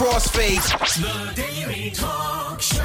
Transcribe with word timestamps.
crossfades. 0.00 0.96
The 0.96 1.42
Daily 1.42 1.90
Talk 1.90 2.62
Show. 2.62 2.80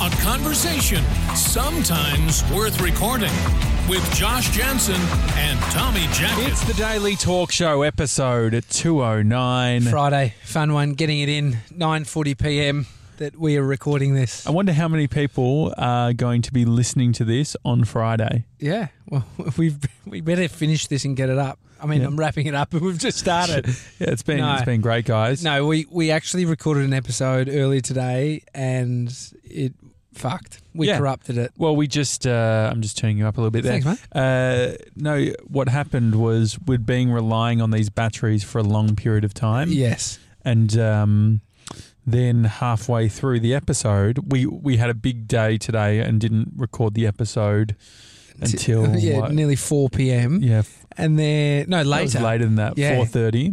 A 0.00 0.08
conversation 0.22 1.02
sometimes 1.34 2.48
worth 2.52 2.80
recording 2.80 3.32
with 3.88 4.08
Josh 4.14 4.50
Janssen 4.50 5.00
and 5.36 5.58
Tommy 5.72 6.06
Jackett. 6.12 6.46
It's 6.46 6.64
the 6.64 6.74
Daily 6.74 7.16
Talk 7.16 7.50
Show 7.50 7.82
episode 7.82 8.54
at 8.54 8.68
209. 8.70 9.82
Friday, 9.82 10.34
fun 10.44 10.74
one. 10.74 10.92
Getting 10.94 11.18
it 11.22 11.28
in 11.28 11.54
9:40 11.76 12.38
p.m. 12.40 12.86
That 13.16 13.36
we 13.36 13.56
are 13.56 13.64
recording 13.64 14.14
this. 14.14 14.46
I 14.46 14.50
wonder 14.50 14.72
how 14.72 14.86
many 14.86 15.08
people 15.08 15.74
are 15.76 16.12
going 16.12 16.42
to 16.42 16.52
be 16.52 16.66
listening 16.66 17.12
to 17.14 17.24
this 17.24 17.56
on 17.64 17.82
Friday. 17.82 18.44
Yeah, 18.60 18.88
well, 19.08 19.26
we've 19.58 19.80
we 20.06 20.20
better 20.20 20.46
finish 20.46 20.86
this 20.86 21.04
and 21.04 21.16
get 21.16 21.28
it 21.30 21.38
up. 21.38 21.58
I 21.80 21.86
mean, 21.86 22.00
Yeah. 22.00 22.06
I'm 22.08 22.16
wrapping 22.16 22.46
it 22.46 22.54
up, 22.54 22.72
and 22.72 22.82
we've 22.82 22.98
just 22.98 23.18
started. 23.18 23.66
Yeah, 23.98 24.10
it's 24.10 24.22
been 24.22 24.38
No. 24.38 24.54
it's 24.54 24.64
been 24.64 24.80
great, 24.80 25.04
guys. 25.04 25.42
no, 25.42 25.66
we 25.66 25.86
we 25.90 26.10
actually 26.10 26.44
recorded 26.44 26.84
an 26.84 26.92
episode 26.92 27.48
earlier 27.48 27.80
today, 27.80 28.42
and 28.54 29.14
it 29.44 29.74
fucked. 30.14 30.60
We 30.74 30.88
Yeah. 30.88 30.98
corrupted 30.98 31.38
it. 31.38 31.52
Well, 31.56 31.76
we 31.76 31.86
just 31.86 32.26
uh, 32.26 32.70
I'm 32.72 32.82
just 32.82 32.98
turning 32.98 33.18
you 33.18 33.26
up 33.26 33.36
a 33.38 33.40
little 33.40 33.50
bit 33.50 33.62
there. 33.64 33.80
Thanks, 33.80 34.02
mate. 34.14 34.20
Uh, 34.20 34.76
no, 34.96 35.26
what 35.46 35.68
happened 35.68 36.14
was 36.16 36.58
we'd 36.66 36.86
been 36.86 37.10
relying 37.10 37.60
on 37.60 37.70
these 37.70 37.90
batteries 37.90 38.42
for 38.44 38.58
a 38.58 38.62
long 38.64 38.96
period 38.96 39.24
of 39.24 39.32
time. 39.34 39.70
Yes. 39.70 40.18
and 40.44 40.78
um, 40.78 41.40
then 42.06 42.44
halfway 42.44 43.08
through 43.08 43.38
the 43.40 43.54
episode, 43.54 44.32
we 44.32 44.46
we 44.46 44.76
had 44.78 44.90
a 44.90 44.94
big 44.94 45.28
day 45.28 45.58
today 45.58 46.00
and 46.00 46.20
didn't 46.20 46.52
record 46.56 46.94
the 46.94 47.06
episode 47.06 47.76
until 48.40 48.96
yeah, 48.96 49.28
nearly 49.28 49.56
4 49.56 49.88
p.m. 49.90 50.40
yeah, 50.42 50.62
And 50.98 51.16
then 51.18 51.66
no 51.68 51.82
later. 51.82 52.18
later 52.20 52.44
than 52.44 52.56
that, 52.56 52.76
Yeah. 52.76 52.96
four 52.96 53.06
thirty, 53.06 53.52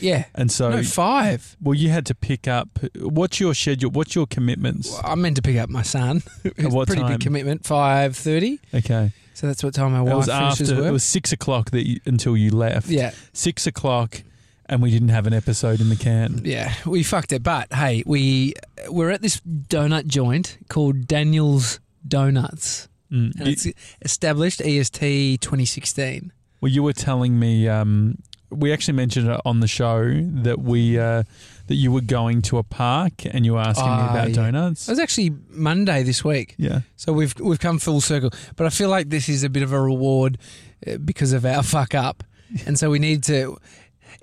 Yeah. 0.00 0.26
and 0.34 0.50
so 0.50 0.70
no, 0.70 0.82
five. 0.84 1.56
well, 1.60 1.74
you 1.74 1.90
had 1.90 2.06
to 2.06 2.14
pick 2.14 2.46
up. 2.46 2.78
What's 3.00 3.40
your 3.40 3.52
schedule? 3.54 3.90
What's 3.90 4.14
your 4.14 4.26
commitments? 4.26 4.96
I 5.02 5.14
meant 5.16 5.34
to 5.36 5.42
pick 5.42 5.56
up 5.56 5.68
my 5.68 5.82
son. 5.82 6.22
It 6.44 6.56
was 6.70 6.74
a 6.74 6.86
pretty 6.86 7.02
time? 7.02 7.12
big 7.12 7.20
commitment. 7.20 7.66
Five 7.66 8.16
thirty. 8.16 8.60
Okay, 8.72 9.10
So 9.34 9.48
that's 9.48 9.64
what 9.64 9.74
time 9.74 9.92
my 9.92 10.02
wife 10.02 10.14
was 10.14 10.26
finishes 10.26 10.70
after 10.70 10.80
work. 10.82 10.88
it 10.88 10.92
was 10.92 11.02
six 11.04 11.32
o'clock 11.32 11.70
that 11.72 11.84
you, 11.88 11.98
until 12.06 12.36
you 12.36 12.50
left. 12.52 12.88
yeah. 12.88 13.10
six 13.32 13.66
o'clock, 13.66 14.22
and 14.66 14.80
we 14.80 14.90
didn't 14.92 15.08
have 15.10 15.26
an 15.26 15.32
episode 15.34 15.80
in 15.80 15.88
the 15.88 15.96
can. 15.96 16.42
Yeah, 16.44 16.72
we 16.86 17.02
fucked 17.02 17.32
it. 17.32 17.42
But 17.42 17.72
hey, 17.72 18.04
we 18.06 18.54
we're 18.88 19.10
at 19.10 19.20
this 19.20 19.40
donut 19.40 20.06
joint 20.06 20.58
called 20.68 21.08
Daniel's 21.08 21.80
Donuts, 22.06 22.88
Mm. 23.12 23.32
and 23.38 23.48
it's 23.48 23.66
established 24.02 24.60
EST 24.62 25.38
2016. 25.40 26.32
Well, 26.64 26.72
you 26.72 26.82
were 26.82 26.94
telling 26.94 27.38
me. 27.38 27.68
Um, 27.68 28.16
we 28.48 28.72
actually 28.72 28.94
mentioned 28.94 29.28
it 29.28 29.38
on 29.44 29.60
the 29.60 29.66
show 29.68 30.02
that 30.44 30.60
we 30.60 30.98
uh, 30.98 31.24
that 31.66 31.74
you 31.74 31.92
were 31.92 32.00
going 32.00 32.40
to 32.42 32.56
a 32.56 32.62
park 32.62 33.26
and 33.26 33.44
you 33.44 33.52
were 33.52 33.58
asking 33.60 33.84
me 33.84 33.90
Ah, 33.92 34.10
about 34.12 34.28
yeah. 34.30 34.34
donuts. 34.34 34.88
It 34.88 34.92
was 34.92 34.98
actually 34.98 35.32
Monday 35.50 36.02
this 36.04 36.24
week, 36.24 36.54
Yeah, 36.56 36.80
so 36.96 37.12
we've 37.12 37.38
we've 37.38 37.60
come 37.60 37.78
full 37.78 38.00
circle. 38.00 38.30
But 38.56 38.66
I 38.66 38.70
feel 38.70 38.88
like 38.88 39.10
this 39.10 39.28
is 39.28 39.44
a 39.44 39.50
bit 39.50 39.62
of 39.62 39.74
a 39.74 39.78
reward 39.82 40.38
uh, 40.86 40.96
because 40.96 41.34
of 41.34 41.44
our 41.44 41.62
fuck 41.74 41.94
up, 41.94 42.24
and 42.64 42.78
so 42.78 42.88
we 42.88 42.98
need 42.98 43.24
to. 43.24 43.58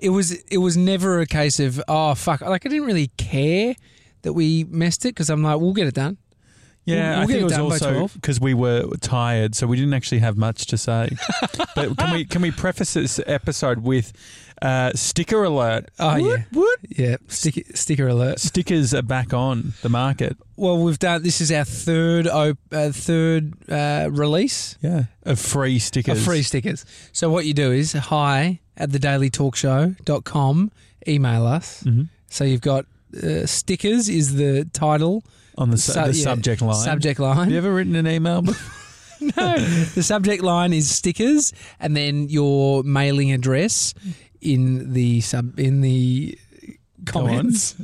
It 0.00 0.08
was 0.08 0.32
it 0.32 0.58
was 0.58 0.76
never 0.76 1.20
a 1.20 1.26
case 1.26 1.60
of 1.60 1.80
oh 1.86 2.16
fuck 2.16 2.40
like 2.40 2.66
I 2.66 2.68
didn't 2.68 2.86
really 2.86 3.12
care 3.18 3.76
that 4.22 4.32
we 4.32 4.64
messed 4.64 5.04
it 5.04 5.10
because 5.10 5.30
I'm 5.30 5.44
like 5.44 5.60
we'll 5.60 5.74
get 5.74 5.86
it 5.86 5.94
done. 5.94 6.18
Yeah. 6.84 7.14
we'll 7.14 7.22
I 7.22 7.26
think 7.26 7.40
it 7.40 7.44
was 7.44 7.58
also 7.58 8.08
because 8.08 8.40
we 8.40 8.54
were 8.54 8.88
tired, 9.00 9.54
so 9.54 9.66
we 9.66 9.76
didn't 9.76 9.94
actually 9.94 10.18
have 10.20 10.36
much 10.36 10.66
to 10.66 10.76
say. 10.78 11.10
but 11.74 11.96
can 11.96 12.12
we 12.12 12.24
can 12.24 12.42
we 12.42 12.50
preface 12.50 12.94
this 12.94 13.20
episode 13.26 13.78
with 13.78 14.12
uh, 14.60 14.92
sticker 14.94 15.42
alert? 15.44 15.90
Oh 15.98 16.20
What? 16.20 16.20
yeah, 16.38 16.44
What? 16.52 16.78
yeah. 16.88 17.16
Sticker, 17.28 17.62
sticker 17.74 18.08
alert. 18.08 18.38
Stickers 18.40 18.94
are 18.94 19.02
back 19.02 19.32
on 19.34 19.72
the 19.82 19.88
market. 19.88 20.36
Well, 20.56 20.78
we've 20.78 20.98
done. 20.98 21.22
This 21.22 21.40
is 21.40 21.50
our 21.50 21.64
third 21.64 22.26
op, 22.28 22.58
uh, 22.70 22.90
third 22.92 23.54
uh, 23.70 24.08
release 24.12 24.76
Yeah, 24.80 25.04
of 25.24 25.38
free 25.40 25.78
stickers. 25.78 26.18
of 26.18 26.24
free 26.24 26.42
stickers. 26.42 26.84
So 27.12 27.30
what 27.30 27.44
you 27.46 27.54
do 27.54 27.72
is 27.72 27.92
hi 27.92 28.60
at 28.76 28.90
thedailytalkshow.com, 28.90 30.70
email 31.08 31.46
us. 31.46 31.82
Mhm. 31.84 32.08
So 32.28 32.44
you've 32.44 32.60
got 32.60 32.86
uh, 33.22 33.46
stickers 33.46 34.08
is 34.08 34.34
the 34.36 34.64
title, 34.72 35.24
on 35.58 35.70
the, 35.70 35.78
su- 35.78 35.92
Su- 35.92 36.00
the 36.00 36.06
yeah, 36.14 36.24
subject 36.24 36.62
line. 36.62 36.74
subject 36.84 37.18
Have 37.18 37.36
line. 37.36 37.50
you 37.50 37.58
ever 37.58 37.72
written 37.72 37.96
an 37.96 38.06
email? 38.06 38.42
before? 38.42 38.78
no, 39.36 39.56
the 39.94 40.02
subject 40.02 40.42
line 40.42 40.72
is 40.72 40.90
stickers, 40.90 41.52
and 41.78 41.96
then 41.96 42.28
your 42.28 42.82
mailing 42.82 43.32
address 43.32 43.94
in 44.40 44.92
the 44.92 45.20
sub 45.20 45.58
in 45.58 45.80
the. 45.80 46.38
Comments. 47.06 47.74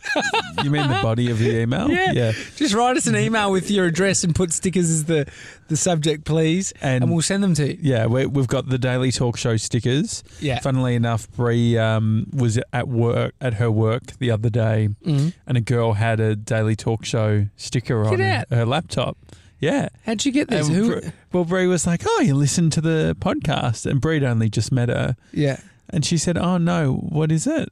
you 0.62 0.70
mean 0.70 0.88
the 0.88 1.00
body 1.02 1.30
of 1.30 1.38
the 1.38 1.60
email? 1.60 1.90
Yeah. 1.90 2.12
yeah. 2.12 2.32
Just 2.56 2.74
write 2.74 2.96
us 2.96 3.06
an 3.06 3.16
email 3.16 3.50
with 3.50 3.70
your 3.70 3.86
address 3.86 4.24
and 4.24 4.34
put 4.34 4.52
stickers 4.52 4.90
as 4.90 5.04
the, 5.04 5.26
the 5.68 5.76
subject, 5.76 6.24
please, 6.24 6.72
And- 6.80 7.02
and, 7.04 7.12
we'll 7.12 7.22
send 7.22 7.42
them 7.42 7.54
to 7.54 7.72
you. 7.74 7.78
Yeah, 7.80 8.06
we, 8.06 8.26
we've 8.26 8.46
got 8.48 8.68
the 8.68 8.78
Daily 8.78 9.10
Talk 9.12 9.36
Show 9.36 9.56
stickers. 9.56 10.24
Yeah. 10.40 10.60
Funnily 10.60 10.94
enough, 10.94 11.30
Brie 11.32 11.76
um, 11.78 12.26
was 12.32 12.58
at 12.72 12.88
work 12.88 13.34
at 13.40 13.54
her 13.54 13.70
work 13.70 14.12
the 14.18 14.30
other 14.30 14.50
day, 14.50 14.88
Mm. 15.04 15.32
and 15.46 15.56
a 15.56 15.60
girl 15.60 15.94
had 15.94 16.20
a 16.20 16.34
Daily 16.36 16.76
Talk 16.76 17.04
Show 17.04 17.46
sticker 17.56 18.02
Get 18.04 18.12
on 18.12 18.18
her, 18.20 18.44
her 18.50 18.66
laptop. 18.66 19.16
Yeah. 19.60 19.88
How'd 20.04 20.24
you 20.24 20.30
get 20.32 20.48
this? 20.48 20.68
Who? 20.68 21.00
Bri- 21.00 21.10
well, 21.32 21.44
Brie 21.44 21.66
was 21.66 21.84
like, 21.86 22.02
"Oh, 22.06 22.20
you 22.20 22.34
listen 22.34 22.70
to 22.70 22.80
the 22.80 23.16
podcast," 23.18 23.86
and 23.90 24.00
Brie'd 24.00 24.22
only 24.22 24.48
just 24.48 24.70
met 24.70 24.88
her, 24.88 25.16
Yeah. 25.32 25.58
and 25.90 26.04
she 26.04 26.16
said, 26.16 26.38
"Oh 26.38 26.58
no, 26.58 26.92
what 26.94 27.32
is 27.32 27.44
it?" 27.46 27.68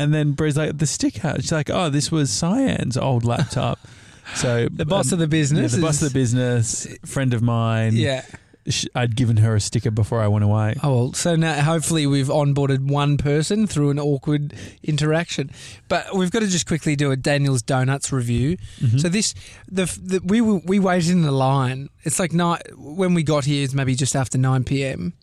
And 0.00 0.12
then 0.14 0.32
Brie's 0.32 0.56
like, 0.56 0.78
"The 0.78 0.86
sticker." 0.86 1.34
She's 1.36 1.52
like, 1.52 1.70
"Oh, 1.70 1.90
this 1.90 2.10
was 2.10 2.30
Cyan's 2.30 2.96
old 2.96 3.24
laptop." 3.24 3.78
So 4.36 4.68
The 4.70 4.84
boss 4.86 5.10
um, 5.10 5.14
of 5.14 5.18
the 5.18 5.26
business. 5.26 5.72
yeah, 5.72 5.76
the 5.78 5.82
boss 5.82 6.00
of 6.02 6.12
the 6.12 6.14
business, 6.16 6.86
friend 7.04 7.34
of 7.34 7.42
mine. 7.42 7.96
Yeah. 7.96 8.24
sh- 8.68 8.84
I'd 8.94 9.16
given 9.16 9.38
her 9.38 9.56
a 9.56 9.60
sticker 9.60 9.90
before 9.90 10.20
I 10.20 10.28
went 10.28 10.44
away. 10.44 10.74
Oh 10.84 10.94
well. 10.94 11.12
So 11.14 11.34
now 11.34 11.60
hopefully 11.62 12.06
we've 12.06 12.28
onboarded 12.28 12.86
one 12.86 13.16
person 13.16 13.66
through 13.66 13.90
an 13.90 13.98
awkward 13.98 14.54
interaction, 14.84 15.50
but 15.88 16.14
we've 16.14 16.30
got 16.30 16.40
to 16.40 16.46
just 16.46 16.66
quickly 16.66 16.94
do 16.94 17.10
a 17.10 17.16
Daniel's 17.16 17.62
Donuts 17.62 18.12
review. 18.12 18.56
Mm-hmm. 18.78 18.98
So 18.98 19.08
this, 19.08 19.34
the, 19.66 19.86
the 20.00 20.20
we 20.24 20.40
were- 20.40 20.60
we 20.64 20.78
waited 20.78 21.10
in 21.10 21.22
the 21.22 21.32
line. 21.32 21.88
It's 22.04 22.20
like 22.20 22.32
night 22.32 22.62
when 22.76 23.14
we 23.14 23.24
got 23.24 23.44
here. 23.46 23.64
It's 23.64 23.74
maybe 23.74 23.96
just 23.96 24.14
after 24.14 24.38
nine 24.38 24.62
p.m. 24.62 25.14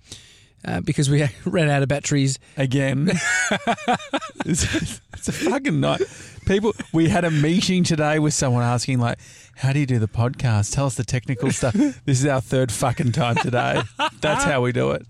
Uh, 0.66 0.82
because 0.82 1.10
we 1.10 1.26
ran 1.46 1.70
out 1.70 1.84
of 1.84 1.88
batteries. 1.88 2.40
again. 2.58 3.10
it's, 4.46 5.02
it's 5.14 5.28
a 5.28 5.32
fucking 5.32 5.80
night. 5.80 6.02
People, 6.46 6.74
we 6.94 7.10
had 7.10 7.24
a 7.26 7.32
meeting 7.32 7.84
today 7.84 8.20
with 8.20 8.34
someone 8.34 8.64
asking 8.64 9.00
like, 9.00 9.20
"How 9.56 9.74
do 9.74 9.80
you 9.80 9.86
do 9.86 10.00
the 10.00 10.08
podcast? 10.08 10.74
Tell 10.74 10.86
us 10.86 10.96
the 10.96 11.04
technical 11.04 11.52
stuff." 11.52 11.76
This 12.06 12.20
is 12.20 12.26
our 12.26 12.42
third 12.42 12.72
fucking 12.72 13.12
time 13.12 13.36
today. 13.36 13.82
That's 14.22 14.44
how 14.46 14.62
we 14.62 14.72
do 14.72 14.92
it. 14.92 15.06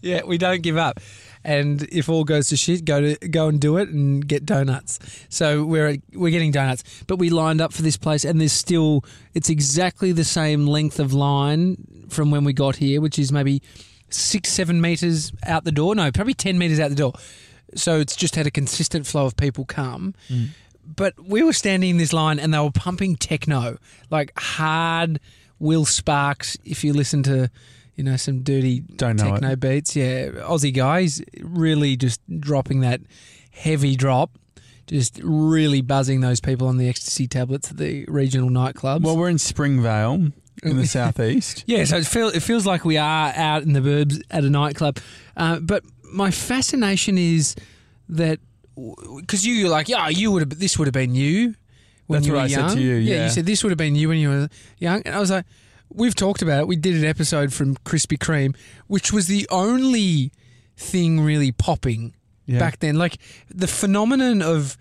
Yeah, 0.00 0.22
we 0.24 0.38
don't 0.38 0.62
give 0.62 0.76
up. 0.76 1.00
And 1.44 1.82
if 1.90 2.08
all 2.08 2.24
goes 2.24 2.48
to 2.48 2.56
shit, 2.56 2.84
go 2.84 3.14
to 3.14 3.28
go 3.28 3.48
and 3.48 3.60
do 3.60 3.76
it 3.78 3.88
and 3.88 4.26
get 4.26 4.46
donuts. 4.46 4.98
So 5.28 5.64
we're 5.64 5.96
we're 6.12 6.30
getting 6.30 6.52
donuts, 6.52 6.84
but 7.06 7.16
we 7.16 7.30
lined 7.30 7.60
up 7.60 7.72
for 7.72 7.82
this 7.82 7.96
place, 7.96 8.24
and 8.24 8.40
there's 8.40 8.52
still 8.52 9.04
it's 9.34 9.50
exactly 9.50 10.12
the 10.12 10.24
same 10.24 10.66
length 10.66 11.00
of 11.00 11.12
line 11.12 11.76
from 12.08 12.30
when 12.30 12.44
we 12.44 12.52
got 12.52 12.76
here, 12.76 13.00
which 13.00 13.18
is 13.18 13.32
maybe 13.32 13.62
six 14.10 14.50
seven 14.50 14.80
meters 14.80 15.32
out 15.46 15.64
the 15.64 15.72
door. 15.72 15.94
No, 15.94 16.10
probably 16.10 16.34
ten 16.34 16.58
meters 16.58 16.80
out 16.80 16.90
the 16.90 16.96
door. 16.96 17.12
So 17.74 18.00
it's 18.00 18.16
just 18.16 18.34
had 18.34 18.46
a 18.46 18.50
consistent 18.50 19.06
flow 19.06 19.26
of 19.26 19.36
people 19.36 19.64
come. 19.64 20.14
Mm. 20.28 20.48
But 20.96 21.14
we 21.22 21.42
were 21.42 21.52
standing 21.52 21.90
in 21.90 21.96
this 21.98 22.14
line, 22.14 22.38
and 22.38 22.54
they 22.54 22.58
were 22.58 22.70
pumping 22.70 23.16
techno, 23.16 23.76
like 24.10 24.32
hard 24.38 25.20
Will 25.58 25.84
Sparks. 25.84 26.56
If 26.64 26.82
you 26.82 26.94
listen 26.94 27.22
to, 27.24 27.50
you 27.94 28.04
know, 28.04 28.16
some 28.16 28.42
dirty 28.42 28.80
Don't 28.80 29.16
know 29.16 29.32
techno 29.32 29.50
it. 29.50 29.60
beats. 29.60 29.94
Yeah, 29.94 30.28
Aussie 30.28 30.72
guys 30.72 31.20
really 31.42 31.96
just 31.96 32.20
dropping 32.40 32.80
that 32.80 33.02
heavy 33.50 33.96
drop, 33.96 34.38
just 34.86 35.20
really 35.22 35.82
buzzing 35.82 36.20
those 36.20 36.40
people 36.40 36.68
on 36.68 36.78
the 36.78 36.88
ecstasy 36.88 37.26
tablets 37.26 37.70
at 37.70 37.76
the 37.76 38.06
regional 38.06 38.48
nightclubs. 38.48 39.02
Well, 39.02 39.16
we're 39.16 39.28
in 39.28 39.38
Springvale 39.38 40.32
in 40.62 40.76
the 40.76 40.86
southeast. 40.86 41.64
yeah, 41.66 41.84
so 41.84 41.96
it, 41.98 42.06
feel, 42.06 42.28
it 42.28 42.40
feels 42.42 42.66
like 42.66 42.84
we 42.84 42.96
are 42.96 43.32
out 43.34 43.62
in 43.62 43.72
the 43.72 43.80
burbs 43.80 44.20
at 44.30 44.44
a 44.44 44.50
nightclub. 44.50 44.98
Uh, 45.36 45.58
but 45.60 45.82
my 46.12 46.30
fascination 46.30 47.18
is 47.18 47.54
that 48.08 48.40
because 49.16 49.46
you 49.46 49.64
were 49.64 49.70
like, 49.70 49.88
yeah, 49.88 50.08
you 50.08 50.30
would 50.32 50.42
have. 50.42 50.58
This 50.58 50.78
would 50.78 50.86
have 50.86 50.92
been 50.94 51.14
you 51.14 51.54
when 52.06 52.18
That's 52.20 52.26
you 52.26 52.32
what 52.34 52.38
were 52.38 52.44
I 52.44 52.48
said 52.48 52.60
young. 52.60 52.76
to 52.76 52.80
you, 52.80 52.94
yeah. 52.94 53.24
you 53.24 53.30
said 53.30 53.44
this 53.46 53.62
would 53.64 53.70
have 53.70 53.78
been 53.78 53.94
you 53.94 54.08
when 54.08 54.18
you 54.18 54.28
were 54.30 54.48
young, 54.78 55.02
and 55.04 55.14
I 55.14 55.18
was 55.20 55.30
like, 55.30 55.44
we've 55.92 56.14
talked 56.14 56.42
about 56.42 56.60
it. 56.60 56.68
We 56.68 56.76
did 56.76 56.94
an 56.96 57.04
episode 57.04 57.52
from 57.52 57.76
Krispy 57.78 58.16
Kreme, 58.18 58.56
which 58.86 59.12
was 59.12 59.26
the 59.26 59.46
only 59.50 60.32
thing 60.76 61.20
really 61.20 61.50
popping 61.52 62.14
Yeah. 62.46 62.60
back 62.60 62.78
then. 62.78 62.96
Like 62.96 63.18
the 63.48 63.66
phenomenon 63.66 64.42
of 64.42 64.78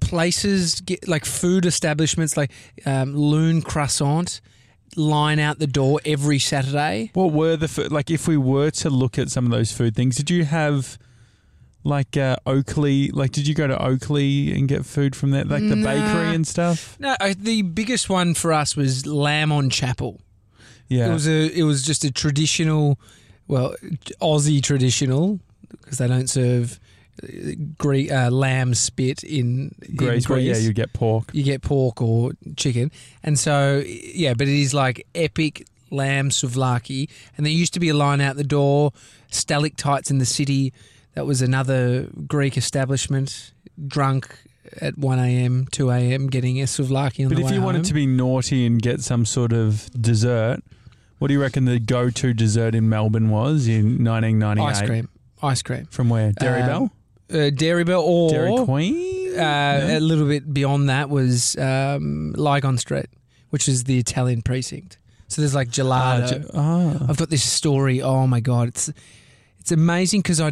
places, 0.00 0.80
get, 0.80 1.06
like 1.08 1.24
food 1.24 1.64
establishments, 1.66 2.36
like 2.36 2.50
um, 2.86 3.16
Lune 3.16 3.62
Croissant, 3.62 4.40
line 4.98 5.38
out 5.38 5.58
the 5.58 5.66
door 5.66 6.00
every 6.04 6.38
Saturday. 6.38 7.10
What 7.14 7.32
were 7.32 7.56
the 7.56 7.68
food, 7.68 7.92
like? 7.92 8.10
If 8.10 8.28
we 8.28 8.36
were 8.36 8.70
to 8.70 8.90
look 8.90 9.18
at 9.18 9.30
some 9.30 9.44
of 9.46 9.50
those 9.52 9.72
food 9.72 9.94
things, 9.94 10.16
did 10.16 10.28
you 10.30 10.44
have 10.44 10.98
like 11.84 12.16
uh, 12.16 12.36
Oakleigh. 12.46 13.10
Like, 13.12 13.32
did 13.32 13.46
you 13.46 13.54
go 13.54 13.66
to 13.66 13.76
Oakleigh 13.82 14.54
and 14.54 14.68
get 14.68 14.84
food 14.84 15.16
from 15.16 15.30
there, 15.30 15.44
like 15.44 15.66
the 15.66 15.76
Nah. 15.76 15.92
bakery 15.94 16.34
and 16.34 16.46
stuff? 16.46 16.96
No, 17.00 17.16
the 17.36 17.62
biggest 17.62 18.10
one 18.10 18.34
for 18.34 18.52
us 18.52 18.76
was 18.76 19.06
Lamb 19.06 19.52
on 19.52 19.70
Chapel. 19.70 20.20
Yeah, 20.88 21.08
It 21.10 21.12
was 21.12 21.28
a 21.28 21.58
it 21.58 21.62
was 21.64 21.82
just 21.82 22.04
a 22.04 22.10
traditional, 22.10 22.98
well, 23.46 23.74
Aussie 24.20 24.62
traditional 24.62 25.38
because 25.70 25.98
they 25.98 26.08
don't 26.08 26.28
serve 26.28 26.72
uh, 26.72 26.87
Greek 27.78 28.10
uh, 28.10 28.30
lamb 28.30 28.74
spit 28.74 29.22
in 29.22 29.74
in 29.88 29.96
Greece. 29.96 30.28
Yeah, 30.28 30.56
you 30.56 30.72
get 30.72 30.92
pork. 30.92 31.30
you 31.32 31.42
get 31.42 31.62
pork 31.62 32.00
or 32.02 32.32
chicken, 32.56 32.90
and 33.22 33.38
so 33.38 33.82
yeah, 33.86 34.34
but 34.34 34.48
it 34.48 34.60
is 34.60 34.74
like 34.74 35.06
epic 35.14 35.66
lamb 35.90 36.30
souvlaki, 36.30 37.08
and 37.36 37.46
there 37.46 37.52
used 37.52 37.74
to 37.74 37.80
be 37.80 37.88
a 37.88 37.94
line 37.94 38.20
out 38.20 38.36
the 38.36 38.44
door, 38.44 38.92
stalactites 39.30 40.10
in 40.10 40.18
the 40.18 40.26
city. 40.26 40.72
That 41.14 41.26
was 41.26 41.42
another 41.42 42.08
Greek 42.26 42.56
establishment. 42.56 43.52
Drunk 43.86 44.36
at 44.80 44.98
one 44.98 45.18
a.m., 45.18 45.66
two 45.70 45.90
a.m., 45.90 46.26
getting 46.28 46.60
a 46.60 46.64
souvlaki 46.64 47.24
on 47.24 47.28
But 47.28 47.36
the 47.36 47.42
if 47.42 47.48
way 47.50 47.54
you 47.54 47.62
wanted 47.62 47.84
to 47.84 47.94
be 47.94 48.06
naughty 48.06 48.66
and 48.66 48.80
get 48.82 49.00
some 49.00 49.24
sort 49.24 49.52
of 49.52 49.88
dessert, 50.00 50.60
what 51.18 51.28
do 51.28 51.34
you 51.34 51.40
reckon 51.40 51.64
the 51.64 51.78
go-to 51.80 52.34
dessert 52.34 52.74
in 52.74 52.88
Melbourne 52.88 53.30
was 53.30 53.66
in 53.66 54.04
1998? 54.04 54.64
ice 54.64 54.82
cream, 54.82 55.08
ice 55.42 55.62
cream, 55.62 55.86
From 55.90 56.08
where? 56.10 56.32
Dairy 56.32 56.60
Um, 56.62 56.68
Bell? 56.68 56.92
Uh, 57.32 57.50
Dairy 57.50 57.84
Bell, 57.84 58.00
or 58.02 58.30
Dairy 58.30 58.64
Queen? 58.64 59.38
Uh, 59.38 59.86
No? 59.88 59.98
A 59.98 60.00
little 60.00 60.26
bit 60.26 60.52
beyond 60.52 60.88
that 60.88 61.10
was 61.10 61.56
um, 61.56 62.32
Lygon 62.36 62.78
Street, 62.78 63.06
which 63.50 63.68
is 63.68 63.84
the 63.84 63.98
Italian 63.98 64.42
precinct. 64.42 64.98
So 65.28 65.42
there's 65.42 65.54
like 65.54 65.68
Ah, 65.68 65.70
gelato. 65.72 66.50
ah. 66.54 67.06
I've 67.08 67.18
got 67.18 67.28
this 67.30 67.44
story. 67.44 68.00
Oh 68.02 68.26
my 68.26 68.40
god, 68.40 68.68
it's 68.68 68.90
it's 69.60 69.70
amazing 69.72 70.22
because 70.22 70.40
I 70.40 70.50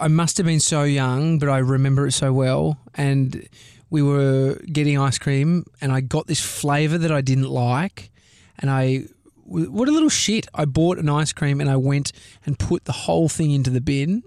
I 0.00 0.08
must 0.08 0.38
have 0.38 0.46
been 0.46 0.60
so 0.60 0.82
young, 0.84 1.38
but 1.38 1.48
I 1.48 1.58
remember 1.58 2.06
it 2.06 2.12
so 2.12 2.32
well. 2.32 2.78
And 2.94 3.46
we 3.90 4.02
were 4.02 4.54
getting 4.72 4.98
ice 4.98 5.18
cream, 5.18 5.64
and 5.80 5.92
I 5.92 6.00
got 6.00 6.26
this 6.26 6.40
flavor 6.40 6.96
that 6.98 7.12
I 7.12 7.20
didn't 7.20 7.50
like, 7.50 8.10
and 8.58 8.70
I 8.70 9.04
what 9.46 9.88
a 9.88 9.92
little 9.92 10.08
shit. 10.08 10.46
I 10.54 10.64
bought 10.64 10.96
an 10.98 11.10
ice 11.10 11.34
cream 11.34 11.60
and 11.60 11.68
I 11.68 11.76
went 11.76 12.12
and 12.46 12.58
put 12.58 12.86
the 12.86 12.92
whole 12.92 13.28
thing 13.28 13.50
into 13.50 13.68
the 13.68 13.80
bin. 13.82 14.22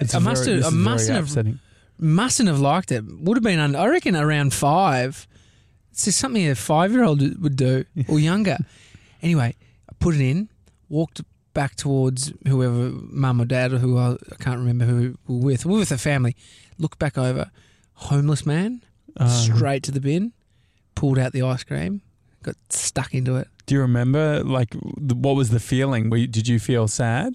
It's 0.00 0.14
I 0.14 0.18
very- 0.18 0.30
must 0.30 0.46
have- 0.46 0.56
this 0.56 0.64
I 0.64 0.68
is 0.68 0.72
very 0.74 0.84
mustn't 0.84 1.14
have- 1.16 1.24
upsetting. 1.24 1.58
Mustn't 1.98 2.48
have 2.48 2.60
liked 2.60 2.92
it. 2.92 3.04
Would 3.04 3.36
have 3.36 3.44
been, 3.44 3.58
under, 3.58 3.78
I 3.78 3.86
reckon, 3.88 4.16
around 4.16 4.54
five. 4.54 5.28
It's 5.92 6.04
just 6.06 6.18
something 6.18 6.48
a 6.48 6.54
five 6.54 6.92
year 6.92 7.04
old 7.04 7.20
would 7.42 7.56
do 7.56 7.84
or 8.08 8.18
younger. 8.30 8.56
anyway, 9.22 9.54
I 9.88 9.92
put 9.98 10.14
it 10.14 10.20
in, 10.22 10.48
walked 10.88 11.20
back 11.52 11.74
towards 11.76 12.32
whoever, 12.48 12.90
mum 12.92 13.40
or 13.40 13.44
dad, 13.44 13.72
or 13.74 13.78
who 13.78 13.98
I, 13.98 14.12
I 14.12 14.36
can't 14.38 14.58
remember 14.58 14.86
who 14.86 14.96
we 15.26 15.34
were 15.36 15.40
with. 15.44 15.66
We 15.66 15.72
were 15.74 15.78
with 15.80 15.92
a 15.92 15.98
family. 15.98 16.36
Looked 16.78 16.98
back 16.98 17.18
over, 17.18 17.50
homeless 17.94 18.46
man, 18.46 18.82
Uh, 19.16 19.28
straight 19.28 19.82
to 19.82 19.90
the 19.92 20.00
bin, 20.00 20.32
pulled 20.94 21.18
out 21.18 21.32
the 21.32 21.42
ice 21.42 21.64
cream, 21.64 22.00
got 22.42 22.56
stuck 22.70 23.12
into 23.12 23.36
it. 23.36 23.48
do 23.66 23.74
you 23.74 23.80
remember, 23.82 24.42
like, 24.42 24.74
what 24.74 25.36
was 25.36 25.50
the 25.50 25.60
feeling? 25.60 26.08
Were 26.08 26.16
you, 26.16 26.26
did 26.26 26.48
you 26.48 26.58
feel 26.58 26.88
sad? 26.88 27.34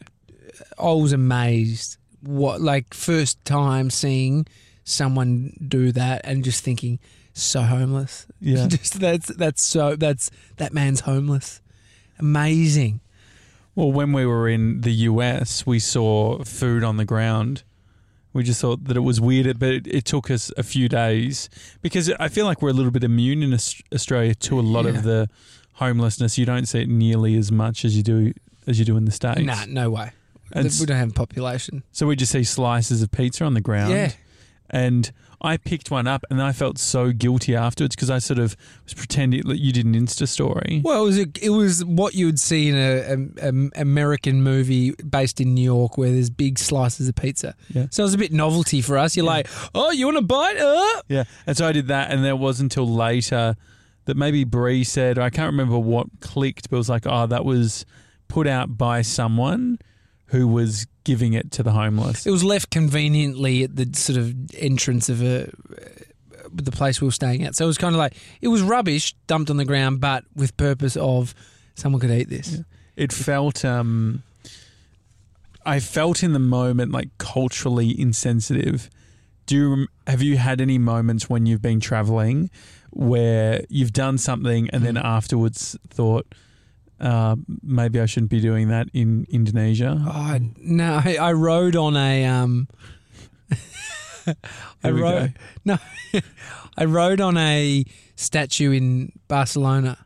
I 0.79 0.91
was 0.91 1.13
amazed. 1.13 1.97
What 2.25 2.61
like 2.61 2.93
first 2.93 3.43
time 3.45 3.89
seeing 3.89 4.45
someone 4.83 5.53
do 5.67 5.91
that 5.93 6.21
and 6.25 6.43
just 6.43 6.63
thinking 6.63 6.99
so 7.33 7.61
homeless. 7.61 8.25
Yeah. 8.41 8.67
just 8.67 8.99
that's 8.99 9.27
that's 9.35 9.63
so 9.63 9.95
that's 9.95 10.29
that 10.57 10.73
man's 10.73 11.01
homeless. 11.01 11.61
Amazing. 12.19 13.01
Well, 13.75 13.91
when 13.91 14.13
we 14.13 14.25
were 14.25 14.47
in 14.47 14.81
the 14.81 14.91
US, 15.09 15.65
we 15.65 15.79
saw 15.79 16.43
food 16.43 16.83
on 16.83 16.97
the 16.97 17.05
ground. 17.05 17.63
We 18.33 18.43
just 18.43 18.61
thought 18.61 18.83
that 18.85 18.95
it 18.97 19.01
was 19.01 19.19
weird, 19.19 19.59
but 19.59 19.69
it, 19.69 19.87
it 19.87 20.05
took 20.05 20.29
us 20.29 20.51
a 20.57 20.63
few 20.63 20.87
days 20.89 21.49
because 21.81 22.09
I 22.19 22.27
feel 22.29 22.45
like 22.45 22.61
we're 22.61 22.69
a 22.69 22.73
little 22.73 22.91
bit 22.91 23.03
immune 23.03 23.43
in 23.43 23.53
Australia 23.53 24.35
to 24.35 24.59
a 24.59 24.61
lot 24.61 24.85
Yeah. 24.85 24.91
of 24.91 25.03
the 25.03 25.29
homelessness. 25.73 26.37
You 26.37 26.45
don't 26.45 26.65
see 26.67 26.81
it 26.83 26.89
nearly 26.89 27.35
as 27.37 27.51
much 27.51 27.83
as 27.85 27.95
you 27.97 28.03
do 28.03 28.33
as 28.67 28.79
you 28.79 28.85
do 28.85 28.97
in 28.97 29.05
the 29.05 29.11
states. 29.11 29.41
Nah, 29.41 29.65
no 29.67 29.89
way. 29.89 30.11
And 30.51 30.71
we 30.79 30.85
don't 30.85 30.97
have 30.97 31.09
a 31.11 31.13
population. 31.13 31.83
So 31.91 32.07
we 32.07 32.15
just 32.15 32.31
see 32.31 32.43
slices 32.43 33.01
of 33.01 33.11
pizza 33.11 33.43
on 33.45 33.53
the 33.53 33.61
ground. 33.61 33.91
Yeah. 33.91 34.11
And 34.69 35.11
I 35.41 35.57
picked 35.57 35.91
one 35.91 36.07
up 36.07 36.25
and 36.31 36.41
I 36.41 36.51
felt 36.51 36.79
so 36.79 37.11
guilty 37.11 37.55
afterwards 37.55 37.95
because 37.95 38.09
I 38.09 38.17
sort 38.17 38.39
of 38.39 38.57
was 38.83 38.95
pretending 38.95 39.43
that 39.47 39.59
you 39.59 39.71
did 39.71 39.85
an 39.85 39.93
Insta 39.93 40.27
story. 40.27 40.81
Well, 40.83 41.03
it 41.03 41.05
was 41.05 41.19
a, 41.19 41.27
it 41.39 41.49
was 41.51 41.85
what 41.85 42.15
you 42.15 42.25
would 42.25 42.39
see 42.39 42.69
in 42.69 42.75
a, 42.75 43.43
a, 43.43 43.49
a 43.49 43.81
American 43.81 44.41
movie 44.41 44.91
based 44.91 45.39
in 45.39 45.53
New 45.53 45.61
York 45.63 45.97
where 45.99 46.09
there's 46.11 46.31
big 46.31 46.57
slices 46.57 47.07
of 47.07 47.15
pizza. 47.15 47.53
Yeah. 47.69 47.87
So 47.91 48.01
it 48.03 48.05
was 48.05 48.13
a 48.15 48.17
bit 48.17 48.31
novelty 48.31 48.81
for 48.81 48.97
us. 48.97 49.15
You're 49.15 49.25
Yeah. 49.25 49.31
like, 49.33 49.47
oh, 49.75 49.91
you 49.91 50.05
want 50.07 50.17
a 50.17 50.21
bite? 50.23 50.57
Uh? 50.57 51.01
Yeah. 51.09 51.23
And 51.45 51.55
so 51.55 51.67
I 51.67 51.71
did 51.71 51.87
that. 51.89 52.09
And 52.11 52.23
there 52.25 52.35
wasn't 52.35 52.73
until 52.75 52.87
later 52.91 53.55
that 54.05 54.17
maybe 54.17 54.45
Bree 54.45 54.83
said, 54.83 55.19
I 55.19 55.29
can't 55.29 55.51
remember 55.51 55.77
what 55.77 56.07
clicked, 56.21 56.69
but 56.71 56.77
it 56.77 56.79
was 56.79 56.89
like, 56.89 57.05
oh, 57.05 57.27
that 57.27 57.45
was 57.45 57.85
put 58.27 58.47
out 58.47 58.77
by 58.77 59.03
someone 59.03 59.77
who 60.27 60.47
was 60.47 60.87
giving 61.03 61.33
it 61.33 61.51
to 61.51 61.63
the 61.63 61.71
homeless. 61.71 62.25
It 62.25 62.31
was 62.31 62.43
left 62.43 62.71
conveniently 62.71 63.63
at 63.63 63.75
the 63.75 63.89
sort 63.93 64.17
of 64.17 64.33
entrance 64.55 65.07
of 65.09 65.21
a 65.21 65.49
the 66.53 66.71
place 66.71 67.01
we 67.01 67.07
were 67.07 67.11
staying 67.11 67.43
at. 67.43 67.55
So 67.55 67.65
it 67.65 67.67
was 67.67 67.77
kind 67.77 67.93
of 67.93 67.99
like 67.99 68.15
it 68.41 68.47
was 68.47 68.61
rubbish 68.61 69.13
dumped 69.27 69.49
on 69.49 69.57
the 69.57 69.65
ground, 69.65 69.99
but 69.99 70.23
with 70.35 70.55
purpose 70.57 70.95
of 70.97 71.33
someone 71.75 71.99
could 71.99 72.11
eat 72.11 72.29
this. 72.29 72.61
it 72.95 73.11
felt 73.11 73.65
um 73.65 74.23
I 75.65 75.79
felt 75.79 76.23
in 76.23 76.33
the 76.33 76.39
moment 76.39 76.91
like 76.91 77.09
culturally 77.17 77.99
insensitive. 77.99 78.89
Do 79.47 79.55
you 79.55 79.69
rem- 79.69 79.87
have 80.07 80.21
you 80.21 80.37
had 80.37 80.61
any 80.61 80.77
moments 80.77 81.29
when 81.29 81.45
you've 81.45 81.61
been 81.61 81.79
traveling 81.79 82.49
where 82.91 83.63
you've 83.69 83.93
done 83.93 84.17
something 84.17 84.69
and 84.69 84.83
then 84.85 84.95
Mm. 84.95 85.03
afterwards 85.03 85.75
thought 85.89 86.33
uh, 86.99 87.35
maybe 87.61 87.99
I 87.99 88.05
shouldn't 88.05 88.31
be 88.31 88.39
doing 88.39 88.69
that 88.69 88.87
in 88.93 89.25
Indonesia? 89.29 89.97
Oh 90.07 90.39
no! 90.57 91.01
I, 91.03 91.17
I 91.19 91.33
rode 91.33 91.75
on 91.75 91.95
a 91.97 92.25
um. 92.25 92.67
I 94.83 94.89
rode 94.89 95.33
no, 95.65 95.77
I 96.77 96.85
rode 96.85 97.21
on 97.21 97.37
a 97.37 97.85
statue 98.15 98.71
in 98.71 99.11
Barcelona. 99.27 99.97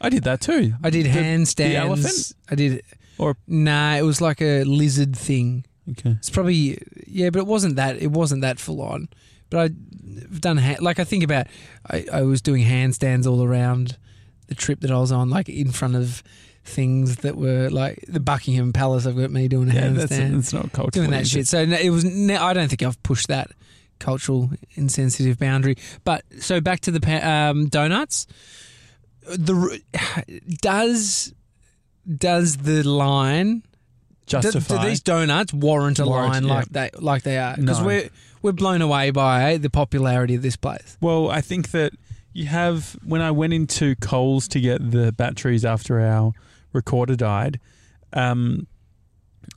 I 0.00 0.10
did 0.10 0.24
that 0.24 0.40
too. 0.42 0.74
I 0.82 0.90
did 0.90 1.06
The- 1.06 1.10
handstands. 1.10 1.54
the 1.56 1.76
elephant? 1.76 2.32
I 2.50 2.54
did. 2.54 2.82
Or- 3.18 3.36
nah, 3.46 3.94
it 3.96 4.02
was 4.02 4.20
like 4.20 4.42
a 4.42 4.62
lizard 4.64 5.16
thing. 5.16 5.64
Okay. 5.90 6.10
It's 6.18 6.28
probably 6.30 6.78
yeah, 7.06 7.30
but 7.30 7.38
it 7.38 7.46
wasn't 7.46 7.76
that. 7.76 7.96
It 7.96 8.10
wasn't 8.10 8.42
that 8.42 8.58
full 8.58 8.82
on. 8.82 9.08
But 9.48 9.60
I've 9.60 10.40
done 10.40 10.56
ha- 10.58 10.76
like 10.80 10.98
I 10.98 11.04
think 11.04 11.22
about. 11.24 11.46
I, 11.88 12.04
I 12.12 12.22
was 12.22 12.42
doing 12.42 12.64
handstands 12.64 13.26
all 13.26 13.42
around 13.42 13.96
the 14.48 14.54
trip 14.54 14.80
that 14.80 14.90
I 14.90 14.98
was 14.98 15.12
on, 15.12 15.30
like 15.30 15.48
in 15.48 15.72
front 15.72 15.96
of 15.96 16.22
things 16.64 17.16
that 17.18 17.36
were 17.36 17.68
like 17.70 18.04
the 18.08 18.20
Buckingham 18.20 18.72
Palace. 18.72 19.06
I've 19.06 19.16
got 19.16 19.30
me 19.30 19.48
doing 19.48 19.70
a 19.70 19.74
Yeah, 19.74 19.82
handstand, 19.88 19.94
that's, 19.96 20.16
that's 20.16 20.52
not 20.52 20.72
cultural. 20.72 20.90
doing 20.90 21.10
that 21.10 21.26
shit. 21.26 21.42
it? 21.42 21.48
So 21.48 21.60
it 21.62 21.90
was. 21.90 22.04
I 22.04 22.52
don't 22.52 22.68
think 22.68 22.82
I've 22.82 23.02
pushed 23.02 23.28
that 23.28 23.50
cultural 23.98 24.50
insensitive 24.74 25.38
boundary. 25.38 25.76
But 26.04 26.24
so 26.40 26.60
back 26.60 26.80
to 26.80 26.90
the 26.90 27.28
um, 27.28 27.66
donuts. 27.68 28.26
The 29.28 29.80
does 30.60 31.32
does 32.16 32.58
the 32.58 32.82
line 32.88 33.60
do, 34.26 34.40
Justify. 34.40 34.82
do 34.82 34.88
these 34.88 35.00
donuts 35.00 35.52
warrant 35.52 35.98
a 35.98 36.06
Warrant, 36.06 36.32
line 36.32 36.44
yeah. 36.44 36.54
like 36.54 36.68
they 36.68 36.90
like 36.98 37.22
they 37.22 37.38
are? 37.38 37.56
Because 37.56 37.80
No. 37.80 37.86
we're 37.86 38.08
we're 38.42 38.52
blown 38.52 38.82
away 38.82 39.10
by 39.10 39.56
the 39.56 39.70
popularity 39.70 40.34
of 40.34 40.42
this 40.42 40.56
place. 40.56 40.96
Well, 41.00 41.30
I 41.30 41.40
think 41.40 41.70
that 41.72 41.92
you 42.36 42.46
have 42.46 42.96
when 43.02 43.22
I 43.22 43.30
went 43.30 43.52
into 43.54 43.94
Coles 43.96 44.46
to 44.48 44.60
get 44.60 44.90
the 44.90 45.10
batteries 45.12 45.64
after 45.64 46.00
our 46.00 46.32
recorder 46.72 47.16
died, 47.16 47.58
um, 48.12 48.66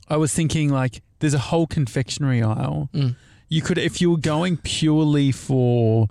I 0.08 0.16
was 0.16 0.32
thinking 0.32 0.70
like 0.70 1.02
there's 1.18 1.34
a 1.34 1.38
whole 1.38 1.66
confectionery 1.66 2.42
aisle. 2.42 2.88
Mm. 2.94 3.16
You 3.48 3.60
could 3.62 3.76
if 3.78 4.00
you 4.00 4.10
were 4.10 4.16
going 4.16 4.56
purely 4.56 5.30
for 5.30 6.08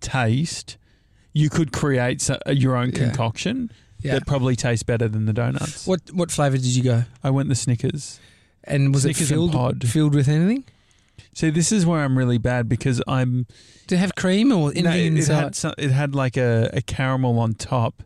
taste, 0.00 0.76
you 1.32 1.48
could 1.48 1.72
create 1.72 2.20
so- 2.20 2.38
your 2.50 2.76
own 2.76 2.92
concoction 2.92 3.70
Yeah. 4.02 4.14
that 4.14 4.26
probably 4.26 4.56
tastes 4.56 4.82
better 4.82 5.08
than 5.08 5.24
the 5.26 5.32
donuts. 5.32 5.86
What 5.86 6.00
what 6.12 6.30
flavour 6.30 6.56
did 6.58 6.74
you 6.76 6.82
go? 6.82 7.04
I 7.24 7.30
went 7.30 7.48
the 7.48 7.54
Snickers. 7.54 8.20
And 8.64 8.92
was 8.92 9.02
Snickers 9.04 9.30
it 9.30 9.34
filled 9.34 9.82
filled 9.84 10.14
with 10.14 10.28
anything? 10.28 10.64
See, 11.34 11.50
this 11.50 11.72
is 11.72 11.86
where 11.86 12.00
I'm 12.00 12.16
really 12.16 12.38
bad 12.38 12.68
because 12.68 13.02
I'm 13.06 13.46
Did 13.86 13.96
it 13.96 13.98
have 13.98 14.14
cream 14.14 14.52
or 14.52 14.70
anything 14.70 14.84
No, 14.84 15.20
it, 15.20 15.28
it 15.28 15.28
had 15.28 15.54
some, 15.54 15.74
it 15.78 15.90
had 15.90 16.14
like 16.14 16.36
a, 16.36 16.70
a 16.72 16.82
caramel 16.82 17.38
on 17.38 17.54
top, 17.54 18.02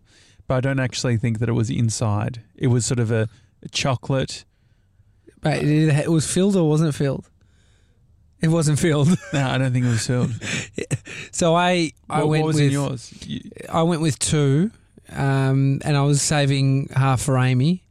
but 0.47 0.55
I 0.57 0.61
don't 0.61 0.81
actually 0.81 1.17
think 1.17 1.39
that 1.39 1.49
it 1.49 1.53
was 1.53 1.71
inside. 1.71 2.43
It 2.57 2.69
was 2.69 2.85
sort 2.87 3.01
of 3.01 3.11
a, 3.11 3.29
a 3.63 3.69
chocolate. 3.69 4.45
Wait, 5.43 5.63
it, 5.63 5.89
it 6.05 6.11
was 6.11 6.31
filled 6.31 6.57
or 6.57 6.69
wasn't 6.69 6.95
filled? 6.95 7.29
It 8.41 8.49
wasn't 8.49 8.79
filled. 8.79 9.09
No, 9.33 9.49
I 9.49 9.59
don't 9.59 9.73
think 9.73 9.87
it 9.87 9.89
was 9.89 10.07
filled. 10.07 10.33
So 11.33 11.55
I 11.55 11.93
I 12.09 12.21
what, 12.21 12.29
went 12.29 12.43
what 12.43 12.47
was 12.49 12.57
with 12.57 12.65
in 12.67 12.71
yours? 12.73 13.13
You, 13.27 13.41
I 13.73 13.83
went 13.83 14.01
with 14.03 14.19
two, 14.19 14.71
um, 15.11 15.81
and 15.85 15.97
I 15.97 16.03
was 16.03 16.23
saving 16.23 16.89
half 16.95 17.21
for 17.23 17.39
Amy. 17.39 17.83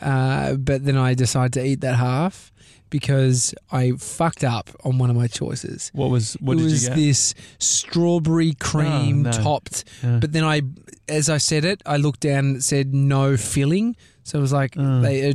uh, 0.00 0.54
but 0.54 0.84
then 0.84 0.96
I 0.96 1.14
decided 1.14 1.52
to 1.54 1.64
eat 1.64 1.80
that 1.80 1.96
half 1.96 2.52
because 2.90 3.54
I 3.72 3.92
fucked 3.92 4.44
up 4.44 4.70
on 4.84 4.98
one 4.98 5.10
of 5.10 5.16
my 5.16 5.26
choices. 5.26 5.90
What 5.94 6.10
was 6.10 6.34
what 6.40 6.54
it 6.54 6.56
did 6.58 6.64
was 6.64 6.82
you 6.84 6.88
get? 6.90 6.96
this 6.96 7.34
strawberry 7.58 8.54
cream 8.54 9.26
Oh, 9.26 9.30
no. 9.30 9.32
topped, 9.32 9.84
Yeah. 10.02 10.18
but 10.20 10.32
then 10.32 10.44
I, 10.44 10.62
as 11.08 11.28
I 11.28 11.38
said 11.38 11.64
it, 11.64 11.82
I 11.86 11.96
looked 11.96 12.20
down 12.20 12.44
and 12.46 12.56
it 12.56 12.62
said 12.64 12.94
no 12.94 13.36
filling. 13.36 13.96
So 14.24 14.38
it 14.38 14.42
was 14.42 14.52
like 14.52 14.74
Mm. 14.74 15.02
they 15.02 15.30
are 15.30 15.34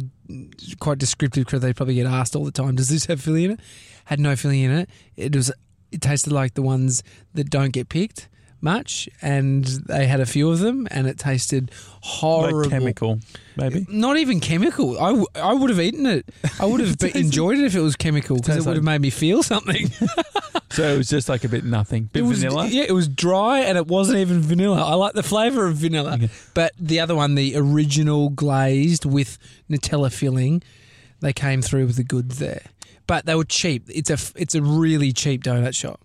quite 0.79 0.97
descriptive 0.97 1.45
because 1.45 1.61
they 1.61 1.73
probably 1.73 1.95
get 1.95 2.05
asked 2.07 2.35
all 2.35 2.45
the 2.45 2.51
time, 2.51 2.75
"Does 2.75 2.89
this 2.89 3.05
have 3.05 3.21
filling 3.21 3.45
in 3.45 3.51
it?" 3.51 3.59
Had 4.05 4.19
no 4.19 4.35
filling 4.35 4.61
in 4.61 4.71
it. 4.71 4.89
It 5.17 5.35
was. 5.35 5.51
It 5.91 5.99
tasted 6.01 6.31
like 6.31 6.53
the 6.53 6.61
ones 6.61 7.03
that 7.33 7.49
don't 7.49 7.71
get 7.73 7.89
picked 7.89 8.29
much, 8.61 9.09
and 9.21 9.65
they 9.65 10.05
had 10.07 10.19
a 10.19 10.25
few 10.25 10.49
of 10.49 10.59
them, 10.59 10.87
and 10.91 11.07
it 11.07 11.17
tasted 11.17 11.71
horrible. 12.01 12.61
like 12.61 12.69
chemical, 12.69 13.19
maybe. 13.55 13.85
Not 13.89 14.17
even 14.17 14.39
chemical. 14.39 14.99
I, 14.99 15.07
w- 15.09 15.25
I 15.35 15.53
would 15.53 15.69
have 15.69 15.79
eaten 15.79 16.05
it. 16.05 16.29
I 16.59 16.65
would 16.65 16.79
have 16.81 16.95
enjoyed 17.15 17.57
it 17.57 17.65
if 17.65 17.75
it 17.75 17.81
was 17.81 17.95
chemical 17.95 18.37
because 18.37 18.49
it 18.49 18.53
Tastes 18.59 18.67
would 18.67 18.75
have 18.77 18.85
like- 18.85 18.93
made 18.93 19.01
me 19.01 19.09
feel 19.09 19.43
something. 19.43 19.89
So 20.71 20.83
it 20.83 20.97
was 20.97 21.09
just 21.09 21.27
like 21.27 21.43
a 21.43 21.49
bit 21.49 21.65
nothing, 21.65 22.05
bit 22.13 22.21
it 22.21 22.25
was 22.25 22.41
vanilla. 22.43 22.65
yeah, 22.65 22.85
it 22.87 22.93
was 22.93 23.09
dry 23.09 23.59
and 23.59 23.77
it 23.77 23.87
wasn't 23.87 24.19
even 24.19 24.39
vanilla. 24.39 24.81
I 24.81 24.93
like 24.93 25.11
the 25.11 25.21
flavor 25.21 25.67
of 25.67 25.75
vanilla, 25.75 26.13
Okay. 26.13 26.29
but 26.53 26.71
the 26.79 27.01
other 27.01 27.13
one, 27.13 27.35
the 27.35 27.57
original 27.57 28.29
glazed 28.29 29.03
with 29.03 29.37
Nutella 29.69 30.09
filling, 30.13 30.63
they 31.19 31.33
came 31.33 31.61
through 31.61 31.87
with 31.87 31.97
the 31.97 32.05
goods 32.05 32.39
there. 32.39 32.61
But 33.05 33.25
they 33.25 33.35
were 33.35 33.43
cheap. 33.43 33.83
It's 33.89 34.09
a 34.09 34.17
it's 34.41 34.55
a 34.55 34.61
really 34.61 35.11
cheap 35.11 35.43
donut 35.43 35.75
shop. 35.75 35.99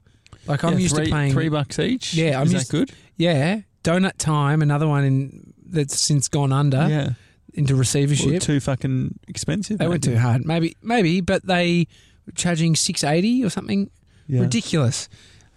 Like 0.46 0.64
I'm 0.64 0.74
Yeah, 0.74 0.78
used 0.78 0.94
three, 0.96 1.06
to 1.06 1.10
paying 1.12 1.32
three 1.32 1.48
bucks 1.48 1.78
each. 1.78 2.14
Yeah, 2.14 2.40
I'm 2.40 2.46
is 2.46 2.52
used- 2.52 2.68
that 2.70 2.76
good? 2.76 2.92
Yeah, 3.16 3.60
Donut 3.84 4.16
Time, 4.18 4.62
another 4.62 4.86
one 4.88 5.04
in 5.04 5.52
that's 5.68 5.98
since 5.98 6.28
gone 6.28 6.52
under 6.52 6.86
yeah, 6.88 7.10
into 7.54 7.74
well, 7.74 7.80
receivership. 7.80 8.40
too 8.42 8.60
fucking 8.60 9.18
expensive. 9.28 9.78
they 9.78 9.88
went 9.88 10.04
too 10.04 10.16
hard. 10.18 10.44
Maybe 10.44 10.76
maybe, 10.82 11.20
but 11.20 11.46
they 11.46 11.86
were 12.26 12.32
charging 12.32 12.76
six 12.76 13.02
eighty 13.04 13.44
or 13.44 13.50
something 13.50 13.90
Yeah. 14.28 14.40
ridiculous. 14.42 15.08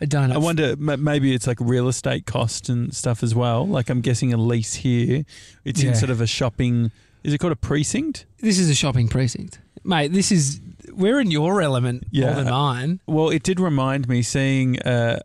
A 0.02 0.06
donut. 0.08 0.32
I 0.34 0.38
wonder, 0.38 0.78
maybe 0.78 1.34
it's 1.34 1.46
like 1.46 1.58
real 1.60 1.90
estate 1.90 2.26
cost 2.26 2.70
and 2.70 2.94
stuff 2.96 3.22
as 3.22 3.36
well. 3.36 3.68
Like 3.68 3.90
I'm 3.90 4.00
guessing 4.00 4.32
a 4.34 4.38
lease 4.38 4.76
here, 4.76 5.26
it's 5.66 5.84
Yeah. 5.84 5.90
in 5.90 5.96
sort 5.96 6.10
of 6.10 6.22
a 6.22 6.28
shopping. 6.28 6.92
Is 7.22 7.34
it 7.34 7.38
called 7.40 7.52
a 7.52 7.58
precinct? 7.58 8.26
This 8.40 8.58
is 8.60 8.70
a 8.70 8.76
shopping 8.76 9.10
precinct, 9.10 9.60
mate. 9.84 10.12
This 10.14 10.32
is 10.32 10.60
we're 10.92 11.20
in 11.20 11.32
your 11.32 11.62
element 11.62 12.04
Yeah. 12.12 12.28
more 12.28 12.36
than 12.44 12.50
mine. 12.52 13.00
Well, 13.08 13.30
it 13.30 13.44
did 13.44 13.60
remind 13.60 14.08
me 14.08 14.22
seeing. 14.22 14.80
Uh, 14.80 15.20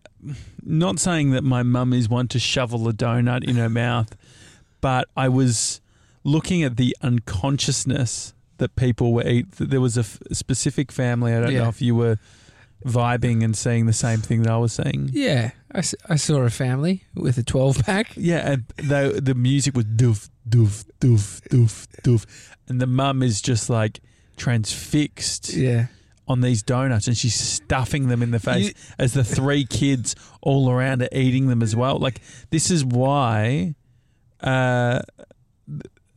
not 0.66 0.98
saying 0.98 1.30
that 1.32 1.44
my 1.44 1.62
mum 1.62 1.92
is 1.92 2.08
one 2.08 2.26
to 2.28 2.38
shovel 2.38 2.88
a 2.88 2.92
donut 2.92 3.44
in 3.44 3.56
her 3.56 3.68
mouth, 3.68 4.16
but 4.80 5.08
I 5.16 5.28
was 5.28 5.80
looking 6.22 6.62
at 6.62 6.76
the 6.78 6.96
unconsciousness 7.02 8.32
that 8.58 8.74
people 8.76 9.12
were 9.12 9.26
eat. 9.26 9.52
that 9.52 9.70
There 9.70 9.80
was 9.80 9.96
a 9.96 10.00
f- 10.00 10.18
specific 10.32 10.90
family. 10.90 11.34
I 11.34 11.40
don't 11.40 11.52
Yeah. 11.52 11.64
know 11.64 11.68
if 11.68 11.82
you 11.82 11.94
were 11.94 12.18
vibing 12.86 13.42
and 13.44 13.56
seeing 13.56 13.86
the 13.86 13.92
same 13.92 14.20
thing 14.20 14.42
that 14.42 14.52
I 14.52 14.56
was 14.58 14.72
seeing. 14.72 15.10
Yeah, 15.12 15.50
I, 15.72 15.78
s- 15.78 15.94
I 16.08 16.16
saw 16.16 16.40
a 16.42 16.50
family 16.50 17.04
with 17.14 17.36
a 17.38 17.42
twelve 17.42 17.78
pack. 17.84 18.12
Yeah, 18.16 18.50
and 18.52 18.64
the 18.76 19.20
the 19.22 19.34
music 19.34 19.74
was 19.76 19.84
doof 19.86 20.28
doof 20.48 20.84
doof 21.00 21.40
doof 21.50 21.86
doof, 22.02 22.26
and 22.68 22.80
the 22.80 22.86
mum 22.86 23.22
is 23.22 23.40
just 23.42 23.68
like 23.70 24.00
transfixed 24.36 25.54
Yeah, 25.54 25.86
on 26.28 26.40
these 26.40 26.62
donuts, 26.62 27.06
and 27.06 27.16
she's 27.16 27.34
stuffing 27.34 28.08
them 28.08 28.22
in 28.22 28.30
the 28.30 28.40
face 28.40 28.68
You- 28.68 28.74
as 28.98 29.12
the 29.14 29.24
three 29.24 29.64
kids 29.70 30.14
all 30.42 30.70
around 30.70 31.02
are 31.02 31.08
eating 31.12 31.48
them 31.48 31.62
as 31.62 31.74
well. 31.76 31.98
Like 31.98 32.20
this 32.50 32.70
is 32.70 32.84
why, 32.84 33.74
uh, 34.40 35.00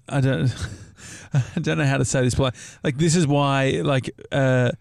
I 0.09 0.21
don't, 0.21 0.53
I 1.33 1.59
don't 1.59 1.77
know 1.77 1.85
how 1.85 1.97
to 1.97 2.05
say 2.05 2.21
this, 2.21 2.35
but 2.35 2.55
like 2.83 2.97
this 2.97 3.15
is 3.15 3.27
why 3.27 3.81
like 3.83 4.09
uh, 4.31 4.71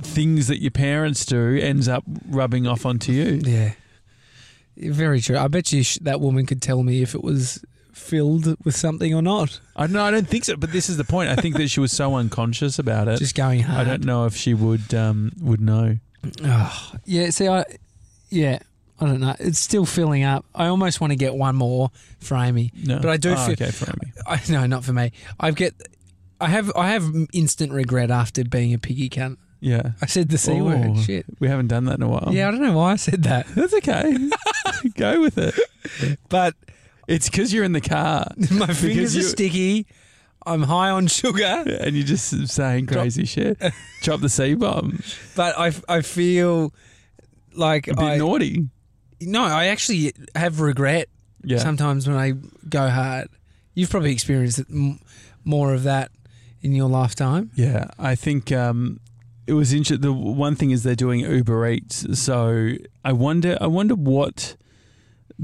things 0.00 0.48
that 0.48 0.60
your 0.60 0.70
parents 0.70 1.24
do 1.26 1.58
ends 1.60 1.88
up 1.88 2.04
rubbing 2.28 2.66
off 2.66 2.86
onto 2.86 3.12
you. 3.12 3.40
yeah, 3.44 3.72
very 4.76 5.20
true. 5.20 5.36
I 5.36 5.48
bet 5.48 5.70
you 5.72 5.82
sh- 5.82 5.98
that 6.02 6.20
woman 6.20 6.46
could 6.46 6.62
tell 6.62 6.82
me 6.82 7.02
if 7.02 7.14
it 7.14 7.22
was 7.22 7.62
filled 7.92 8.56
with 8.64 8.74
something 8.76 9.14
or 9.14 9.22
not. 9.22 9.60
I 9.76 9.86
don't. 9.86 9.96
I 9.96 10.10
don't 10.10 10.28
think 10.28 10.44
so. 10.44 10.56
But 10.56 10.72
this 10.72 10.88
is 10.88 10.96
the 10.96 11.04
point. 11.04 11.28
I 11.30 11.36
think 11.36 11.56
that 11.56 11.68
she 11.68 11.80
was 11.80 11.92
so 11.92 12.14
unconscious 12.22 12.78
about 12.78 13.08
it. 13.08 13.18
Just 13.18 13.34
going 13.34 13.60
hard. 13.60 13.86
I 13.86 13.90
don't 13.90 14.04
know 14.04 14.26
if 14.26 14.34
she 14.36 14.54
would 14.54 14.92
um, 14.94 15.32
would 15.40 15.60
know. 15.60 15.98
Oh, 16.44 16.92
yeah, 17.04 17.30
see, 17.30 17.48
I, 17.48 17.64
yeah, 18.30 18.60
I 19.00 19.06
don't 19.06 19.20
know. 19.20 19.34
It's 19.40 19.58
still 19.58 19.84
filling 19.84 20.22
up. 20.22 20.44
I 20.54 20.66
almost 20.68 21.00
want 21.00 21.10
to 21.10 21.16
get 21.16 21.34
one 21.34 21.56
more 21.56 21.90
for 22.20 22.36
Amy. 22.36 22.70
No, 22.84 23.00
But 23.00 23.08
I 23.10 23.16
do 23.16 23.30
Oh, 23.32 23.36
feel- 23.36 23.52
okay 23.54 23.72
for 23.72 23.86
me. 24.04 24.12
I 24.26 24.40
no, 24.48 24.66
not 24.66 24.84
for 24.84 24.92
me. 24.92 25.10
I 25.40 25.50
get, 25.50 25.74
I 26.40 26.46
have, 26.48 26.70
I 26.76 26.90
have 26.90 27.10
instant 27.32 27.72
regret 27.72 28.12
after 28.12 28.44
being 28.44 28.72
a 28.72 28.78
piggy 28.78 29.10
cunt. 29.10 29.38
Yeah, 29.58 29.92
I 30.00 30.06
said 30.06 30.28
the 30.28 30.38
c 30.38 30.60
word. 30.60 30.90
Oh, 30.90 30.96
Shit. 31.00 31.24
We 31.40 31.48
haven't 31.48 31.68
done 31.68 31.84
that 31.86 31.96
in 31.96 32.02
a 32.02 32.08
while. 32.08 32.28
Yeah, 32.32 32.46
I 32.46 32.50
don't 32.52 32.62
know 32.62 32.76
why 32.76 32.92
I 32.92 32.96
said 32.96 33.22
that, 33.24 33.46
that's 33.48 33.74
okay. 33.74 34.16
Go 34.96 35.20
with 35.20 35.38
it. 35.38 35.54
but 36.28 36.54
It's 37.08 37.28
because 37.28 37.52
you're 37.52 37.64
in 37.64 37.72
the 37.72 37.80
car 37.80 38.26
my 38.50 38.66
fingers 38.68 39.14
are 39.16 39.20
you- 39.20 39.24
sticky. 39.24 39.86
I'm 40.44 40.62
high 40.64 40.90
on 40.90 41.06
sugar, 41.06 41.44
and 41.80 41.94
you're 41.94 42.04
just 42.04 42.48
saying 42.48 42.86
crazy 42.86 43.24
shit. 43.26 43.62
Drop 44.02 44.20
the 44.20 44.28
C 44.28 44.54
bomb. 44.54 45.00
but 45.36 45.56
I, 45.56 45.72
I 45.88 46.00
feel 46.00 46.74
like 47.54 47.86
A 47.86 47.94
bit 47.94 48.02
I 48.04 48.16
naughty. 48.16 48.68
no, 49.20 49.44
I 49.44 49.66
actually 49.66 50.12
have 50.34 50.60
regret 50.60 51.08
Yeah. 51.44 51.58
sometimes 51.58 52.08
when 52.08 52.16
I 52.16 52.32
go 52.68 52.88
hard. 52.88 53.28
You've 53.74 53.90
probably 53.90 54.10
experienced 54.12 54.58
it, 54.58 54.66
m- 54.68 54.98
more 55.44 55.72
of 55.72 55.84
that 55.84 56.10
in 56.60 56.74
your 56.74 56.88
lifetime. 56.88 57.52
Yeah, 57.54 57.86
I 57.98 58.16
think 58.16 58.50
um, 58.50 58.98
it 59.46 59.52
was 59.52 59.72
interesting. 59.72 60.00
The 60.00 60.12
one 60.12 60.56
thing 60.56 60.72
is 60.72 60.82
they're 60.82 60.96
doing 60.96 61.20
Uber 61.20 61.68
Eats, 61.68 62.18
so 62.18 62.72
I 63.04 63.12
wonder. 63.12 63.56
I 63.60 63.68
wonder 63.68 63.94
what 63.94 64.56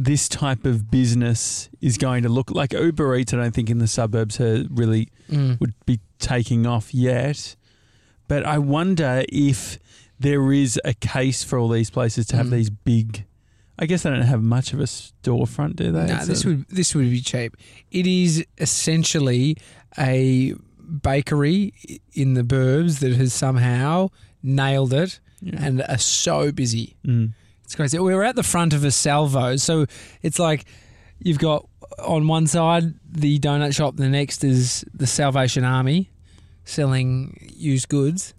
this 0.01 0.29
type 0.29 0.65
of 0.65 0.91
business 0.93 1.69
is 1.81 1.99
going 1.99 2.23
to 2.23 2.29
look 2.29 2.53
like. 2.53 2.73
Uber 2.73 3.17
Eats, 3.17 3.35
I 3.35 3.37
don't 3.39 3.53
think 3.53 3.69
in 3.69 3.79
the 3.79 3.89
suburbs 3.89 4.39
really 4.39 5.09
Mm. 5.29 5.59
would 5.61 5.75
be 5.87 5.99
taking 6.21 6.67
off 6.67 6.95
yet, 6.95 7.57
but 8.29 8.47
I 8.47 8.59
wonder 8.59 9.25
if 9.29 9.79
there 10.21 10.53
is 10.53 10.81
a 10.85 10.95
case 10.95 11.43
for 11.43 11.59
all 11.59 11.69
these 11.69 11.91
places 11.91 12.27
to 12.29 12.37
have 12.37 12.47
Mm. 12.47 12.51
these 12.53 12.71
big. 12.71 13.25
I 13.79 13.87
guess 13.87 14.03
they 14.05 14.11
don't 14.11 14.23
have 14.23 14.43
much 14.43 14.73
of 14.73 14.79
a 14.81 14.85
storefront, 14.85 15.77
do 15.77 15.91
they? 15.93 16.07
No, 16.07 16.25
this 16.25 16.45
would 16.45 16.65
this 16.69 16.95
would 16.95 17.11
be 17.11 17.21
cheap. 17.21 17.57
It 17.91 18.07
is 18.07 18.45
essentially 18.59 19.57
a 19.99 20.55
bakery 21.03 21.75
in 22.15 22.35
the 22.35 22.43
burbs 22.43 23.01
that 23.01 23.13
has 23.17 23.33
somehow 23.35 24.09
nailed 24.43 24.93
it 24.93 25.21
yeah. 25.41 25.57
and 25.65 25.83
are 25.83 25.99
so 25.99 26.51
busy. 26.53 26.97
Mm. 27.07 27.35
It's 27.69 27.75
crazy. 27.75 27.99
We 27.99 28.15
were 28.15 28.25
at 28.25 28.35
the 28.35 28.43
front 28.43 28.73
of 28.73 28.83
a 28.83 28.91
salvo, 28.91 29.57
so 29.57 29.85
it's 30.23 30.39
like 30.39 30.65
you've 31.19 31.39
got 31.39 31.69
on 32.03 32.27
one 32.27 32.47
side 32.47 32.95
the 33.07 33.39
donut 33.39 33.75
shop, 33.75 33.97
the 33.97 34.09
next 34.09 34.43
is 34.43 34.87
the 34.95 35.07
Salvation 35.07 35.65
Army 35.65 36.09
selling 36.65 37.37
used 37.55 37.91
goods. 37.91 38.33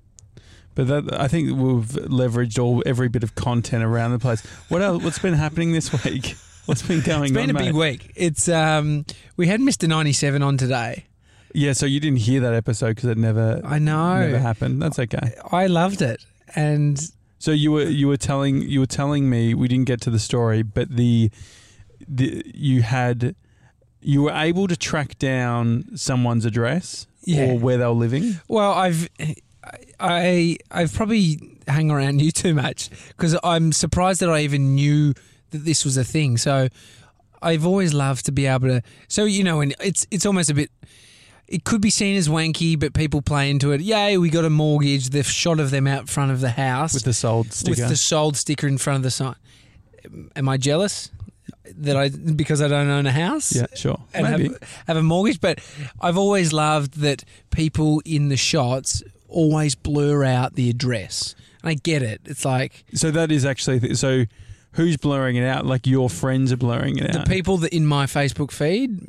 But 0.73 0.87
that, 0.87 1.13
I 1.21 1.27
think 1.27 1.49
we've 1.49 1.85
leveraged 2.09 2.57
all 2.57 2.81
every 2.87 3.07
bit 3.07 3.21
of 3.21 3.35
content 3.35 3.83
around 3.83 4.13
the 4.13 4.17
place. 4.19 4.43
What 4.67 4.81
else? 4.81 5.03
What's 5.03 5.19
been 5.19 5.35
happening 5.35 5.73
this 5.73 5.93
week? 6.03 6.35
What's 6.65 6.81
been 6.81 7.01
going 7.01 7.25
It's 7.25 7.31
been 7.33 7.51
on? 7.51 7.55
a 7.55 7.59
big 7.59 7.75
week. 7.75 8.11
It's 8.15 8.49
um 8.49 9.05
we 9.37 9.45
had 9.45 9.59
Mr. 9.59 9.87
97 9.87 10.41
on 10.41 10.57
today. 10.57 11.05
Yeah, 11.53 11.73
so 11.73 11.85
you 11.85 11.99
didn't 11.99 12.17
hear 12.21 12.41
that 12.41 12.55
episode 12.55 12.95
because 12.95 13.11
it 13.11 13.17
never 13.19 13.61
I 13.63 13.77
know. 13.77 14.21
never 14.21 14.39
happened. 14.39 14.81
That's 14.81 14.97
okay. 14.97 15.35
I 15.51 15.67
loved 15.67 16.01
it. 16.01 16.25
And 16.55 16.99
So 17.39 17.51
you 17.51 17.71
were 17.71 17.83
you 17.83 18.07
were 18.07 18.17
telling 18.17 18.61
you 18.61 18.79
were 18.81 18.85
telling 18.85 19.29
me 19.29 19.53
we 19.53 19.67
didn't 19.67 19.85
get 19.85 20.01
to 20.01 20.09
the 20.09 20.19
story, 20.19 20.61
but 20.61 20.95
the 20.95 21.31
the 22.07 22.43
you 22.53 22.81
had 22.81 23.35
you 24.01 24.21
were 24.23 24.31
able 24.31 24.67
to 24.67 24.77
track 24.77 25.17
down 25.19 25.85
someone's 25.95 26.45
address 26.45 27.07
Yeah. 27.23 27.45
or 27.51 27.59
where 27.59 27.77
they 27.77 27.85
were 27.85 27.91
living. 27.91 28.39
Well, 28.47 28.71
I've 28.73 29.09
I 29.99 30.57
I've 30.71 30.93
probably 30.93 31.39
hung 31.67 31.91
around 31.91 32.21
you 32.21 32.31
too 32.31 32.53
much 32.53 32.89
because 33.09 33.37
I'm 33.43 33.71
surprised 33.71 34.19
that 34.21 34.29
I 34.29 34.41
even 34.41 34.75
knew 34.75 35.13
that 35.51 35.59
this 35.65 35.83
was 35.85 35.97
a 35.97 36.03
thing. 36.03 36.37
So 36.37 36.67
I've 37.41 37.65
always 37.65 37.93
loved 37.93 38.25
to 38.25 38.31
be 38.31 38.45
able 38.47 38.67
to. 38.69 38.81
So 39.07 39.25
you 39.25 39.43
know, 39.43 39.61
and 39.61 39.73
it's 39.81 40.05
it's 40.11 40.25
almost 40.25 40.49
a 40.49 40.53
bit. 40.53 40.71
It 41.49 41.63
could 41.63 41.81
be 41.81 41.89
seen 41.89 42.15
as 42.15 42.29
wanky, 42.29 42.79
but 42.79 42.93
people 42.93 43.23
play 43.23 43.49
into 43.49 43.71
it. 43.71 43.81
Yay, 43.81 44.17
we 44.19 44.29
got 44.29 44.45
a 44.45 44.51
mortgage. 44.51 45.09
The 45.09 45.23
shot 45.23 45.59
of 45.59 45.71
them 45.71 45.87
out 45.87 46.07
front 46.07 46.31
of 46.31 46.41
the 46.41 46.51
house 46.51 46.93
With 46.93 47.03
the 47.05 47.13
sold 47.13 47.51
sticker. 47.53 47.81
with 47.81 47.89
the 47.89 47.95
sold 47.95 48.37
sticker 48.37 48.67
in 48.67 48.77
front 48.77 48.97
of 48.97 49.03
the 49.03 49.09
sign. 49.11 49.35
Am 50.35 50.47
I 50.47 50.57
jealous 50.57 51.09
that 51.75 51.97
I 51.97 52.09
because 52.09 52.61
I 52.61 52.67
don't 52.67 52.89
own 52.89 53.07
a 53.07 53.11
house? 53.11 53.55
yeah, 53.55 53.65
sure. 53.75 53.99
and 54.13 54.29
Maybe. 54.29 54.43
have, 54.49 54.83
have 54.87 54.97
a 54.97 55.01
mortgage. 55.03 55.41
But 55.41 55.59
I've 55.99 56.17
always 56.17 56.53
loved 56.53 56.99
that 57.01 57.23
people 57.49 58.01
in 58.05 58.29
the 58.29 58.37
shots 58.37 59.01
always 59.27 59.73
blur 59.73 60.23
out 60.23 60.53
the 60.53 60.69
address. 60.69 61.33
And 61.63 61.71
I 61.71 61.73
get 61.73 62.03
it. 62.03 62.21
It's 62.25 62.45
like 62.45 62.85
So 62.93 63.09
that 63.11 63.31
is 63.31 63.43
actually 63.45 63.79
th- 63.79 63.97
so. 63.97 64.25
Who's 64.73 64.97
blurring 64.97 65.35
it 65.35 65.43
out? 65.43 65.65
Like 65.65 65.87
your 65.87 66.11
friends 66.11 66.51
are 66.51 66.57
blurring 66.57 66.99
it 66.99 67.11
the 67.11 67.19
out. 67.21 67.25
The 67.25 67.29
people 67.33 67.57
that 67.57 67.73
in 67.73 67.87
my 67.87 68.05
Facebook 68.05 68.51
feed, 68.51 68.99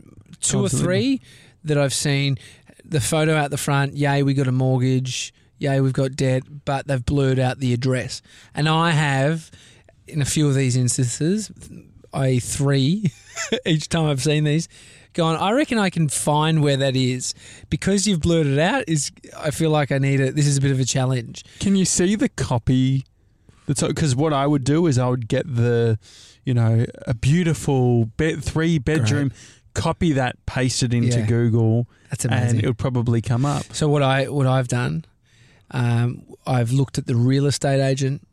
two 0.40 0.64
or 0.64 0.70
three 0.70 1.20
that 1.64 1.78
I've 1.78 1.94
seen, 1.94 2.38
the 2.84 3.00
photo 3.00 3.36
out 3.36 3.50
the 3.50 3.58
front, 3.58 3.94
yay, 3.94 4.22
we 4.22 4.34
got 4.34 4.48
a 4.48 4.52
mortgage, 4.52 5.32
yay, 5.58 5.80
we've 5.80 5.92
got 5.92 6.16
debt, 6.16 6.64
but 6.64 6.86
they've 6.86 7.04
blurred 7.04 7.38
out 7.38 7.58
the 7.58 7.72
address. 7.72 8.22
And 8.54 8.68
I 8.68 8.90
have, 8.90 9.50
in 10.08 10.20
a 10.20 10.24
few 10.24 10.48
of 10.48 10.54
these 10.54 10.76
instances, 10.76 11.50
I 12.12 12.38
three 12.38 13.12
each 13.66 13.88
time 13.88 14.06
I've 14.06 14.22
seen 14.22 14.44
these, 14.44 14.68
gone, 15.12 15.36
I 15.36 15.52
reckon 15.52 15.78
I 15.78 15.90
can 15.90 16.08
find 16.08 16.62
where 16.62 16.76
that 16.76 16.96
is. 16.96 17.34
Because 17.68 18.06
you've 18.06 18.20
blurred 18.20 18.46
it 18.46 18.58
out, 18.58 18.84
is 18.88 19.12
I 19.36 19.50
feel 19.50 19.70
like 19.70 19.92
I 19.92 19.98
need 19.98 20.20
it. 20.20 20.34
This 20.34 20.46
is 20.46 20.56
a 20.56 20.60
bit 20.60 20.70
of 20.70 20.80
a 20.80 20.84
challenge. 20.84 21.44
Can 21.60 21.76
you 21.76 21.84
see 21.84 22.16
the 22.16 22.28
copy? 22.28 23.04
Because 23.66 24.16
what 24.16 24.32
I 24.32 24.46
would 24.46 24.64
do 24.64 24.86
is 24.86 24.98
I 24.98 25.08
would 25.08 25.28
get 25.28 25.46
the, 25.46 25.98
you 26.44 26.54
know, 26.54 26.84
a 27.06 27.14
beautiful 27.14 28.06
bed, 28.06 28.42
three 28.42 28.78
bedroom, 28.78 29.32
copy 29.74 30.12
that, 30.12 30.36
paste 30.46 30.82
it 30.82 30.92
into 30.94 31.18
Yeah. 31.20 31.26
Google, 31.26 31.88
That's 32.10 32.24
and 32.24 32.58
it 32.58 32.66
would 32.66 32.78
probably 32.78 33.20
come 33.20 33.44
up. 33.44 33.64
So 33.72 33.88
what 33.88 34.02
I 34.02 34.24
what 34.28 34.46
I've 34.46 34.68
done, 34.68 35.04
um, 35.70 36.24
I've 36.46 36.72
looked 36.72 36.98
at 36.98 37.06
the 37.06 37.14
real 37.16 37.46
estate 37.46 37.80
agent, 37.80 38.26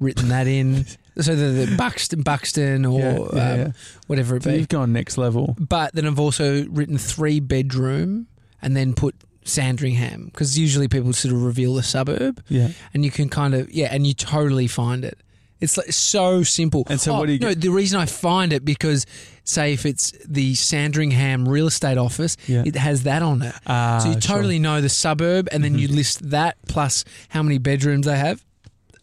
written 0.00 0.28
that 0.28 0.46
in. 0.46 0.86
so 1.20 1.34
the, 1.36 1.66
the 1.66 1.76
Buxton, 1.76 2.22
Buxton, 2.22 2.86
or 2.86 2.98
Yeah, 3.00 3.12
yeah, 3.12 3.18
um, 3.52 3.58
yeah. 3.60 3.72
whatever 4.06 4.36
it 4.36 4.42
So 4.44 4.50
be. 4.50 4.58
you've 4.58 4.68
gone 4.68 4.92
next 4.92 5.18
level. 5.18 5.56
But 5.58 5.94
then 5.94 6.06
I've 6.06 6.18
also 6.20 6.64
written 6.68 6.96
three 6.98 7.40
bedroom, 7.40 8.28
and 8.62 8.76
then 8.76 8.94
put 8.94 9.14
Sandringham 9.44 10.26
because 10.26 10.58
usually 10.58 10.88
people 10.88 11.12
sort 11.12 11.34
of 11.34 11.42
reveal 11.42 11.74
the 11.74 11.82
suburb, 11.82 12.42
Yeah. 12.48 12.68
and 12.94 13.04
you 13.04 13.10
can 13.10 13.28
kind 13.28 13.54
of 13.54 13.70
yeah, 13.72 13.88
and 13.92 14.06
you 14.06 14.14
totally 14.14 14.66
find 14.68 15.04
it. 15.04 15.18
It's 15.60 15.76
like 15.76 15.92
so 15.92 16.42
simple. 16.42 16.84
And 16.88 17.00
so 17.00 17.14
Oh, 17.14 17.18
what 17.20 17.26
do 17.26 17.32
you 17.34 17.38
no, 17.38 17.48
get- 17.50 17.60
the 17.60 17.68
reason 17.70 18.00
I 18.00 18.06
find 18.06 18.52
it 18.52 18.64
because 18.64 19.06
say 19.44 19.72
if 19.72 19.84
it's 19.86 20.12
the 20.26 20.54
Sandringham 20.54 21.48
real 21.48 21.66
estate 21.66 21.98
office, 21.98 22.36
Yeah. 22.46 22.62
it 22.66 22.76
has 22.76 23.02
that 23.04 23.22
on 23.22 23.42
it. 23.42 23.54
Ah, 23.66 23.98
So 24.00 24.08
you 24.08 24.12
sure. 24.14 24.20
totally 24.20 24.58
know 24.58 24.80
the 24.80 24.88
suburb, 24.88 25.48
and 25.52 25.64
then 25.64 25.78
you 25.78 25.88
list 25.88 26.30
that 26.30 26.56
plus 26.68 27.04
how 27.30 27.42
many 27.42 27.58
bedrooms 27.58 28.06
they 28.06 28.16
have. 28.18 28.44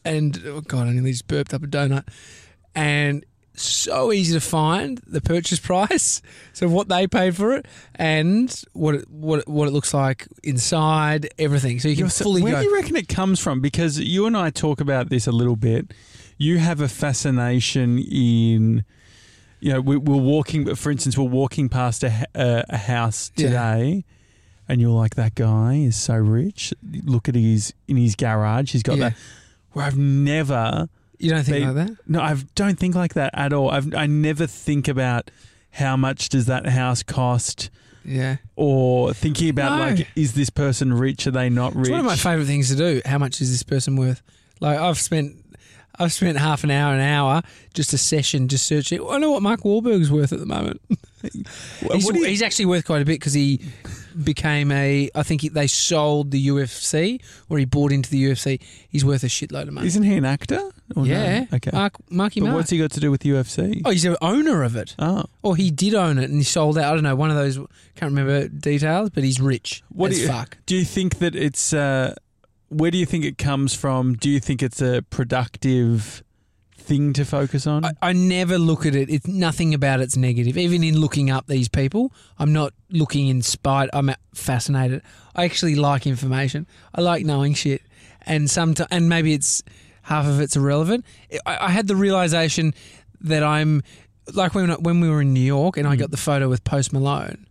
And 0.06 0.42
oh 0.48 0.62
god, 0.62 0.88
I 0.88 0.92
nearly 0.92 1.12
just 1.12 1.28
burped 1.28 1.54
up 1.54 1.64
a 1.64 1.68
donut. 1.68 2.08
And 2.76 3.26
so 3.54 4.14
easy 4.14 4.34
to 4.34 4.40
find 4.40 5.02
the 5.06 5.20
purchase 5.20 5.60
price, 5.72 6.22
so 6.54 6.70
what 6.70 6.88
they 6.88 7.06
paid 7.08 7.36
for 7.36 7.52
it, 7.54 7.66
and 7.96 8.50
what 8.72 8.96
it, 8.96 9.10
what 9.10 9.40
it, 9.40 9.48
what 9.50 9.68
it 9.68 9.72
looks 9.72 9.94
like 9.94 10.26
inside, 10.44 11.28
everything. 11.38 11.80
So 11.82 11.90
you 11.90 11.96
can 11.96 12.04
You're 12.04 12.10
fully 12.10 12.42
where 12.42 12.54
go. 12.54 12.60
do 12.62 12.70
you 12.70 12.74
reckon 12.76 12.96
it 12.96 13.10
comes 13.10 13.42
from? 13.42 13.60
Because 13.60 14.00
you 14.00 14.26
and 14.26 14.38
I 14.38 14.50
talk 14.52 14.80
about 14.80 15.10
this 15.10 15.28
a 15.28 15.32
little 15.34 15.58
bit. 15.58 15.94
You 16.38 16.60
have 16.60 16.80
a 16.80 16.88
fascination 16.88 18.00
in, 18.00 18.86
you 19.60 19.74
know, 19.74 19.82
we, 19.82 19.98
we're 19.98 20.16
walking. 20.18 20.74
For 20.76 20.92
instance, 20.92 21.18
we're 21.18 21.26
walking 21.26 21.70
past 21.70 22.04
a, 22.04 22.26
a, 22.36 22.64
a 22.70 22.78
house 22.78 23.32
Yeah. 23.36 23.48
today, 23.48 24.06
and 24.68 24.80
you're 24.82 24.92
like, 24.92 25.16
"That 25.16 25.36
guy 25.36 25.76
is 25.76 25.96
so 25.96 26.16
rich. 26.16 26.74
Look 27.04 27.28
at 27.30 27.36
his 27.36 27.74
in 27.88 27.98
his 27.98 28.16
garage. 28.16 28.72
He's 28.72 28.84
got 28.84 28.98
Yeah. 28.98 29.10
that." 29.10 29.18
Where 29.74 29.86
I've 29.86 29.98
never, 29.98 30.90
you 31.20 31.30
don't 31.30 31.44
think 31.44 31.66
like 31.66 31.76
that? 31.88 31.92
no, 32.08 32.22
I 32.22 32.36
don't 32.56 32.80
think 32.80 32.96
like 32.96 33.14
that 33.14 33.32
at 33.36 33.54
all. 33.54 33.70
I've, 33.70 33.94
I 33.94 34.08
never 34.08 34.48
think 34.48 34.88
about 34.88 35.30
how 35.72 35.96
much 35.96 36.30
does 36.30 36.48
that 36.48 36.66
house 36.66 37.04
cost, 37.04 37.70
Yeah. 38.04 38.38
or 38.56 39.14
thinking 39.14 39.50
about 39.50 39.78
No. 39.78 39.86
like, 39.96 40.08
is 40.16 40.34
this 40.34 40.50
person 40.50 40.92
rich? 40.94 41.28
Are 41.28 41.32
they 41.32 41.50
not 41.50 41.76
rich? 41.76 41.82
It's 41.84 41.92
one 41.92 42.00
of 42.00 42.06
my 42.08 42.16
favourite 42.16 42.48
things 42.48 42.70
to 42.70 42.76
do. 42.76 43.02
How 43.06 43.20
much 43.20 43.42
is 43.42 43.52
this 43.52 43.62
person 43.62 43.96
worth? 43.96 44.24
Like 44.60 44.80
I've 44.80 44.98
spent, 44.98 45.36
I've 46.00 46.14
spent 46.14 46.38
half 46.38 46.64
an 46.64 46.72
hour, 46.72 46.94
an 46.96 47.02
hour, 47.02 47.42
just 47.74 47.92
a 47.94 47.98
session, 47.98 48.48
just 48.48 48.66
searching. 48.66 49.06
I 49.10 49.18
know 49.18 49.32
what 49.32 49.42
Mark 49.44 49.62
Wahlberg's 49.62 50.12
worth 50.12 50.32
at 50.34 50.40
the 50.40 50.46
moment. 50.46 50.82
He's, 51.22 52.08
you- 52.08 52.24
he's 52.24 52.42
actually 52.42 52.66
worth 52.68 52.86
quite 52.86 53.02
a 53.02 53.06
bit 53.06 53.20
because 53.20 53.34
he 53.34 53.60
became 54.24 54.72
a. 54.72 55.10
I 55.14 55.24
think 55.24 55.42
he, 55.42 55.50
they 55.50 55.68
sold 55.68 56.32
the 56.32 56.48
UFC, 56.48 57.22
or 57.50 57.58
he 57.58 57.66
bought 57.66 57.92
into 57.92 58.10
the 58.10 58.24
UFC. 58.32 58.62
He's 58.90 59.04
worth 59.04 59.24
a 59.24 59.28
shitload 59.28 59.68
of 59.68 59.74
money. 59.74 59.88
Isn't 59.88 60.04
he 60.04 60.16
an 60.16 60.24
actor? 60.24 60.60
Or 60.96 61.04
no? 61.04 61.04
yeah, 61.04 61.46
Okay. 61.54 61.72
Mark, 61.74 61.96
Marky 62.10 62.40
but 62.40 62.48
Mark. 62.48 62.56
what's 62.58 62.70
he 62.70 62.78
got 62.78 62.92
to 62.92 63.00
do 63.02 63.12
with 63.12 63.22
UFC? 63.24 63.82
oh, 63.84 63.90
he's 63.92 64.04
the 64.04 64.18
owner 64.24 64.64
of 64.64 64.78
it, 64.78 64.96
Oh. 64.98 65.26
or 65.44 65.58
he 65.58 65.72
did 65.72 65.94
own 65.94 66.18
it 66.20 66.30
and 66.30 66.36
he 66.38 66.44
sold 66.44 66.78
out. 66.78 66.92
I 66.92 66.94
don't 66.96 67.04
know 67.04 67.16
one 67.18 67.30
of 67.30 67.36
those. 67.36 67.58
Can't 67.96 68.14
remember 68.14 68.48
details, 68.48 69.10
but 69.10 69.26
he's 69.26 69.42
rich. 69.42 69.84
What 69.90 70.12
do 70.12 70.18
you, 70.18 70.28
fuck. 70.28 70.58
Do 70.66 70.76
you 70.78 70.86
think 70.86 71.20
that 71.20 71.36
it's? 71.36 71.74
Uh, 71.74 72.16
where 72.70 72.92
do 72.92 72.98
you 72.98 73.06
think 73.06 73.26
it 73.26 73.38
comes 73.38 73.74
from? 73.74 74.14
Do 74.14 74.30
you 74.30 74.40
think 74.40 74.64
it's 74.64 74.82
a 74.82 75.04
productive 75.10 76.24
thing 76.78 77.14
to 77.14 77.26
focus 77.26 77.68
on? 77.68 77.86
I, 77.86 77.92
I 78.02 78.14
never 78.14 78.58
look 78.58 78.86
at 78.86 78.96
it. 78.96 79.10
It's 79.10 79.28
nothing 79.28 79.74
about 79.74 80.00
it's 80.00 80.16
negative. 80.16 80.58
Even 80.58 80.84
in 80.84 81.00
looking 81.00 81.30
up 81.30 81.48
these 81.48 81.68
people, 81.68 82.12
I'm 82.38 82.54
not 82.54 82.74
looking 82.90 83.28
in 83.28 83.42
spite. 83.42 83.90
I'm 83.94 84.12
fascinated. 84.34 85.02
I 85.36 85.46
actually 85.46 85.76
like 85.76 86.08
information. 86.08 86.68
I 86.94 87.02
like 87.02 87.26
knowing 87.26 87.54
shit, 87.54 87.82
and 88.26 88.50
sometimes, 88.50 88.88
and 88.92 89.10
maybe 89.10 89.34
it's 89.34 89.64
half 90.04 90.26
of 90.26 90.40
it's 90.40 90.56
irrelevant. 90.56 91.06
I, 91.46 91.58
I 91.68 91.70
had 91.70 91.88
the 91.88 91.96
realization 91.96 92.74
that 93.22 93.44
I'm 93.44 93.84
like 94.34 94.54
when 94.54 94.72
when 94.72 95.00
we 95.00 95.10
were 95.10 95.22
in 95.22 95.34
New 95.34 95.40
York, 95.40 95.78
and 95.78 95.88
I 95.88 95.94
hmm. 95.94 96.02
got 96.02 96.12
the 96.12 96.18
photo 96.18 96.50
with 96.50 96.64
Post 96.64 96.94
Malone. 96.94 97.46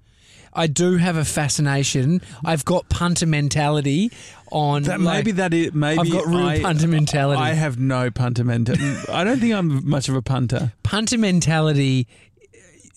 I 0.53 0.67
do 0.67 0.97
have 0.97 1.17
a 1.17 1.25
fascination. 1.25 2.21
I've 2.45 2.65
got 2.65 2.89
punter 2.89 3.27
mentality 3.27 4.11
on 4.51 4.85
that 4.85 5.01
like- 5.01 5.19
maybe 5.19 5.33
that 5.33 5.55
is 5.55 5.73
maybe 5.73 6.01
I've 6.01 6.11
got 6.11 6.27
real 6.27 6.39
I, 6.39 6.61
punter 6.61 6.89
mentality. 6.89 7.41
I 7.41 7.53
have 7.53 7.79
no 7.79 8.11
punter 8.11 8.45
mentality. 8.45 9.11
I 9.13 9.25
don't 9.25 9.41
think 9.41 9.55
I'm 9.55 9.89
much 9.89 10.09
of 10.09 10.15
a 10.15 10.23
punter. 10.23 10.73
punter 10.83 11.19
mentality 11.19 12.07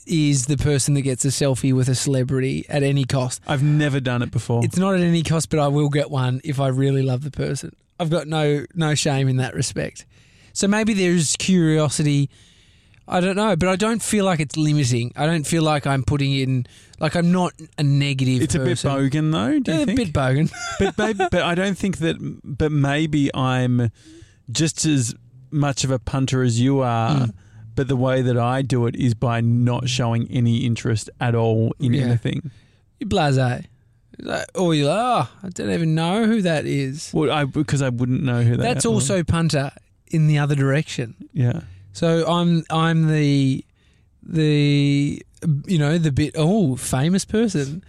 is 0.07 0.47
the 0.47 0.57
person 0.57 0.93
that 0.95 1.01
gets 1.01 1.23
a 1.25 1.29
selfie 1.29 1.73
with 1.73 1.87
a 1.87 1.95
celebrity 1.95 2.65
at 2.69 2.83
any 2.83 3.05
cost. 3.05 3.41
I've 3.47 3.63
never 3.63 3.99
done 3.99 4.21
it 4.21 4.31
before. 4.31 4.65
It's 4.65 4.77
not 4.77 4.95
at 4.95 5.01
any 5.01 5.23
cost, 5.23 5.49
but 5.49 5.59
I 5.59 5.67
will 5.67 5.89
get 5.89 6.09
one 6.09 6.41
if 6.43 6.59
I 6.59 6.67
really 6.69 7.03
love 7.03 7.23
the 7.23 7.31
person. 7.31 7.75
I've 7.99 8.09
got 8.09 8.27
no 8.27 8.65
no 8.73 8.95
shame 8.95 9.27
in 9.27 9.37
that 9.37 9.53
respect. 9.53 10.05
So 10.53 10.67
maybe 10.67 10.93
there's 10.93 11.35
curiosity. 11.37 12.29
I 13.11 13.19
don't 13.19 13.35
know, 13.35 13.55
but 13.57 13.67
I 13.67 13.75
don't 13.75 14.01
feel 14.01 14.23
like 14.23 14.39
it's 14.39 14.55
limiting. 14.55 15.11
I 15.17 15.25
don't 15.25 15.45
feel 15.45 15.63
like 15.63 15.85
I'm 15.85 16.01
putting 16.03 16.31
in 16.31 16.65
like 16.99 17.15
I'm 17.15 17.31
not 17.31 17.53
a 17.77 17.83
negative. 17.83 18.41
It's 18.41 18.55
a 18.55 18.59
bit 18.59 18.77
bogan 18.77 19.31
though. 19.31 19.59
Do 19.59 19.71
you 19.71 19.77
Yeah, 19.79 19.83
a 19.83 19.95
bit 19.95 20.13
bogan. 20.13 20.51
but 20.79 20.97
maybe, 20.97 21.25
but 21.29 21.41
I 21.41 21.53
don't 21.53 21.77
think 21.77 21.97
that. 21.97 22.15
But 22.43 22.71
maybe 22.71 23.29
I'm 23.35 23.91
just 24.49 24.85
as 24.85 25.13
much 25.51 25.83
of 25.83 25.91
a 25.91 25.99
punter 25.99 26.41
as 26.41 26.61
you 26.61 26.79
are. 26.79 27.27
Mm. 27.27 27.33
But 27.75 27.87
the 27.87 27.95
way 27.95 28.21
that 28.21 28.37
I 28.37 28.61
do 28.61 28.85
it 28.85 28.95
is 28.95 29.13
by 29.13 29.41
not 29.41 29.89
showing 29.89 30.27
any 30.29 30.65
interest 30.65 31.09
at 31.19 31.35
all 31.35 31.73
in 31.79 31.93
Yeah. 31.93 32.03
anything. 32.03 32.51
you 32.99 33.07
blase. 33.07 33.37
Like, 34.19 34.45
or 34.55 34.75
you're 34.75 34.89
like, 34.89 34.99
oh, 34.99 35.29
I 35.43 35.49
don't 35.49 35.71
even 35.71 35.95
know 35.95 36.25
who 36.25 36.41
that 36.43 36.65
is. 36.65 37.11
Well, 37.13 37.31
I 37.31 37.45
because 37.45 37.81
I 37.81 37.89
wouldn't 37.89 38.23
know 38.23 38.43
who 38.43 38.57
that. 38.57 38.63
That's 38.63 38.85
was. 38.85 39.09
also 39.09 39.23
punter 39.23 39.71
in 40.07 40.27
the 40.27 40.37
other 40.37 40.55
direction. 40.55 41.15
yeah. 41.33 41.61
So 41.93 42.25
I'm 42.27 42.63
I'm 42.69 43.07
the 43.07 43.65
the 44.23 45.21
you 45.65 45.77
know 45.77 45.97
the 45.97 46.11
bit 46.11 46.35
oh 46.37 46.75
famous 46.75 47.25
person, 47.25 47.83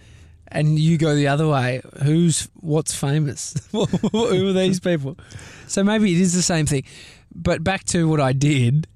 and 0.47 0.79
you 0.79 0.97
go 0.97 1.15
the 1.15 1.27
other 1.27 1.47
way. 1.47 1.81
Who's 2.03 2.49
what's 2.55 2.93
famous? 2.95 3.55
Who 3.71 4.49
are 4.49 4.53
these 4.53 4.79
people? 4.79 5.17
So 5.67 5.83
maybe 5.83 6.13
it 6.13 6.19
is 6.19 6.33
the 6.33 6.41
same 6.41 6.65
thing. 6.65 6.83
But 7.33 7.63
back 7.63 7.83
to 7.85 8.07
what 8.07 8.19
I 8.19 8.33
did, 8.33 8.87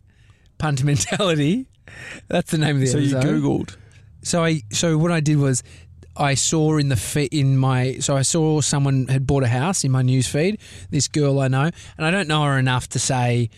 punter 0.57 0.85
mentality. 0.85 1.67
That's 2.27 2.51
the 2.51 2.57
name 2.57 2.75
of 2.75 2.81
the 2.81 2.87
So 2.87 2.97
you 2.97 3.15
googled. 3.15 3.75
So 4.23 4.43
I 4.43 4.61
so 4.71 4.97
what 4.97 5.11
I 5.11 5.19
did 5.19 5.37
was 5.37 5.63
I 6.17 6.33
saw 6.33 6.77
in 6.77 6.89
the 6.89 6.95
fe- 6.95 7.29
in 7.31 7.57
my 7.57 7.97
so 7.99 8.17
I 8.17 8.23
saw 8.23 8.61
someone 8.61 9.07
had 9.07 9.25
bought 9.25 9.43
a 9.43 9.47
house 9.47 9.83
in 9.83 9.91
my 9.91 10.01
news 10.01 10.27
feed. 10.27 10.59
This 10.89 11.07
girl 11.07 11.39
I 11.39 11.47
know, 11.47 11.69
and 11.97 12.05
I 12.05 12.11
don't 12.11 12.27
know 12.27 12.43
her 12.43 12.57
enough 12.57 12.89
to 12.89 12.99
say, 12.99 13.49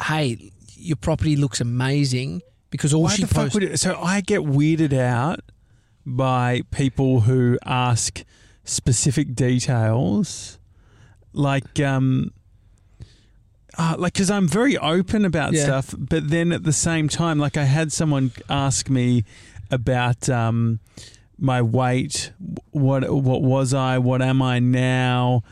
"Hey, 0.00 0.52
your 0.82 0.96
property 0.96 1.36
looks 1.36 1.60
amazing." 1.60 2.42
Because 2.70 2.94
all 2.94 3.02
Why 3.02 3.14
she 3.14 3.26
posts, 3.26 3.54
would 3.54 3.64
it, 3.64 3.78
so 3.78 4.00
I 4.00 4.22
get 4.22 4.40
weirded 4.40 4.94
out 4.94 5.40
by 6.06 6.62
people 6.70 7.20
who 7.20 7.58
ask 7.66 8.24
specific 8.64 9.34
details, 9.34 10.58
like 11.34 11.78
um, 11.80 12.32
uh, 13.78 13.96
like 13.98 14.14
because 14.14 14.30
I'm 14.30 14.48
very 14.48 14.76
open 14.78 15.24
about 15.24 15.52
Yeah. 15.52 15.64
stuff, 15.64 15.94
but 15.98 16.30
then 16.30 16.52
at 16.52 16.64
the 16.64 16.72
same 16.72 17.08
time, 17.08 17.38
like 17.38 17.56
I 17.56 17.64
had 17.64 17.92
someone 17.92 18.32
ask 18.48 18.88
me 18.88 19.24
about 19.70 20.28
um, 20.28 20.80
my 21.38 21.60
weight, 21.62 22.32
what 22.70 23.08
what 23.10 23.42
was 23.42 23.74
I, 23.74 23.98
what 23.98 24.22
am 24.22 24.40
I 24.42 24.58
now, 24.60 25.42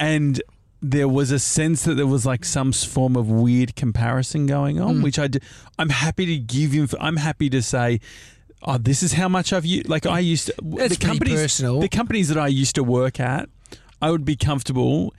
and 0.00 0.40
there 0.80 1.08
was 1.08 1.30
a 1.32 1.38
sense 1.38 1.82
that 1.84 1.94
there 1.94 2.06
was 2.06 2.24
like 2.24 2.44
some 2.44 2.72
form 2.72 3.16
of 3.16 3.28
weird 3.28 3.74
comparison 3.76 4.46
going 4.46 4.80
on, 4.80 4.96
Mm. 4.98 5.02
which 5.02 5.18
I 5.18 5.26
d- 5.28 5.40
I'm 5.78 5.88
happy 5.90 6.24
to 6.26 6.36
give 6.38 6.72
you. 6.74 6.86
I'm 7.00 7.16
happy 7.16 7.50
to 7.50 7.62
say. 7.62 8.00
Oh, 8.62 8.76
this 8.76 9.02
is 9.04 9.12
how 9.12 9.28
much 9.28 9.52
I've 9.52 9.64
used. 9.64 9.88
Like 9.88 10.04
I 10.04 10.18
used 10.18 10.46
to, 10.46 10.54
That's 10.62 10.96
the 10.98 11.06
companies, 11.06 11.34
personal. 11.40 11.78
the 11.80 11.88
companies 11.88 12.26
that 12.28 12.38
I 12.38 12.48
used 12.48 12.74
to 12.74 12.82
work 12.82 13.20
at, 13.20 13.48
I 14.02 14.10
would 14.10 14.24
be 14.24 14.34
comfortable 14.34 15.14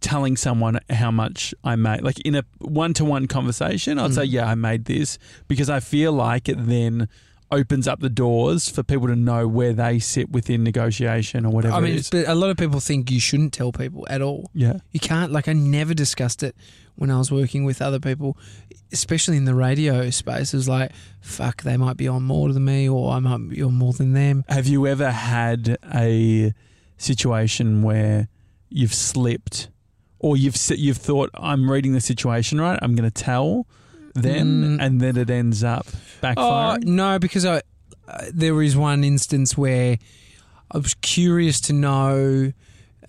telling 0.00 0.36
someone 0.36 0.80
how 0.90 1.10
much 1.12 1.54
I 1.62 1.76
made. 1.76 2.02
Like 2.02 2.18
in 2.20 2.34
a 2.34 2.42
one 2.58 2.92
to 2.94 3.04
one 3.04 3.28
conversation, 3.28 3.98
I'd 3.98 4.14
say, 4.14 4.22
Mm. 4.26 4.32
yeah, 4.32 4.46
I 4.50 4.54
made 4.56 4.86
this 4.86 5.18
because 5.46 5.70
I 5.70 5.78
feel 5.78 6.12
like 6.12 6.44
then 6.46 7.08
opens 7.50 7.88
up 7.88 8.00
the 8.00 8.08
doors 8.08 8.68
for 8.68 8.82
people 8.82 9.08
to 9.08 9.16
know 9.16 9.48
where 9.48 9.72
they 9.72 9.98
sit 9.98 10.30
within 10.30 10.62
negotiation 10.62 11.44
or 11.44 11.50
whatever 11.50 11.74
I 11.74 11.80
mean, 11.80 12.00
but 12.10 12.28
a 12.28 12.34
lot 12.34 12.50
of 12.50 12.56
people 12.56 12.80
think 12.80 13.10
you 13.10 13.20
shouldn't 13.20 13.52
tell 13.52 13.72
people 13.72 14.06
at 14.08 14.22
all. 14.22 14.50
Yeah. 14.54 14.78
You 14.92 15.00
can't. 15.00 15.32
Like, 15.32 15.48
I 15.48 15.52
never 15.52 15.94
discussed 15.94 16.42
it 16.42 16.54
when 16.96 17.10
I 17.10 17.18
was 17.18 17.32
working 17.32 17.64
with 17.64 17.82
other 17.82 17.98
people, 17.98 18.36
especially 18.92 19.36
in 19.36 19.46
the 19.46 19.54
radio 19.54 20.10
space. 20.10 20.54
It 20.54 20.58
was 20.58 20.68
like, 20.68 20.92
fuck, 21.20 21.62
they 21.62 21.76
might 21.76 21.96
be 21.96 22.06
on 22.06 22.22
more 22.22 22.52
than 22.52 22.64
me, 22.64 22.88
or 22.88 23.12
I 23.12 23.18
might 23.18 23.48
be 23.48 23.62
on 23.62 23.74
more 23.74 23.92
than 23.92 24.12
them. 24.12 24.44
Have 24.48 24.66
you 24.66 24.86
ever 24.86 25.10
had 25.10 25.78
a 25.92 26.52
situation 26.98 27.82
where 27.82 28.28
you've 28.68 28.94
slipped 28.94 29.68
or 30.20 30.36
you've 30.36 30.56
you've 30.70 30.98
thought 30.98 31.30
I'm 31.34 31.70
reading 31.70 31.92
the 31.92 32.00
situation 32.00 32.60
right, 32.60 32.78
I'm 32.80 32.94
going 32.94 33.10
to 33.10 33.22
tell 33.22 33.66
them 34.14 34.78
Mm. 34.78 34.82
and 34.84 35.00
then 35.00 35.16
it 35.16 35.30
ends 35.30 35.62
up 35.64 35.86
Oh 35.88 35.96
backfiring? 36.22 36.84
no, 36.84 37.18
because 37.18 37.44
I 37.46 37.62
uh, 38.08 38.24
there 38.32 38.60
is 38.62 38.76
one 38.76 39.04
instance 39.04 39.56
where 39.56 39.98
I 40.72 40.78
was 40.78 40.94
curious 40.94 41.60
to 41.62 41.72
know, 41.72 42.52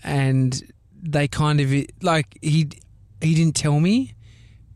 and 0.03 0.61
they 1.01 1.27
kind 1.27 1.59
of 1.59 1.71
like 2.01 2.37
he 2.41 2.69
he 3.21 3.35
didn't 3.35 3.55
tell 3.55 3.79
me, 3.79 4.13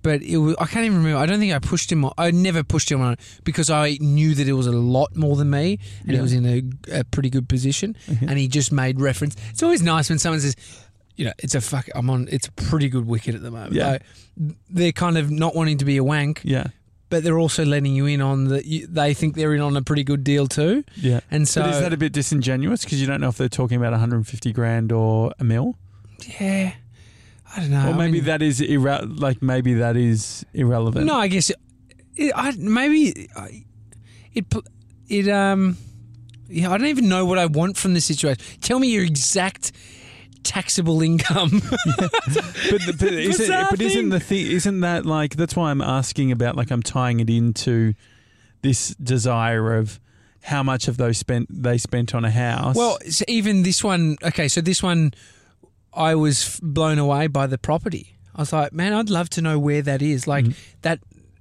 but 0.01 0.21
it 0.21 0.37
was, 0.37 0.55
I 0.59 0.65
can't 0.65 0.85
even 0.85 0.97
remember. 0.99 1.17
I 1.19 1.25
don't 1.25 1.39
think 1.39 1.53
I 1.53 1.59
pushed 1.59 1.91
him. 1.91 2.05
On, 2.05 2.13
I 2.17 2.31
never 2.31 2.63
pushed 2.63 2.91
him 2.91 3.01
on 3.01 3.13
it 3.13 3.19
because 3.43 3.69
I 3.69 3.97
knew 4.01 4.33
that 4.35 4.47
it 4.47 4.53
was 4.53 4.67
a 4.67 4.71
lot 4.71 5.15
more 5.15 5.35
than 5.35 5.49
me, 5.49 5.79
and 6.03 6.11
Yeah. 6.13 6.19
it 6.19 6.21
was 6.21 6.33
in 6.33 6.45
a, 6.45 6.99
a 6.99 7.03
pretty 7.03 7.29
good 7.29 7.47
position. 7.49 7.95
Mhm. 8.07 8.29
And 8.29 8.37
he 8.39 8.47
just 8.47 8.71
made 8.71 8.99
reference. 9.01 9.35
It's 9.51 9.63
always 9.63 9.81
nice 9.81 10.09
when 10.09 10.19
someone 10.19 10.41
says. 10.41 10.55
You 11.15 11.25
know, 11.25 11.33
it's 11.39 11.55
a 11.55 11.61
fuck. 11.61 11.87
I'm 11.95 12.09
on. 12.09 12.27
It's 12.29 12.47
a 12.47 12.51
pretty 12.51 12.89
good 12.89 13.07
wicket 13.07 13.35
at 13.35 13.41
the 13.41 13.51
moment. 13.51 13.73
Yeah. 13.73 13.91
Like, 13.91 14.01
they're 14.69 14.91
kind 14.91 15.17
of 15.17 15.31
not 15.31 15.55
wanting 15.55 15.77
to 15.77 15.85
be 15.85 15.95
a 15.97 16.03
wank, 16.03 16.41
yeah. 16.43 16.67
but 17.09 17.23
they're 17.23 17.39
also 17.39 17.63
letting 17.63 17.95
you 17.95 18.05
in 18.05 18.19
on 18.21 18.45
that. 18.49 18.63
They 18.89 19.13
think 19.13 19.35
they're 19.35 19.53
in 19.53 19.61
on 19.61 19.77
a 19.77 19.81
pretty 19.81 20.03
good 20.03 20.23
deal 20.25 20.45
too, 20.47 20.83
Yeah. 20.97 21.21
and 21.31 21.47
so 21.47 21.61
but 21.61 21.69
is 21.73 21.79
that 21.79 21.93
a 21.93 21.97
bit 21.97 22.11
disingenuous 22.11 22.83
because 22.83 22.99
you 22.99 23.07
don't 23.07 23.21
know 23.21 23.29
if 23.29 23.37
they're 23.37 23.47
talking 23.47 23.77
about 23.77 23.91
150 23.93 24.51
grand 24.51 24.91
or 24.91 25.31
a 25.39 25.43
mil? 25.45 25.77
yeah, 26.39 26.73
I 27.55 27.59
don't 27.61 27.71
know. 27.71 27.87
or 27.87 27.93
I 27.93 27.97
maybe 27.97 28.11
mean- 28.13 28.23
that 28.25 28.41
is 28.41 28.59
irre- 28.59 29.17
like 29.19 29.41
maybe 29.41 29.75
that 29.75 29.95
is 29.95 30.45
irrelevant. 30.53 31.05
No, 31.05 31.15
I 31.15 31.27
guess 31.29 31.49
it, 31.49 31.55
it, 32.17 32.33
I, 32.35 32.51
maybe 32.57 33.29
it 34.33 34.45
it 35.07 35.27
um 35.29 35.77
yeah. 36.49 36.71
I 36.71 36.77
don't 36.77 36.87
even 36.87 37.07
know 37.07 37.25
what 37.25 37.37
I 37.37 37.45
want 37.45 37.77
from 37.77 37.93
this 37.93 38.05
situation. 38.05 38.43
Tell 38.61 38.79
me 38.79 38.89
your 38.89 39.03
exact 39.05 39.71
taxable 40.45 41.01
income. 41.01 41.49
but, 41.97 42.11
the- 42.85 42.95
but, 42.97 43.13
is 43.13 43.39
it, 43.41 43.67
but 43.69 43.81
isn't 43.81 44.09
the 44.09 44.19
thing 44.19 44.45
isn't 44.47 44.79
that 44.81 45.05
like 45.05 45.35
that's 45.35 45.55
why 45.55 45.71
I'm 45.71 45.81
asking 45.81 46.31
about 46.31 46.55
like 46.55 46.71
I'm 46.71 46.81
tying 46.83 47.19
it 47.19 47.29
into 47.29 47.93
this 48.61 48.89
desire 48.95 49.75
of 49.75 49.99
how 50.43 50.63
much 50.63 50.87
of 50.87 50.97
those 50.97 51.17
spent 51.17 51.47
they 51.49 51.77
spent 51.77 52.13
on 52.15 52.23
a 52.23 52.31
house. 52.31 52.75
well, 52.75 52.97
so 53.09 53.25
even 53.27 53.63
this 53.63 53.83
one. 53.83 54.15
Okay, 54.23 54.47
so 54.47 54.61
this 54.61 54.81
one, 54.83 55.13
I 55.93 56.15
was 56.15 56.59
blown 56.61 56.99
away 56.99 57.27
by 57.27 57.47
the 57.47 57.57
property. 57.57 58.15
I 58.35 58.41
was 58.41 58.53
like, 58.53 58.71
man, 58.73 58.93
I'd 58.93 59.09
love 59.09 59.29
to 59.31 59.41
know 59.41 59.57
where 59.57 59.81
that 59.81 60.01
is. 60.01 60.27
Like 60.27 60.45
Mhm. 60.45 60.55
that. 60.83 60.99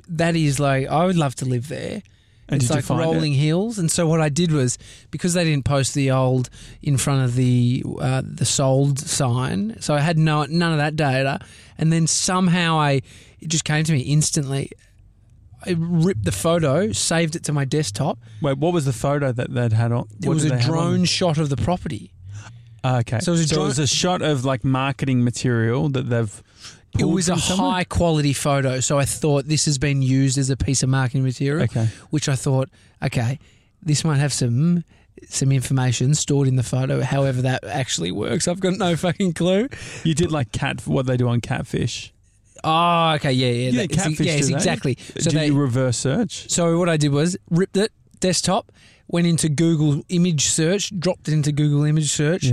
That 0.09 0.37
is 0.37 0.61
like 0.61 0.87
I 0.89 1.07
would 1.07 1.17
love 1.17 1.35
to 1.37 1.45
live 1.47 1.69
there. 1.69 2.03
And 2.49 2.63
it's 2.63 2.71
like 2.71 2.85
find 2.85 3.01
it? 3.01 3.05
rolling 3.05 3.33
hills. 3.33 3.79
And 3.79 3.91
so 3.91 4.07
what 4.07 4.21
I 4.21 4.29
did 4.29 4.53
was 4.53 4.79
because 5.11 5.35
they 5.35 5.45
didn't 5.45 5.65
post 5.65 5.95
the 5.95 6.11
old 6.11 6.51
in 6.83 6.97
front 6.99 7.25
of 7.25 7.35
the 7.35 7.83
uh, 8.01 8.23
the 8.25 8.45
sold 8.45 8.99
sign, 8.99 9.77
so 9.81 9.95
I 9.95 10.01
had 10.01 10.19
no 10.19 10.45
none 10.45 10.73
of 10.73 10.79
that 10.79 10.97
data. 10.97 11.41
And 11.79 11.93
then 11.93 12.07
somehow 12.07 12.79
I 12.79 13.03
it 13.41 13.49
just 13.49 13.65
came 13.65 13.85
to 13.85 13.93
me 13.93 14.01
instantly. 14.01 14.71
I 15.67 15.75
ripped 15.79 16.25
the 16.25 16.33
photo, 16.33 16.93
saved 16.93 17.37
it 17.37 17.45
to 17.45 17.53
my 17.53 17.65
desktop. 17.65 18.19
Wait, 18.43 18.59
what 18.59 18.75
was 18.75 18.85
the 18.85 18.93
photo 18.93 19.33
that 19.33 19.53
they'd 19.55 19.73
had 19.73 19.93
on? 19.93 20.09
It 20.23 20.29
was 20.29 20.45
a 20.45 20.51
they 20.51 20.59
have 20.59 20.65
on? 20.65 20.71
drone 20.71 21.05
shot 21.07 21.39
of 21.39 21.49
the 21.49 21.57
property. 21.57 22.13
Ah, 22.87 22.99
okay, 22.99 23.19
So 23.21 23.33
it 23.33 23.37
was 23.39 23.51
a 23.51 23.55
so 23.55 23.63
it 23.63 23.67
was 23.67 23.79
a 23.79 23.87
shot 23.87 24.21
of 24.21 24.45
like 24.45 24.63
marketing 24.63 25.25
material 25.25 25.89
that 25.91 26.11
they've. 26.11 26.43
It 26.99 27.05
was 27.05 27.29
a 27.29 27.37
somewhere? 27.37 27.71
high 27.73 27.85
quality 27.85 28.33
photo, 28.33 28.81
so 28.81 28.99
I 28.99 29.05
thought 29.05 29.47
this 29.47 29.65
has 29.67 29.79
been 29.79 30.01
used 30.03 30.39
as 30.39 30.51
a 30.51 30.57
piece 30.57 30.83
of 30.83 30.89
marketing 30.89 31.25
material. 31.25 31.65
Okay, 31.65 31.89
which 32.11 32.29
I 32.29 32.37
thought, 32.37 32.69
okay, 33.03 33.39
this 33.83 34.05
might 34.05 34.19
have 34.19 34.33
some 34.33 34.85
some 35.29 35.53
information 35.53 36.15
stored 36.15 36.49
in 36.49 36.57
the 36.57 36.63
photo. 36.63 37.01
However, 37.01 37.43
that 37.43 37.65
actually 37.65 38.13
works, 38.13 38.47
I've 38.49 38.61
got 38.61 38.75
no 38.75 38.97
fucking 38.97 39.33
clue. 39.35 39.69
you 40.05 40.15
did 40.15 40.31
like 40.33 40.53
cat 40.53 40.87
what 40.87 41.07
they 41.07 41.17
do 41.17 41.29
on 41.29 41.41
catfish. 41.41 42.13
Oh, 42.63 43.13
okay, 43.17 43.33
yeah, 43.33 43.47
yeah, 43.49 43.53
Yeah, 43.53 43.71
that- 43.79 43.85
it's- 43.93 44.03
catfish 44.05 44.27
yes, 44.27 44.49
exactly. 44.49 44.97
So 45.19 45.31
did 45.31 45.33
they, 45.39 45.47
you 45.47 45.57
reverse 45.59 45.97
search? 45.99 46.51
so 46.51 46.79
what 46.79 46.89
I 46.89 46.97
did 46.97 47.13
was 47.13 47.37
ripped 47.51 47.77
it 47.77 47.93
desktop, 48.21 48.73
went 49.09 49.27
into 49.27 49.49
Google 49.51 50.03
image 50.09 50.47
search, 50.47 50.99
dropped 50.99 51.29
it 51.29 51.35
into 51.35 51.53
Google 51.53 51.85
image 51.85 52.11
search, 52.11 52.47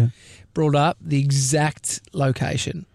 brought 0.53 0.75
up 0.75 0.97
the 1.01 1.19
exact 1.19 2.01
location. 2.13 2.85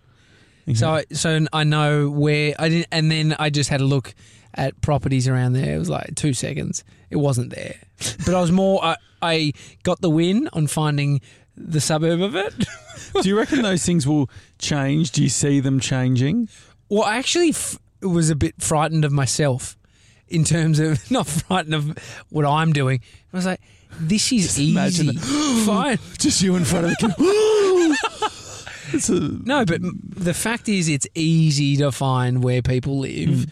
So 0.75 0.87
mm-hmm. 0.87 1.13
I, 1.13 1.15
so 1.15 1.47
I 1.53 1.65
know 1.65 2.11
where 2.11 2.55
I 2.59 2.69
didn't, 2.69 2.89
and 2.91 3.11
then 3.11 3.37
I 3.39 3.51
just 3.51 3.71
had 3.71 3.81
a 3.81 3.85
look 3.85 4.15
at 4.55 4.81
properties 4.81 5.29
around 5.29 5.53
there. 5.53 5.77
It 5.77 5.79
was 5.79 5.89
like 5.89 6.15
two 6.17 6.33
seconds. 6.33 6.83
It 7.09 7.17
wasn't 7.17 7.55
there, 7.55 7.77
but 8.25 8.35
I 8.35 8.41
was 8.41 8.51
more. 8.51 8.85
I, 8.85 8.97
I 9.23 9.53
got 9.85 10.01
the 10.01 10.11
win 10.11 10.49
on 10.53 10.67
finding 10.67 11.21
the 11.57 11.81
suburb 11.81 12.21
of 12.21 12.35
it. 12.35 12.53
do 13.23 13.29
you 13.29 13.37
reckon 13.37 13.63
those 13.63 13.85
things 13.85 14.07
will 14.07 14.29
change? 14.59 15.13
Do 15.13 15.23
you 15.23 15.29
see 15.29 15.61
them 15.61 15.79
changing? 15.79 16.49
Well, 16.89 17.05
I 17.05 17.17
actually 17.17 17.51
f- 17.51 17.79
was 18.03 18.31
a 18.31 18.37
bit 18.37 18.55
frightened 18.59 19.05
of 19.05 19.13
myself 19.13 19.77
in 20.29 20.45
terms 20.45 20.81
of 20.81 21.11
not 21.11 21.27
frightened 21.27 21.75
of 21.75 22.25
what 22.31 22.45
I'm 22.45 22.73
doing. 22.73 23.01
I 23.33 23.37
was 23.37 23.47
like, 23.47 23.61
this 23.99 24.33
is 24.33 24.59
imagine 24.59 25.11
easy. 25.11 25.19
Fine. 25.65 25.99
Just 26.19 26.43
you 26.43 26.57
in 26.57 26.65
front 26.65 26.87
of 26.87 26.91
the 26.93 27.97
a, 28.95 29.13
No, 29.45 29.65
but 29.65 29.81
the 29.83 30.35
fact 30.35 30.69
is, 30.69 30.89
it's 30.89 31.07
easy 31.15 31.77
to 31.79 31.91
find 31.93 32.43
where 32.45 32.63
people 32.63 32.99
live. 33.01 33.47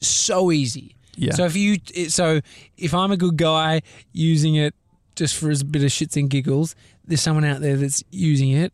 So 0.00 0.52
easy. 0.52 0.94
yeah. 1.16 1.32
So 1.34 1.44
if 1.44 1.56
you, 1.56 1.78
so 2.08 2.40
if 2.76 2.94
I'm 2.94 3.10
a 3.10 3.16
good 3.16 3.36
guy 3.36 3.82
using 4.12 4.54
it 4.54 4.74
just 5.16 5.36
for 5.36 5.50
a 5.50 5.56
bit 5.64 5.82
of 5.82 5.90
shits 5.90 6.16
and 6.16 6.30
giggles, 6.30 6.74
there's 7.04 7.20
someone 7.20 7.44
out 7.44 7.60
there 7.60 7.76
that's 7.76 8.04
using 8.10 8.50
it 8.50 8.72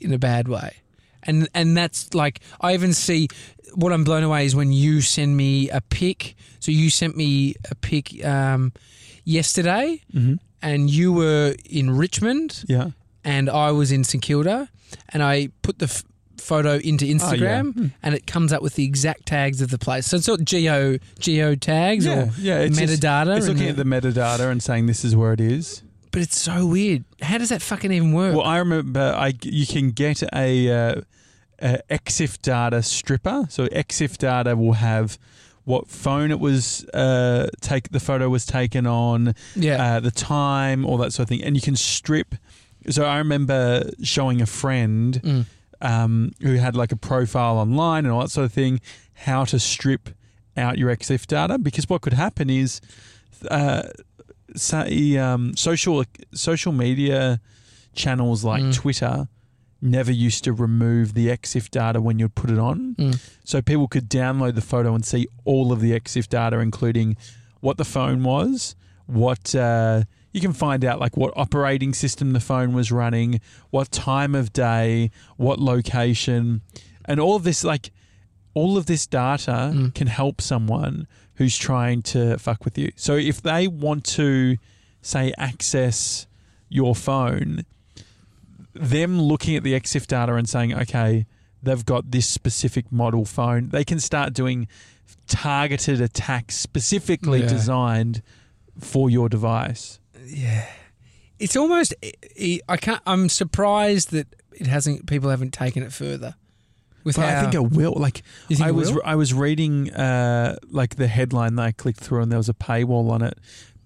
in 0.00 0.12
a 0.12 0.18
bad 0.18 0.46
way, 0.48 0.76
and 1.24 1.48
and 1.54 1.76
that's 1.76 2.12
like 2.14 2.40
I 2.60 2.74
even 2.74 2.92
see 2.92 3.28
what 3.74 3.92
I'm 3.92 4.04
blown 4.04 4.22
away 4.22 4.44
is 4.44 4.54
when 4.54 4.70
you 4.72 5.00
send 5.00 5.36
me 5.36 5.70
a 5.70 5.80
pic. 5.80 6.36
So 6.60 6.70
you 6.70 6.90
sent 6.90 7.16
me 7.16 7.54
a 7.70 7.74
pic 7.74 8.24
um, 8.24 8.72
yesterday, 9.24 10.00
Mhm. 10.14 10.38
and 10.60 10.90
you 10.90 11.12
were 11.12 11.54
in 11.68 11.90
Richmond, 11.96 12.64
yeah. 12.68 12.90
And 13.24 13.48
I 13.50 13.70
was 13.72 13.92
in 13.92 14.04
St 14.04 14.22
Kilda, 14.22 14.68
and 15.10 15.22
I 15.22 15.48
put 15.62 15.78
the 15.78 15.86
f- 15.86 16.04
photo 16.38 16.78
into 16.78 17.04
Instagram, 17.04 17.72
Hmm. 17.74 17.86
and 18.02 18.14
it 18.14 18.26
comes 18.26 18.52
up 18.52 18.62
with 18.62 18.74
the 18.74 18.84
exact 18.84 19.26
tags 19.26 19.60
of 19.60 19.70
the 19.70 19.78
place. 19.78 20.06
So 20.06 20.16
it's 20.16 20.26
not 20.28 20.40
geo 20.44 20.98
geo 21.18 21.54
tags 21.54 22.04
Yeah, 22.04 22.12
or 22.24 22.30
yeah, 22.38 22.58
it's 22.60 22.76
just- 22.78 23.00
metadata. 23.02 23.36
It's 23.36 23.46
and 23.46 23.54
looking 23.58 23.70
at 23.70 23.76
the 23.76 23.84
metadata 23.84 24.50
and 24.50 24.62
saying 24.62 24.86
this 24.86 25.04
is 25.04 25.14
where 25.14 25.32
it 25.32 25.40
is. 25.40 25.82
but 26.10 26.20
it's 26.20 26.36
so 26.36 26.66
weird. 26.66 27.04
How 27.22 27.38
does 27.38 27.48
that 27.48 27.62
fucking 27.62 27.90
even 27.90 28.12
work? 28.12 28.34
Well, 28.36 28.44
I 28.44 28.58
remember 28.58 29.14
I 29.16 29.32
you 29.44 29.66
can 29.66 29.92
get 29.92 30.22
a, 30.34 30.70
uh, 30.70 31.00
a 31.60 31.78
EXIF 31.88 32.42
data 32.42 32.82
stripper. 32.82 33.46
So 33.48 33.66
EXIF 33.68 34.18
data 34.18 34.54
will 34.56 34.74
have 34.74 35.16
what 35.64 35.88
phone 35.88 36.30
it 36.32 36.38
was 36.40 36.84
uh, 36.92 37.48
take 37.62 37.90
the 37.90 38.00
photo 38.00 38.28
was 38.28 38.44
taken 38.44 38.84
on, 38.86 39.34
yeah, 39.54 39.82
uh, 39.96 40.00
the 40.00 40.10
time, 40.10 40.84
all 40.84 40.98
that 40.98 41.12
sort 41.14 41.24
of 41.26 41.28
thing, 41.30 41.42
and 41.44 41.54
you 41.56 41.62
can 41.62 41.76
strip. 41.76 42.34
So 42.90 43.04
I 43.04 43.18
remember 43.18 43.90
showing 44.02 44.40
a 44.42 44.46
friend 44.46 45.20
Mm. 45.22 45.46
um, 45.80 46.32
who 46.40 46.54
had 46.54 46.76
like 46.76 46.92
a 46.92 46.96
profile 46.96 47.58
online 47.58 48.04
and 48.04 48.12
all 48.12 48.20
that 48.20 48.30
sort 48.30 48.44
of 48.44 48.52
thing, 48.52 48.80
how 49.14 49.44
to 49.46 49.58
strip 49.58 50.10
out 50.56 50.78
your 50.78 50.90
EXIF 50.90 51.26
data 51.26 51.58
because 51.58 51.88
what 51.88 52.02
could 52.02 52.12
happen 52.12 52.48
is, 52.50 52.80
uh, 53.50 53.82
say, 54.54 55.16
um, 55.16 55.56
social 55.56 56.04
social 56.34 56.72
media 56.72 57.40
channels 57.94 58.44
like 58.44 58.62
Mm. 58.62 58.74
Twitter 58.74 59.28
never 59.80 60.12
used 60.12 60.44
to 60.44 60.52
remove 60.52 61.14
the 61.14 61.28
EXIF 61.28 61.68
data 61.70 62.00
when 62.00 62.18
you'd 62.18 62.34
put 62.34 62.50
it 62.50 62.58
on. 62.58 62.94
Mm. 62.98 63.20
So 63.44 63.60
people 63.60 63.88
could 63.88 64.08
download 64.08 64.54
the 64.54 64.60
photo 64.60 64.94
and 64.94 65.04
see 65.04 65.26
all 65.44 65.72
of 65.72 65.80
the 65.80 65.92
EXIF 65.92 66.28
data, 66.28 66.58
including 66.60 67.16
what 67.60 67.76
the 67.78 67.84
phone 67.84 68.22
was, 68.22 68.76
what 69.06 69.54
uh, 69.54 70.04
you 70.32 70.40
can 70.40 70.52
find 70.52 70.84
out 70.84 70.98
like 71.00 71.16
what 71.16 71.32
operating 71.36 71.92
system 71.94 72.32
the 72.32 72.40
phone 72.40 72.72
was 72.72 72.90
running, 72.90 73.40
what 73.70 73.90
time 73.90 74.34
of 74.34 74.52
day, 74.52 75.10
what 75.36 75.58
location, 75.60 76.62
and 77.04 77.20
all 77.20 77.36
of 77.36 77.44
this 77.44 77.62
like 77.64 77.90
all 78.54 78.76
of 78.76 78.86
this 78.86 79.06
data 79.06 79.72
Mm. 79.74 79.94
can 79.94 80.06
help 80.08 80.40
someone 80.40 81.06
who's 81.36 81.56
trying 81.56 82.02
to 82.02 82.36
fuck 82.38 82.64
with 82.64 82.76
you. 82.76 82.92
So 82.96 83.14
if 83.16 83.40
they 83.40 83.66
want 83.66 84.04
to 84.18 84.56
say 85.00 85.32
access 85.38 86.26
your 86.68 86.94
phone, 86.94 87.64
them 88.74 89.20
looking 89.20 89.56
at 89.56 89.62
the 89.62 89.74
EXIF 89.74 90.06
data 90.06 90.34
and 90.34 90.48
saying, 90.48 90.74
okay, 90.74 91.26
they've 91.62 91.84
got 91.84 92.10
this 92.10 92.28
specific 92.28 92.90
model 92.92 93.24
phone, 93.24 93.68
they 93.70 93.84
can 93.84 93.98
start 94.00 94.32
doing 94.32 94.68
targeted 95.26 96.00
attacks 96.00 96.56
specifically 96.56 97.40
Yeah. 97.40 97.48
designed 97.48 98.22
for 98.78 99.08
your 99.10 99.28
device. 99.28 99.98
Yeah, 100.24 100.66
it's 101.38 101.56
almost. 101.56 101.94
I 102.68 102.76
can't. 102.76 103.00
I'm 103.06 103.28
surprised 103.28 104.10
that 104.12 104.26
it 104.52 104.66
hasn't. 104.66 105.06
People 105.06 105.30
haven't 105.30 105.52
taken 105.52 105.82
it 105.82 105.92
further. 105.92 106.34
With 107.04 107.16
But 107.16 107.28
how, 107.28 107.38
I 107.38 107.40
think 107.42 107.54
it 107.54 107.72
will. 107.76 107.94
Like 107.96 108.22
I 108.60 108.70
was, 108.70 108.92
will? 108.92 109.02
I 109.04 109.16
was 109.16 109.34
reading 109.34 109.92
uh, 109.92 110.56
like 110.70 110.96
the 110.96 111.08
headline 111.08 111.56
that 111.56 111.62
I 111.62 111.72
clicked 111.72 112.00
through, 112.00 112.22
and 112.22 112.30
there 112.30 112.38
was 112.38 112.48
a 112.48 112.54
paywall 112.54 113.10
on 113.10 113.22
it. 113.22 113.36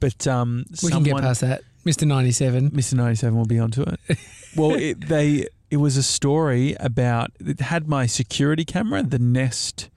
But 0.01 0.27
um, 0.27 0.65
we 0.71 0.77
someone, 0.77 1.05
can 1.05 1.15
get 1.15 1.23
past 1.23 1.41
that. 1.41 1.63
Mister 1.85 2.05
ninety 2.05 2.33
seven. 2.33 2.71
Mr. 2.73 2.95
Ninety 2.95 3.15
Seven 3.17 3.39
will 3.39 3.47
be 3.47 3.59
onto 3.59 3.83
it. 3.83 4.19
well, 4.57 4.73
it, 4.73 5.09
they 5.09 5.47
it 5.71 5.77
was 5.79 5.97
a 5.97 6.03
story 6.03 6.77
about 6.81 7.31
it 7.41 7.61
had 7.61 7.89
my 7.89 8.07
security 8.07 8.65
camera, 8.65 9.03
the 9.03 9.19
Nest 9.19 9.89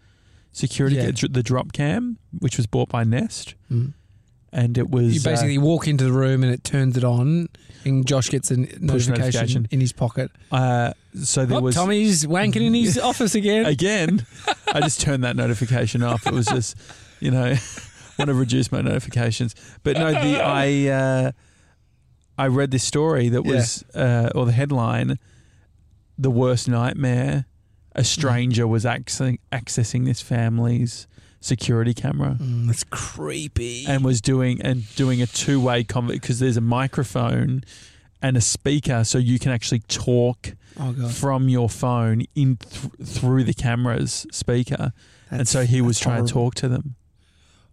security, 0.52 0.96
Yeah. 0.98 1.08
the 1.08 1.44
Dropcam, 1.44 2.18
which 2.38 2.58
was 2.58 2.68
bought 2.68 2.90
by 2.90 3.04
Nest, 3.04 3.56
and 4.52 4.78
it 4.78 4.90
was 4.90 5.14
You 5.16 5.22
uh, 5.22 5.32
basically 5.34 5.58
walk 5.58 5.88
into 5.88 6.04
the 6.04 6.12
room 6.12 6.44
and 6.44 6.54
it 6.54 6.64
turns 6.64 6.98
it 6.98 7.04
on, 7.04 7.50
and 7.86 8.06
Josh 8.06 8.30
gets 8.30 8.52
a 8.52 8.58
notification, 8.58 9.14
notification. 9.14 9.68
in 9.72 9.80
his 9.82 9.94
pocket. 9.94 10.32
uh, 10.52 10.94
so 11.24 11.46
there 11.46 11.58
Oh, 11.58 11.62
was 11.62 11.76
Tommy's 11.76 12.26
wanking 12.26 12.62
in 12.62 12.74
his 12.74 12.98
office 13.12 13.34
again. 13.36 13.66
again. 13.66 14.26
I 14.74 14.82
just 14.82 15.02
turned 15.02 15.24
that 15.24 15.36
notification 15.36 16.04
off. 16.04 16.28
It 16.28 16.34
was 16.34 16.46
just, 16.46 16.76
you 17.20 17.32
know, 17.32 17.56
want 18.20 18.28
to 18.30 18.34
reduce 18.36 18.72
my 18.72 18.82
notifications. 18.82 19.56
But 19.84 19.98
no, 19.98 20.12
the 20.12 20.40
I 20.44 20.88
uh, 20.90 21.32
I 22.38 22.48
read 22.48 22.70
this 22.72 22.84
story 22.84 23.30
that 23.30 23.42
was 23.44 23.84
uh, 23.96 24.30
or 24.36 24.46
the 24.46 24.52
headline, 24.52 25.18
the 26.18 26.30
worst 26.32 26.68
nightmare. 26.68 27.46
A 27.96 28.04
stranger 28.04 28.68
was 28.68 28.86
accessing, 28.86 29.40
accessing 29.52 30.06
this 30.06 30.22
family's 30.22 31.08
security 31.42 31.94
camera 31.94 32.38
Mm, 32.40 32.68
that's 32.68 32.84
creepy. 32.84 33.86
and 33.88 34.04
was 34.04 34.20
doing 34.22 34.62
and 34.62 34.84
doing 34.96 35.22
a 35.22 35.26
two 35.28 35.60
way 35.62 35.84
convo 35.84 36.10
because 36.10 36.40
there's 36.40 36.58
a 36.58 36.62
microphone 36.62 37.64
and 38.22 38.36
a 38.36 38.42
speaker, 38.42 39.04
so 39.06 39.18
you 39.18 39.40
can 39.40 39.52
actually 39.52 39.80
talk 39.88 40.54
oh 40.78 41.08
from 41.10 41.48
your 41.48 41.70
phone 41.70 42.24
in 42.36 42.58
th- 42.58 42.92
through 43.10 43.46
the 43.46 43.54
camera's 43.54 44.28
speaker, 44.32 44.92
and 45.32 45.48
so 45.48 45.64
he 45.66 45.80
was 45.82 45.98
that's 45.98 46.04
trying 46.04 46.26
to 46.26 46.34
talk 46.34 46.56
to 46.56 46.68
them. 46.68 46.96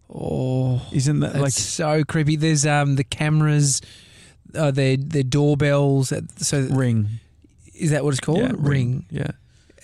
Oh, 0.09 0.87
Isn't 0.93 1.19
that 1.21 1.33
that's 1.33 1.43
like 1.43 1.53
so 1.53 2.05
creepy. 2.05 2.37
There's 2.37 2.65
um 2.65 2.95
the 2.95 3.03
cameras, 3.03 3.81
uh, 4.55 4.71
their 4.71 4.97
their 4.97 5.25
doorbells. 5.25 6.13
So 6.37 6.61
ring? 6.71 7.09
is 7.75 7.91
that 7.91 8.05
what 8.05 8.11
it's 8.15 8.21
called? 8.21 8.39
Yeah, 8.39 8.53
ring. 8.57 9.07
Yeah, 9.11 9.33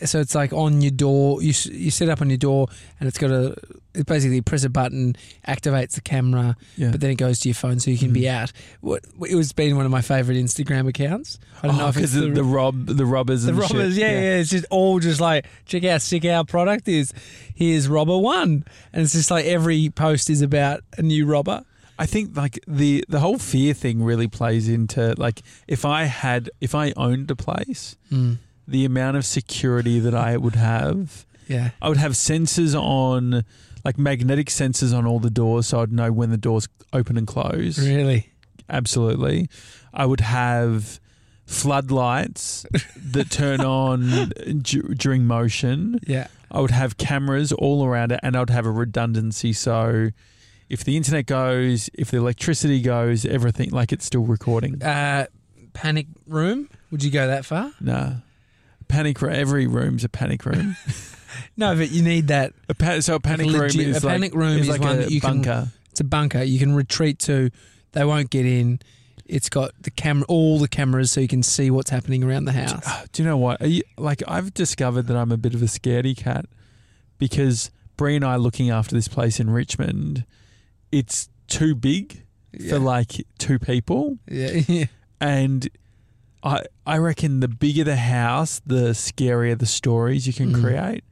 So 0.04 0.20
it's 0.20 0.34
like 0.34 0.52
on 0.52 0.80
your 0.80 0.90
door. 0.90 1.42
You 1.42 1.52
you 1.70 1.90
set 1.90 2.08
up 2.08 2.20
on 2.20 2.30
your 2.30 2.38
door, 2.38 2.68
and 3.00 3.08
it's 3.08 3.18
got 3.18 3.30
a. 3.30 3.56
It 3.94 4.06
basically 4.06 4.36
you 4.36 4.42
press 4.42 4.64
a 4.64 4.70
button, 4.70 5.16
activates 5.46 5.92
the 5.92 6.00
camera, 6.00 6.56
yeah. 6.78 6.90
but 6.90 7.00
then 7.02 7.10
it 7.10 7.16
goes 7.16 7.40
to 7.40 7.48
your 7.48 7.54
phone, 7.54 7.78
so 7.78 7.90
you 7.90 7.98
can 7.98 8.12
be 8.12 8.22
mm-hmm. 8.22 8.44
out. 8.44 8.52
What 8.80 9.04
it 9.28 9.34
was 9.34 9.52
been 9.52 9.76
one 9.76 9.84
of 9.84 9.92
my 9.92 10.00
favorite 10.00 10.36
Instagram 10.36 10.88
accounts. 10.88 11.38
I 11.62 11.66
don't 11.66 11.76
oh, 11.76 11.78
know 11.78 11.88
if 11.88 11.96
it's 11.98 12.14
because 12.14 12.28
the, 12.28 12.34
the, 12.34 12.44
rob 12.44 12.86
the 12.86 13.04
robbers 13.04 13.44
the 13.44 13.50
and 13.50 13.58
robbers. 13.58 13.94
shit. 13.94 14.02
Yeah, 14.02 14.12
yeah, 14.12 14.36
It's 14.38 14.50
just 14.50 14.64
all 14.70 14.98
just 14.98 15.20
like 15.20 15.46
check 15.66 15.84
out 15.84 16.00
sick 16.00 16.24
our 16.24 16.44
product 16.44 16.88
is. 16.88 17.12
Here's 17.54 17.86
robber 17.86 18.16
one, 18.16 18.64
and 18.92 19.02
it's 19.02 19.12
just 19.12 19.30
like 19.30 19.44
every 19.44 19.90
post 19.90 20.30
is 20.30 20.40
about 20.40 20.82
a 20.96 21.02
new 21.02 21.26
robber. 21.26 21.64
I 21.98 22.06
think 22.06 22.36
like 22.36 22.58
the 22.66 23.04
the 23.08 23.20
whole 23.20 23.38
fear 23.38 23.74
thing 23.74 24.02
really 24.02 24.26
plays 24.26 24.68
into 24.68 25.14
like 25.18 25.42
if 25.68 25.84
I 25.84 26.04
had 26.04 26.50
if 26.60 26.74
I 26.74 26.92
owned 26.96 27.30
a 27.30 27.36
place, 27.36 27.96
hmm. 28.08 28.34
The 28.66 28.84
amount 28.84 29.16
of 29.16 29.24
security 29.24 29.98
that 29.98 30.14
I 30.14 30.36
would 30.36 30.54
have. 30.56 31.26
Yeah. 31.48 31.70
I 31.80 31.88
would 31.88 31.98
have 31.98 32.12
sensors 32.12 32.74
on, 32.78 33.44
like 33.84 33.98
magnetic 33.98 34.46
sensors 34.48 34.96
on 34.96 35.06
all 35.06 35.18
the 35.18 35.30
doors, 35.30 35.66
so 35.68 35.80
I'd 35.80 35.92
know 35.92 36.12
when 36.12 36.30
the 36.30 36.36
doors 36.36 36.68
open 36.92 37.16
and 37.18 37.26
close. 37.26 37.78
Really. 37.78 38.30
Absolutely. 38.68 39.48
I 39.92 40.06
would 40.06 40.20
have 40.20 41.00
floodlights 41.46 42.66
that 42.96 43.30
turn 43.30 43.60
on 43.64 44.32
d- 44.62 44.82
during 44.96 45.24
motion. 45.26 46.00
Yeah. 46.06 46.26
I 46.50 46.60
would 46.60 46.70
have 46.70 46.96
cameras 46.98 47.52
all 47.52 47.84
around 47.84 48.12
it, 48.12 48.20
and 48.22 48.36
I 48.36 48.40
would 48.40 48.50
have 48.50 48.66
a 48.66 48.70
redundancy. 48.70 49.52
So, 49.52 50.10
if 50.68 50.84
the 50.84 50.96
internet 50.96 51.26
goes, 51.26 51.88
if 51.94 52.10
the 52.10 52.18
electricity 52.18 52.80
goes, 52.82 53.24
everything 53.24 53.70
like 53.70 53.92
it's 53.92 54.04
still 54.04 54.24
recording. 54.24 54.82
Uh, 54.82 55.26
panic 55.72 56.06
room. 56.26 56.68
Would 56.90 57.02
you 57.02 57.10
go 57.10 57.26
that 57.26 57.44
far? 57.46 57.72
Nah, 57.80 58.14
panic 58.92 59.20
room. 59.22 59.32
Every 59.34 59.66
room's 59.66 60.04
a 60.04 60.08
panic 60.08 60.44
room. 60.46 60.76
No, 61.56 61.74
but 61.74 61.90
you 61.90 62.02
need 62.02 62.28
that. 62.28 62.52
a 62.68 62.74
pa- 62.74 63.00
so 63.00 63.14
a 63.14 63.20
panic 63.20 63.46
Like 63.46 63.56
room 63.56 63.80
is 63.80 64.02
a 64.02 64.06
like, 64.06 64.14
panic 64.14 64.34
room 64.34 64.58
is 64.58 64.68
like 64.68 64.80
one 64.82 64.92
a 64.92 64.96
that 65.02 65.10
you 65.10 65.20
can- 65.20 65.36
bunker. 65.42 65.68
It's 65.90 66.00
a 66.00 66.04
bunker 66.04 66.42
you 66.42 66.58
can 66.58 66.74
retreat 66.74 67.18
to. 67.20 67.50
They 67.92 68.04
won't 68.04 68.28
get 68.30 68.44
in. 68.46 68.80
It's 69.26 69.48
got 69.48 69.70
the 69.80 69.90
camera, 69.90 70.26
all 70.28 70.58
the 70.58 70.68
cameras, 70.68 71.10
so 71.10 71.20
you 71.20 71.28
can 71.28 71.42
see 71.42 71.70
what's 71.70 71.88
happening 71.90 72.22
around 72.22 72.44
the 72.46 72.52
house. 72.52 72.82
Ah, 72.86 73.04
do 73.12 73.22
you 73.22 73.28
know 73.28 73.36
what? 73.38 73.60
You, 73.66 73.82
like 73.96 74.22
I've 74.28 74.52
discovered 74.52 75.06
that 75.08 75.16
I'm 75.16 75.32
a 75.32 75.36
bit 75.38 75.54
of 75.54 75.62
a 75.62 75.66
scaredy 75.66 76.14
cat 76.16 76.44
because 77.18 77.70
Bree 77.96 78.16
and 78.16 78.24
I 78.24 78.32
are 78.34 78.38
looking 78.38 78.68
after 78.70 78.94
this 78.94 79.08
place 79.08 79.40
in 79.40 79.48
Richmond. 79.50 80.24
It's 80.90 81.28
too 81.48 81.74
big 81.74 82.24
Yeah. 82.52 82.74
for 82.74 82.78
like 82.78 83.24
two 83.38 83.58
people, 83.58 84.18
Yeah, 84.28 84.50
yeah. 84.68 84.84
and 85.20 85.68
I 86.42 86.62
I 86.86 86.98
reckon 86.98 87.40
the 87.40 87.48
bigger 87.48 87.84
the 87.84 87.96
house, 87.96 88.60
the 88.66 88.90
scarier 88.94 89.58
the 89.58 89.66
stories 89.66 90.26
you 90.26 90.32
can 90.32 90.52
Mm. 90.52 90.60
create. 90.62 91.04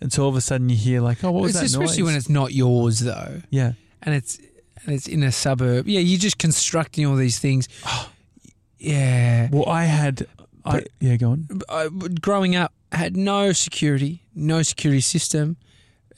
And 0.00 0.12
so 0.12 0.24
all 0.24 0.28
of 0.28 0.34
a 0.36 0.40
sudden 0.40 0.68
you 0.68 0.76
hear 0.76 1.00
like, 1.00 1.22
oh, 1.22 1.30
what 1.30 1.42
was 1.42 1.52
It's 1.52 1.60
that 1.60 1.66
especially 1.66 1.98
noise? 2.02 2.06
when 2.06 2.14
it's 2.16 2.28
not 2.28 2.52
yours 2.52 3.00
though, 3.00 3.42
yeah, 3.50 3.72
and 4.02 4.14
it's 4.14 4.38
and 4.84 4.94
it's 4.96 5.06
in 5.06 5.22
a 5.22 5.30
suburb. 5.30 5.86
Yeah, 5.86 6.00
you're 6.00 6.18
just 6.18 6.38
constructing 6.38 7.06
all 7.06 7.14
these 7.14 7.38
things. 7.38 7.68
yeah, 8.78 9.48
well, 9.52 9.68
I 9.68 9.84
had, 9.84 10.26
I 10.64 10.72
But- 10.80 10.88
yeah, 11.00 11.16
go 11.16 11.30
on. 11.32 11.48
I, 11.68 11.88
growing 12.20 12.56
up, 12.56 12.72
had 12.90 13.16
no 13.16 13.52
security, 13.52 14.22
no 14.34 14.62
security 14.62 15.00
system. 15.00 15.56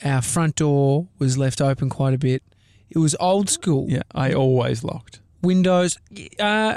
Our 0.02 0.22
front 0.22 0.56
door 0.56 1.08
was 1.18 1.38
left 1.38 1.60
open 1.60 1.88
quite 1.88 2.14
a 2.14 2.18
bit. 2.18 2.42
It 2.90 2.98
was 2.98 3.14
old 3.20 3.48
school. 3.50 3.86
Yeah, 3.88 4.02
I 4.14 4.32
always 4.32 4.82
locked. 4.82 5.20
Windows. 5.42 5.98
Uh, 6.38 6.76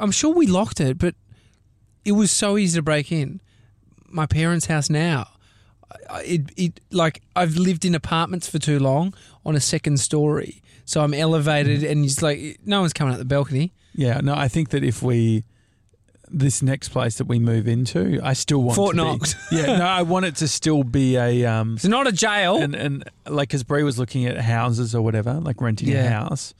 I'm 0.00 0.10
sure 0.10 0.34
we 0.34 0.46
locked 0.46 0.80
it, 0.80 0.98
but 0.98 1.14
it 2.04 2.12
was 2.12 2.30
so 2.30 2.56
easy 2.58 2.78
to 2.78 2.82
break 2.82 3.12
in. 3.12 3.40
My 4.08 4.26
parents' 4.26 4.66
house 4.66 4.90
now. 4.90 5.28
It, 6.24 6.50
it 6.56 6.80
like 6.90 7.22
I've 7.34 7.56
lived 7.56 7.84
in 7.84 7.94
apartments 7.94 8.48
for 8.48 8.58
too 8.58 8.78
long 8.78 9.12
on 9.44 9.56
a 9.56 9.60
second 9.60 9.98
story, 9.98 10.62
so 10.84 11.02
I'm 11.02 11.14
elevated, 11.14 11.82
and 11.82 12.04
it's 12.04 12.22
like 12.22 12.60
no 12.64 12.80
one's 12.80 12.92
coming 12.92 13.12
out 13.12 13.18
the 13.18 13.24
balcony. 13.24 13.72
Yeah, 13.94 14.20
no, 14.20 14.34
I 14.34 14.46
think 14.48 14.70
that 14.70 14.84
if 14.84 15.02
we 15.02 15.44
this 16.32 16.62
next 16.62 16.90
place 16.90 17.18
that 17.18 17.26
we 17.26 17.40
move 17.40 17.66
into, 17.66 18.20
I 18.22 18.34
still 18.34 18.62
want 18.62 18.76
Fort 18.76 18.92
to 18.92 19.02
Knox. 19.02 19.34
Be, 19.50 19.56
yeah, 19.56 19.78
no, 19.78 19.84
I 19.84 20.02
want 20.02 20.26
it 20.26 20.36
to 20.36 20.48
still 20.48 20.84
be 20.84 21.16
a 21.16 21.44
um 21.46 21.74
It's 21.74 21.84
not 21.84 22.06
a 22.06 22.12
jail. 22.12 22.56
and 22.56 22.74
and 22.76 23.04
like 23.26 23.48
because 23.48 23.64
Brie 23.64 23.82
was 23.82 23.98
looking 23.98 24.26
at 24.26 24.36
houses 24.38 24.94
or 24.94 25.02
whatever, 25.02 25.34
like 25.34 25.60
renting 25.60 25.92
a 25.94 26.08
house, 26.08 26.54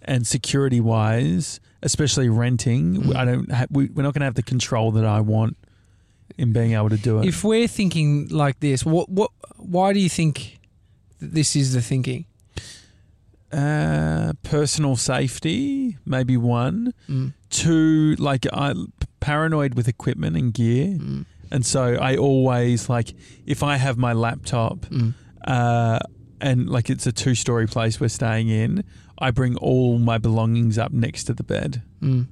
and 0.00 0.26
security 0.26 0.80
wise, 0.80 1.60
especially 1.82 2.28
renting, 2.28 2.96
Mm. 3.02 3.16
I 3.16 3.24
don't 3.24 3.50
ha- 3.52 3.66
we, 3.70 3.86
we're 3.86 4.02
not 4.02 4.14
going 4.14 4.20
to 4.20 4.26
have 4.26 4.34
the 4.34 4.42
control 4.42 4.92
that 4.92 5.04
I 5.04 5.20
want 5.20 5.56
in 6.38 6.52
being 6.52 6.72
able 6.72 6.88
to 6.90 6.96
do 6.96 7.18
it. 7.18 7.26
if 7.26 7.44
we're 7.44 7.68
thinking 7.68 8.28
like 8.28 8.60
this, 8.60 8.84
what 8.84 9.08
what? 9.08 9.30
Why 9.58 9.92
do 9.92 10.00
you 10.00 10.08
think 10.08 10.58
that 11.20 11.32
this 11.34 11.54
is 11.56 11.72
the 11.74 11.82
thinking? 11.82 12.24
uh, 13.52 14.32
personal 14.42 14.96
safety, 14.96 15.98
maybe 16.06 16.36
one. 16.36 16.94
Mm. 17.08 17.34
Two, 17.50 18.16
like 18.18 18.46
I 18.52 18.74
paranoid 19.20 19.74
with 19.74 19.88
equipment 19.88 20.36
and 20.36 20.54
gear. 20.54 20.86
Mm. 20.86 21.26
And 21.50 21.66
so 21.66 21.94
I 22.00 22.16
always 22.16 22.88
like 22.88 23.12
if 23.46 23.62
I 23.62 23.76
have 23.76 23.98
my 23.98 24.14
laptop 24.14 24.80
Mm. 24.86 25.14
uh, 25.46 25.98
and 26.40 26.68
like 26.70 26.88
it's 26.88 27.06
a 27.06 27.12
two 27.12 27.34
story 27.34 27.66
place 27.66 28.00
we're 28.00 28.08
staying 28.08 28.48
in, 28.48 28.84
I 29.18 29.30
bring 29.30 29.56
all 29.56 29.98
my 29.98 30.18
belongings 30.18 30.78
up 30.78 30.92
next 30.92 31.24
to 31.24 31.34
the 31.34 31.42
bed. 31.42 31.82
Mm. 32.00 32.26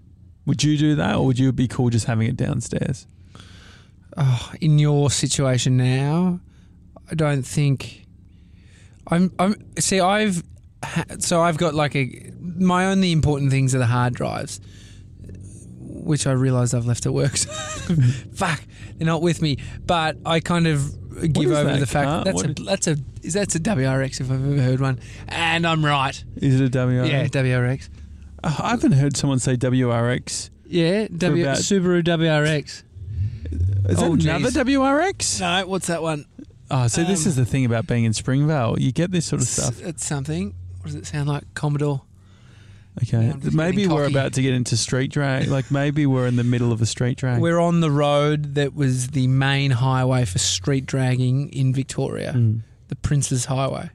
Would 0.46 0.64
you 0.64 0.76
do 0.76 0.94
that, 0.96 1.16
or 1.16 1.26
would 1.26 1.38
you 1.38 1.52
be 1.52 1.68
cool 1.68 1.90
just 1.90 2.06
having 2.06 2.28
it 2.28 2.36
downstairs? 2.36 3.06
Oh, 4.16 4.52
in 4.60 4.78
your 4.78 5.10
situation 5.10 5.76
now, 5.76 6.40
I 7.10 7.14
don't 7.14 7.42
think 7.42 8.06
I'm. 9.06 9.32
I'm 9.38 9.54
see. 9.78 10.00
I've 10.00 10.42
ha- 10.82 11.04
so 11.18 11.40
I've 11.42 11.58
got 11.58 11.74
like 11.74 11.94
a 11.94 12.32
my 12.40 12.86
only 12.86 13.12
important 13.12 13.50
things 13.50 13.74
are 13.74 13.78
the 13.78 13.86
hard 13.86 14.14
drives, 14.14 14.60
which 16.10 16.26
I 16.26 16.32
realise 16.32 16.74
I've 16.74 16.84
left 16.86 17.06
at 17.06 17.14
work. 17.14 17.36
Fuck, 18.34 18.62
they're 18.96 19.06
not 19.06 19.22
with 19.22 19.40
me. 19.40 19.56
But 19.86 20.18
I 20.26 20.40
kind 20.40 20.66
of 20.66 20.90
give 21.32 21.50
over 21.50 21.64
that 21.64 21.80
the 21.80 21.86
fact 21.86 22.06
car? 22.06 22.24
that's 22.24 22.34
What 22.34 22.46
a 22.46 22.50
is- 22.60 22.66
that's 22.66 22.86
a 22.86 22.96
is 23.22 23.32
that's 23.34 23.54
a 23.54 23.60
WRX 23.60 24.20
if 24.20 24.30
I've 24.30 24.44
ever 24.52 24.60
heard 24.62 24.80
one, 24.80 25.00
and 25.28 25.66
I'm 25.66 25.84
right. 25.84 26.22
Is 26.36 26.60
it 26.60 26.74
a 26.74 26.78
WRX? 26.78 27.08
Yeah, 27.10 27.26
WRX. 27.26 27.88
Uh, 28.42 28.56
I 28.58 28.70
haven't 28.70 28.92
heard 28.92 29.16
someone 29.16 29.38
say 29.38 29.56
WRX. 29.56 30.50
Yeah, 30.66 31.08
w- 31.08 31.42
about- 31.42 31.58
Subaru 31.58 32.02
WRX. 32.02 32.82
Is 33.88 33.98
Oh, 33.98 34.14
that 34.16 34.24
another 34.24 34.50
geez. 34.50 34.76
WRX? 34.76 35.40
No, 35.40 35.66
what's 35.66 35.86
that 35.88 36.02
one? 36.02 36.24
Oh, 36.70 36.86
so 36.86 37.02
this 37.02 37.24
Um, 37.26 37.30
is 37.30 37.36
the 37.36 37.44
thing 37.44 37.64
about 37.64 37.86
being 37.88 38.04
in 38.04 38.12
Springvale. 38.12 38.76
You 38.78 38.92
get 38.92 39.10
this 39.10 39.26
sort 39.26 39.42
of 39.42 39.48
It's, 39.48 39.56
stuff. 39.56 39.82
it's 39.82 40.06
something. 40.06 40.54
What 40.78 40.86
does 40.86 40.94
it 40.94 41.06
sound 41.06 41.28
like? 41.28 41.42
Commodore. 41.54 42.02
Okay. 43.02 43.32
Maybe 43.52 43.86
we're 43.86 44.02
cocky. 44.04 44.12
about 44.14 44.32
to 44.34 44.42
get 44.42 44.52
into 44.54 44.76
street 44.76 45.10
drag. 45.10 45.48
Like 45.48 45.70
maybe 45.70 46.04
we're 46.06 46.26
in 46.26 46.36
the 46.36 46.44
middle 46.44 46.70
of 46.72 46.82
a 46.82 46.86
street 46.86 47.16
drag. 47.18 47.40
We're 47.40 47.58
on 47.58 47.80
the 47.80 47.90
road 47.90 48.54
that 48.56 48.74
was 48.74 49.08
the 49.08 49.26
main 49.26 49.70
highway 49.70 50.24
for 50.26 50.38
street 50.38 50.84
dragging 50.86 51.48
in 51.50 51.72
Victoria, 51.72 52.32
Mm. 52.36 52.60
the 52.88 52.96
Prince's 52.96 53.46
Highway. 53.46 53.90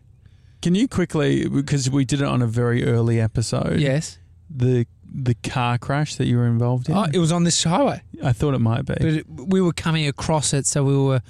Can 0.62 0.74
you 0.74 0.88
quickly, 0.88 1.48
because 1.48 1.90
we 1.92 2.06
did 2.06 2.22
it 2.22 2.26
on 2.28 2.42
a 2.42 2.48
very 2.48 2.84
early 2.86 3.20
episode, 3.22 3.80
Yes. 3.80 4.18
the 4.50 4.88
the 5.18 5.36
car 5.36 5.78
crash 5.78 6.16
that 6.16 6.26
you 6.26 6.36
were 6.38 6.48
involved 6.48 6.90
in? 6.90 6.96
Oh, 6.98 7.06
it 7.14 7.20
was 7.20 7.32
on 7.32 7.44
this 7.44 7.64
highway. 7.64 8.02
I 8.24 8.34
thought 8.34 8.54
it 8.56 8.60
might 8.60 8.86
be. 8.86 8.96
But 8.96 9.06
it, 9.14 9.26
we 9.30 9.62
were 9.62 9.72
coming 9.72 10.08
across 10.08 10.52
it, 10.54 10.66
so 10.66 10.84
we 10.84 10.98
were 10.98 11.22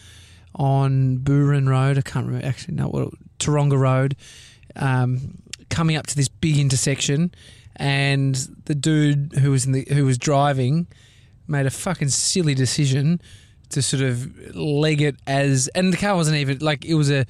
on 0.55 1.17
Burin 1.19 1.67
Road. 1.67 1.97
I 1.97 2.01
can't 2.01 2.25
remember 2.25 2.47
actually. 2.47 2.75
No, 2.75 2.87
what 2.87 3.09
Taronga 3.39 3.77
Road, 3.77 4.15
um, 4.77 5.37
coming 5.69 5.97
up 5.97 6.07
to 6.07 6.15
this 6.15 6.29
big 6.29 6.57
intersection, 6.57 7.31
and 7.75 8.35
the 8.65 8.75
dude 8.75 9.33
who 9.41 9.51
was 9.51 9.65
in 9.65 9.71
the 9.73 9.85
who 9.89 10.05
was 10.05 10.17
driving 10.17 10.87
made 11.47 11.65
a 11.65 11.69
fucking 11.71 12.09
silly 12.09 12.55
decision 12.55 13.19
to 13.69 13.81
sort 13.81 14.03
of 14.03 14.55
leg 14.55 15.01
it 15.01 15.15
as, 15.27 15.67
and 15.75 15.91
the 15.91 15.97
car 15.97 16.15
wasn't 16.15 16.37
even 16.37 16.59
like 16.59 16.85
it 16.85 16.95
was 16.95 17.09
a. 17.11 17.25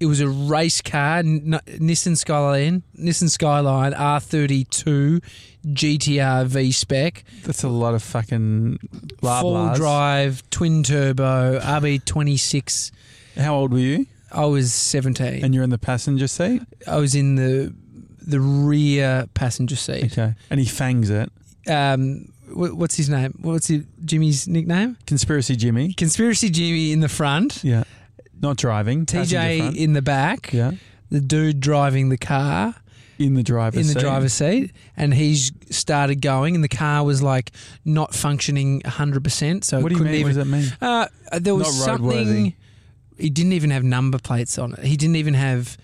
It 0.00 0.06
was 0.06 0.18
a 0.18 0.26
race 0.28 0.80
car, 0.82 1.18
N- 1.18 1.60
Nissan 1.64 2.16
Skyline, 2.16 2.82
Nissan 2.98 3.30
Skyline 3.30 3.92
R32 3.92 5.22
GTR 5.64 6.46
V 6.46 6.72
spec, 6.72 7.22
That's 7.44 7.62
a 7.62 7.68
lot 7.68 7.94
of 7.94 8.02
fucking 8.02 8.78
blah 9.20 9.40
full 9.40 9.74
drive, 9.74 10.42
twin 10.50 10.82
turbo, 10.82 11.60
RB26. 11.60 12.90
How 13.36 13.54
old 13.54 13.72
were 13.72 13.78
you? 13.78 14.06
I 14.32 14.46
was 14.46 14.72
17. 14.74 15.44
And 15.44 15.54
you're 15.54 15.62
in 15.62 15.70
the 15.70 15.78
passenger 15.78 16.26
seat? 16.26 16.62
I 16.88 16.96
was 16.96 17.14
in 17.14 17.36
the 17.36 17.72
the 18.26 18.40
rear 18.40 19.26
passenger 19.34 19.76
seat. 19.76 20.04
Okay. 20.12 20.34
And 20.50 20.60
he 20.60 20.66
fangs 20.66 21.10
it. 21.10 21.30
Um, 21.68 22.32
wh- 22.48 22.76
what's 22.76 22.96
his 22.96 23.08
name? 23.08 23.34
What's 23.40 23.68
his, 23.68 23.84
Jimmy's 24.04 24.48
nickname? 24.48 24.96
Conspiracy 25.06 25.56
Jimmy. 25.56 25.92
Conspiracy 25.94 26.50
Jimmy 26.50 26.92
in 26.92 27.00
the 27.00 27.08
front, 27.08 27.62
Yeah. 27.64 27.84
Not 28.40 28.56
driving. 28.56 29.06
TJ 29.06 29.76
in 29.76 29.92
the 29.92 30.02
back, 30.02 30.52
Yeah. 30.52 30.72
the 31.10 31.20
dude 31.20 31.60
driving 31.60 32.08
the 32.08 32.18
car 32.18 32.74
In 33.18 33.34
the 33.34 33.42
driver's 33.44 33.80
in 33.82 33.86
the 33.86 33.92
seat. 34.00 34.00
driver's 34.00 34.32
seat, 34.32 34.72
and 34.96 35.14
he's 35.14 35.52
started 35.70 36.20
going, 36.20 36.56
and 36.56 36.64
the 36.64 36.68
car 36.68 37.04
was 37.04 37.22
like 37.22 37.52
not 37.84 38.14
functioning 38.14 38.82
100%. 38.84 39.62
So 39.64 39.78
What 39.80 39.90
do 39.92 39.98
you 39.98 40.04
mean? 40.04 40.14
even 40.14 40.22
what 40.22 40.28
does 40.28 40.36
that 40.36 40.44
mean? 40.46 40.72
Uh, 40.80 41.06
there 41.38 41.54
was 41.54 41.66
Not 41.86 41.98
something. 41.98 42.54
He 43.18 43.30
didn't 43.30 43.52
even 43.52 43.70
have 43.70 43.84
number 43.84 44.18
plates 44.18 44.58
on 44.58 44.72
it. 44.74 44.80
He 44.84 44.96
didn't 44.96 45.16
even 45.16 45.34
have. 45.34 45.76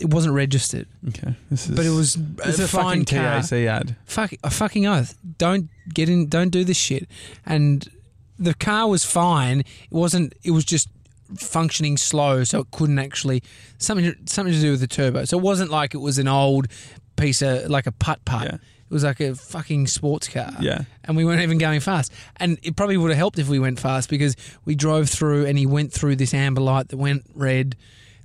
It 0.00 0.08
wasn't 0.12 0.34
registered, 0.34 0.88
Okay. 1.08 1.34
This 1.50 1.68
is 1.68 1.76
but 1.76 1.84
it 1.86 1.90
was 1.90 2.14
This 2.14 2.54
is 2.54 2.60
a 2.60 2.64
a 2.64 2.68
fine 2.68 3.04
fucking 3.04 3.18
car. 3.20 3.42
TAC 3.42 3.52
ad. 3.66 3.96
Fuck 4.06 4.32
a 4.42 4.50
fucking 4.50 4.86
oath! 4.86 5.16
Don't 5.38 5.68
get 5.92 6.08
in. 6.08 6.28
Don't 6.28 6.50
do 6.50 6.64
this 6.64 6.76
shit. 6.78 7.08
And 7.44 7.86
the 8.38 8.54
car 8.54 8.88
was 8.88 9.04
fine. 9.04 9.60
It 9.60 9.66
wasn't. 9.90 10.32
It 10.42 10.52
was 10.52 10.64
just 10.64 10.88
functioning 11.36 11.96
slow, 11.96 12.42
so 12.44 12.60
it 12.60 12.70
couldn't 12.70 12.98
actually 12.98 13.42
something 13.78 14.14
something 14.26 14.54
to 14.54 14.60
do 14.60 14.70
with 14.72 14.80
the 14.80 14.86
turbo. 14.88 15.24
So 15.26 15.38
it 15.38 15.42
wasn't 15.42 15.70
like 15.70 15.94
it 15.94 15.98
was 16.00 16.18
an 16.18 16.26
old 16.28 16.66
piece 17.16 17.42
of 17.42 17.68
like 17.70 17.86
a 17.86 17.92
putt 17.92 18.24
putt. 18.24 18.44
Yeah. 18.46 18.54
It 18.54 18.94
was 18.94 19.04
like 19.04 19.20
a 19.20 19.36
fucking 19.36 19.86
sports 19.86 20.26
car 20.26 20.50
Yeah. 20.58 20.82
and 21.04 21.16
we 21.16 21.24
weren't 21.24 21.42
even 21.42 21.58
going 21.58 21.78
fast. 21.78 22.10
And 22.38 22.58
it 22.64 22.74
probably 22.74 22.96
would 22.96 23.10
have 23.10 23.18
helped 23.18 23.38
if 23.38 23.48
we 23.48 23.60
went 23.60 23.78
fast 23.78 24.10
because 24.10 24.34
we 24.64 24.74
drove 24.74 25.08
through 25.08 25.46
and 25.46 25.56
he 25.56 25.64
went 25.64 25.92
through 25.92 26.16
this 26.16 26.34
amber 26.34 26.60
light 26.60 26.88
that 26.88 26.96
went 26.96 27.22
red, 27.32 27.76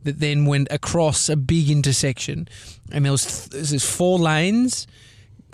that 0.05 0.19
then 0.19 0.45
went 0.45 0.67
across 0.71 1.27
a 1.29 1.35
big 1.35 1.69
intersection, 1.69 2.47
and 2.91 3.03
there 3.05 3.11
was 3.11 3.47
th- 3.49 3.69
there's 3.69 3.85
four 3.85 4.17
lanes, 4.17 4.87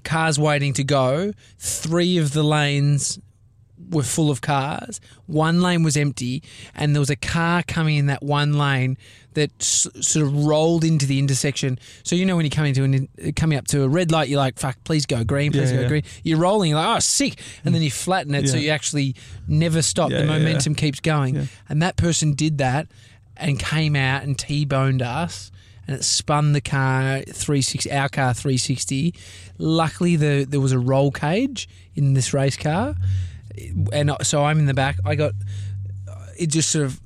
cars 0.03 0.37
waiting 0.39 0.73
to 0.73 0.83
go. 0.83 1.33
Three 1.57 2.17
of 2.17 2.33
the 2.33 2.43
lanes 2.43 3.19
were 3.89 4.03
full 4.03 4.29
of 4.29 4.41
cars. 4.41 5.01
One 5.25 5.61
lane 5.61 5.83
was 5.83 5.97
empty, 5.97 6.43
and 6.75 6.95
there 6.95 6.99
was 7.01 7.09
a 7.09 7.15
car 7.15 7.63
coming 7.63 7.97
in 7.97 8.05
that 8.05 8.21
one 8.23 8.53
lane 8.57 8.95
that 9.33 9.49
s- 9.59 9.87
sort 10.01 10.25
of 10.27 10.45
rolled 10.45 10.83
into 10.83 11.05
the 11.05 11.17
intersection. 11.17 11.79
So 12.03 12.15
you 12.15 12.25
know 12.25 12.35
when 12.35 12.45
you 12.45 12.51
come 12.51 12.65
into 12.65 12.83
an, 12.83 13.07
coming 13.35 13.57
up 13.57 13.65
to 13.67 13.83
a 13.83 13.87
red 13.89 14.11
light, 14.11 14.29
you're 14.29 14.37
like, 14.39 14.59
"Fuck, 14.59 14.77
please 14.83 15.05
go 15.05 15.23
green, 15.23 15.51
please 15.51 15.71
Yeah, 15.71 15.77
go 15.77 15.81
yeah. 15.83 15.87
green." 15.87 16.03
You're 16.23 16.37
rolling, 16.37 16.69
you're 16.69 16.79
like, 16.79 16.97
"Oh, 16.97 16.99
sick," 16.99 17.39
and 17.65 17.73
then 17.73 17.81
you 17.81 17.89
flatten 17.91 18.35
it, 18.35 18.47
so 18.49 18.55
Yeah. 18.57 18.63
you 18.63 18.69
actually 18.69 19.15
never 19.47 19.81
stop. 19.81 20.11
Yeah, 20.11 20.17
the 20.21 20.23
yeah, 20.27 20.37
momentum 20.37 20.75
keeps 20.75 20.99
going, 20.99 21.35
Yeah. 21.35 21.45
and 21.69 21.81
that 21.81 21.95
person 21.97 22.33
did 22.33 22.59
that 22.59 22.87
and 23.41 23.59
came 23.59 23.95
out 23.95 24.23
and 24.23 24.37
t-boned 24.37 25.01
us. 25.01 25.51
And 25.87 25.97
it 25.97 26.03
spun 26.03 26.53
the 26.53 26.61
car 26.61 27.21
360, 27.21 27.91
our 27.91 28.07
car 28.07 28.33
360. 28.33 29.15
Luckily, 29.57 30.15
the, 30.15 30.45
there 30.47 30.59
was 30.59 30.71
a 30.71 30.79
roll 30.79 31.11
cage 31.11 31.67
in 31.95 32.13
this 32.13 32.33
race 32.33 32.55
car, 32.55 32.95
and 33.91 34.15
so 34.21 34.45
I'm 34.45 34.59
in 34.59 34.67
the 34.67 34.73
back. 34.73 34.97
I 35.03 35.15
got 35.15 35.33
it 36.37 36.47
just 36.47 36.69
sort 36.69 36.85
of 36.85 37.01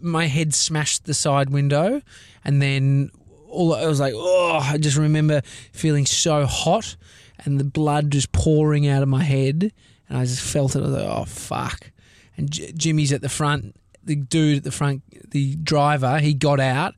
my 0.00 0.26
head 0.26 0.54
smashed 0.54 1.04
the 1.04 1.14
side 1.14 1.50
window, 1.50 2.00
and 2.44 2.60
then 2.60 3.10
all 3.48 3.74
I 3.74 3.86
was 3.86 4.00
like, 4.00 4.14
oh, 4.16 4.58
I 4.62 4.78
just 4.78 4.96
remember 4.96 5.42
feeling 5.72 6.06
so 6.06 6.46
hot, 6.46 6.96
and 7.44 7.60
the 7.60 7.64
blood 7.64 8.10
just 8.10 8.32
pouring 8.32 8.88
out 8.88 9.02
of 9.02 9.08
my 9.08 9.22
head, 9.22 9.72
and 10.08 10.18
I 10.18 10.24
just 10.24 10.42
felt 10.42 10.74
it. 10.74 10.80
I 10.80 10.82
was 10.82 10.92
like, 10.92 11.06
oh 11.06 11.24
fuck! 11.24 11.90
And 12.36 12.50
J- 12.50 12.72
Jimmy's 12.72 13.12
at 13.12 13.20
the 13.20 13.28
front. 13.28 13.76
The 14.04 14.16
dude 14.16 14.58
at 14.58 14.64
the 14.64 14.70
front, 14.70 15.02
the 15.30 15.56
driver, 15.56 16.18
he 16.18 16.34
got 16.34 16.60
out, 16.60 16.94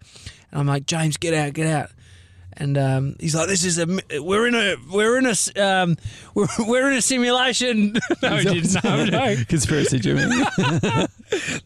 and 0.50 0.60
I'm 0.60 0.66
like, 0.66 0.86
James, 0.86 1.16
get 1.16 1.34
out, 1.34 1.52
get 1.52 1.66
out. 1.66 1.90
And 2.58 2.78
um, 2.78 3.16
he's 3.20 3.34
like, 3.34 3.48
"This 3.48 3.64
is 3.64 3.78
a 3.78 3.86
we're 4.22 4.46
in 4.46 4.54
a 4.54 4.76
we're 4.90 5.18
in 5.18 5.26
a 5.26 5.62
um, 5.62 5.96
we're, 6.34 6.46
we're 6.66 6.90
in 6.90 6.96
a 6.96 7.02
simulation." 7.02 7.92
no, 8.22 8.36
he 8.36 8.44
didn't. 8.44 8.82
No, 8.82 9.04
no. 9.04 9.36
Conspiracy 9.48 9.98
Jimmy. 9.98 10.22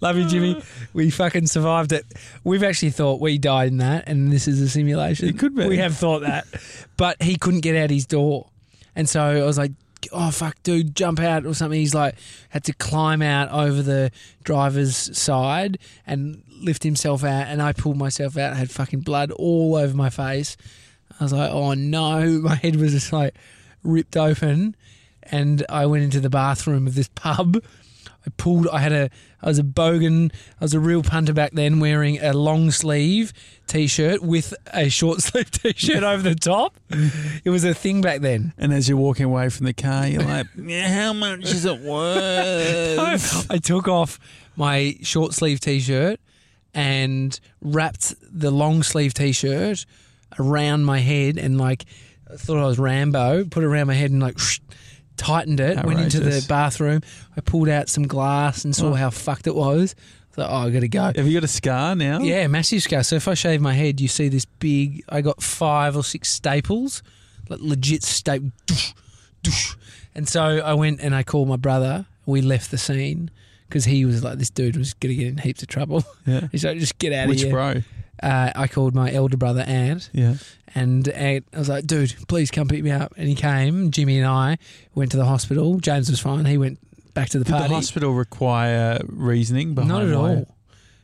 Love 0.01 0.17
you, 0.17 0.27
Jimmy. 0.27 0.61
We 0.93 1.11
fucking 1.11 1.47
survived 1.47 1.93
it. 1.93 2.05
We've 2.43 2.65
actually 2.65 2.91
thought 2.91 3.21
we 3.21 3.39
died 3.39 3.69
in 3.69 3.77
that, 3.79 4.09
and 4.09 4.33
this 4.33 4.49
is 4.49 4.61
a 4.61 4.69
simulation. 4.69 5.29
It 5.29 5.39
could 5.39 5.55
be. 5.55 5.69
We 5.69 5.79
have 5.79 5.97
thought 5.97 6.23
that, 6.23 6.47
but 6.97 7.23
he 7.23 7.37
couldn't 7.37 7.61
get 7.61 7.77
out 7.77 7.91
his 7.91 8.07
door, 8.07 8.49
and 8.97 9.09
so 9.09 9.23
I 9.23 9.45
was 9.45 9.59
like, 9.59 9.71
"Oh 10.13 10.31
fuck, 10.31 10.63
dude, 10.63 10.95
jump 10.95 11.21
out 11.21 11.47
or 11.47 11.55
something." 11.55 11.79
He's 11.79 11.95
like, 11.95 12.15
had 12.51 12.65
to 12.65 12.73
climb 12.73 13.23
out 13.23 13.51
over 13.51 13.83
the 13.83 14.11
driver's 14.45 15.17
side 15.17 15.79
and 16.07 16.43
lift 16.61 16.83
himself 16.83 17.25
out, 17.25 17.47
and 17.49 17.61
I 17.63 17.73
pulled 17.73 17.97
myself 17.97 18.37
out. 18.37 18.53
I 18.53 18.57
had 18.57 18.71
fucking 18.71 19.01
blood 19.01 19.31
all 19.33 19.77
over 19.77 19.97
my 19.97 20.11
face. 20.11 20.57
I 21.19 21.25
was 21.25 21.33
like, 21.33 21.51
"Oh 21.51 21.75
no!" 21.75 22.41
My 22.43 22.55
head 22.57 22.77
was 22.77 22.93
just 22.93 23.13
like 23.13 23.35
ripped 23.83 24.17
open, 24.17 24.77
and 25.23 25.65
I 25.69 25.87
went 25.87 26.05
into 26.05 26.21
the 26.21 26.31
bathroom 26.31 26.87
of 26.87 26.95
this 26.95 27.09
pub. 27.15 27.63
I 28.27 28.31
pulled. 28.37 28.69
I 28.69 28.81
had 28.81 28.93
a. 28.93 29.11
I 29.43 29.47
was 29.47 29.59
a 29.59 29.63
bogan. 29.63 30.31
I 30.61 30.65
was 30.65 30.75
a 30.75 30.81
real 30.81 31.03
punter 31.03 31.33
back 31.33 31.53
then, 31.53 31.81
wearing 31.81 32.19
a 32.21 32.33
long 32.35 32.71
sleeve 32.71 33.33
t-shirt 33.67 34.23
with 34.23 34.53
a 34.75 34.89
short 34.91 35.21
sleeve 35.23 35.51
t-shirt 35.51 36.03
over 36.03 36.23
the 36.23 36.35
top. 36.35 36.79
It 37.45 37.51
was 37.51 37.65
a 37.65 37.73
thing 37.73 38.03
back 38.03 38.21
then. 38.21 38.53
and 38.59 38.73
as 38.75 38.89
you're 38.89 38.99
walking 38.99 39.25
away 39.25 39.49
from 39.49 39.67
the 39.67 39.73
car, 39.73 40.07
you're 40.07 40.23
like, 40.23 40.47
yeah, 40.57 40.89
how 40.89 41.13
much 41.13 41.45
is 41.45 41.65
it 41.65 41.81
worth? 41.81 43.51
I 43.51 43.59
took 43.59 43.89
off 43.89 44.19
my 44.57 44.97
short 45.03 45.33
sleeve 45.33 45.61
t-shirt 45.61 46.21
and 46.75 47.39
wrapped 47.63 48.15
the 48.21 48.51
long 48.51 48.83
sleeve 48.83 49.15
t-shirt 49.15 49.87
around 50.39 50.85
my 50.85 50.99
head 50.99 51.39
and 51.39 51.59
like 51.59 51.85
thought 52.37 52.59
I 52.59 52.67
was 52.67 52.79
Rambo. 52.79 53.47
Put 53.47 53.63
it 53.63 53.67
around 53.67 53.87
my 53.87 53.95
head 53.95 54.11
and 54.11 54.21
like. 54.21 54.39
Tightened 55.21 55.61
it. 55.61 55.85
Went 55.85 56.01
into 56.01 56.19
the 56.21 56.45
bathroom. 56.49 57.03
I 57.37 57.43
pulled 57.43 57.69
out 57.69 57.91
some 57.91 58.07
glass 58.07 58.65
and 58.65 58.75
saw 58.75 58.89
Oh. 58.91 58.95
how 58.95 59.11
fucked 59.11 59.47
it 59.47 59.55
was. 59.55 59.95
So 60.35 60.47
oh, 60.49 60.67
I 60.67 60.71
got 60.71 60.81
to 60.81 60.89
go. 60.89 61.13
Have 61.15 61.27
you 61.27 61.35
got 61.35 61.45
a 61.45 61.49
scar 61.49 61.95
now? 61.95 62.21
Yeah, 62.21 62.47
massive 62.47 62.83
scar. 62.83 63.03
So 63.03 63.17
if 63.17 63.29
I 63.29 63.35
shave 63.35 63.61
my 63.61 63.75
head, 63.75 64.01
you 64.01 64.09
see 64.09 64.29
this 64.29 64.47
big. 64.47 65.05
I 65.09 65.21
got 65.21 65.43
five 65.43 65.95
or 65.95 66.03
six 66.05 66.31
staples, 66.31 67.03
like 67.51 67.61
legit 67.61 68.03
staple. 68.03 68.51
And 70.15 70.29
so 70.29 70.43
I 70.43 70.73
went 70.75 71.01
and 71.01 71.15
I 71.15 71.23
called 71.23 71.49
my 71.49 71.57
brother. 71.57 72.07
We 72.27 72.41
left 72.41 72.71
the 72.71 72.79
scene 72.79 73.31
because 73.69 73.85
he 73.85 74.05
was 74.05 74.25
like, 74.25 74.39
this 74.39 74.51
dude 74.51 74.77
was 74.77 74.95
going 74.95 75.15
to 75.15 75.23
get 75.23 75.29
in 75.29 75.39
heaps 75.39 75.63
of 75.63 75.69
trouble. 75.69 76.05
Yeah. 76.27 76.49
He's 76.53 76.65
like, 76.65 76.79
just 76.79 76.99
get 76.99 77.13
out 77.13 77.29
Which 77.29 77.43
of 77.43 77.49
here. 77.51 77.75
Which 77.75 77.85
bro? 77.85 78.00
Uh, 78.23 78.53
I 78.55 78.69
called 78.69 78.95
my 78.95 79.11
elder 79.13 79.37
brother 79.37 79.63
Ant, 79.63 80.11
Yeah. 80.13 80.35
and 80.75 81.09
Ant, 81.09 81.47
I 81.55 81.59
was 81.59 81.69
like, 81.71 81.87
dude, 81.87 82.15
please 82.29 82.51
come 82.51 82.69
pick 82.69 82.83
me 82.85 82.91
up. 82.91 83.15
And 83.17 83.27
he 83.29 83.35
came. 83.35 83.91
Jimmy 83.91 84.19
and 84.19 84.27
I 84.27 84.59
went 84.95 85.11
to 85.13 85.17
the 85.17 85.25
hospital. 85.25 85.79
James 85.81 86.11
was 86.11 86.21
fine. 86.21 86.45
He 86.45 86.59
went 86.59 86.79
back 87.15 87.31
to 87.31 87.39
the 87.39 87.45
Did 87.45 87.53
party. 87.53 87.69
the 87.69 87.75
hospital 87.75 88.13
require 88.13 89.01
reasoning 89.07 89.75
behind 89.75 89.89
Not 89.89 90.03
at 90.03 90.17
why- 90.19 90.29
all. 90.37 90.55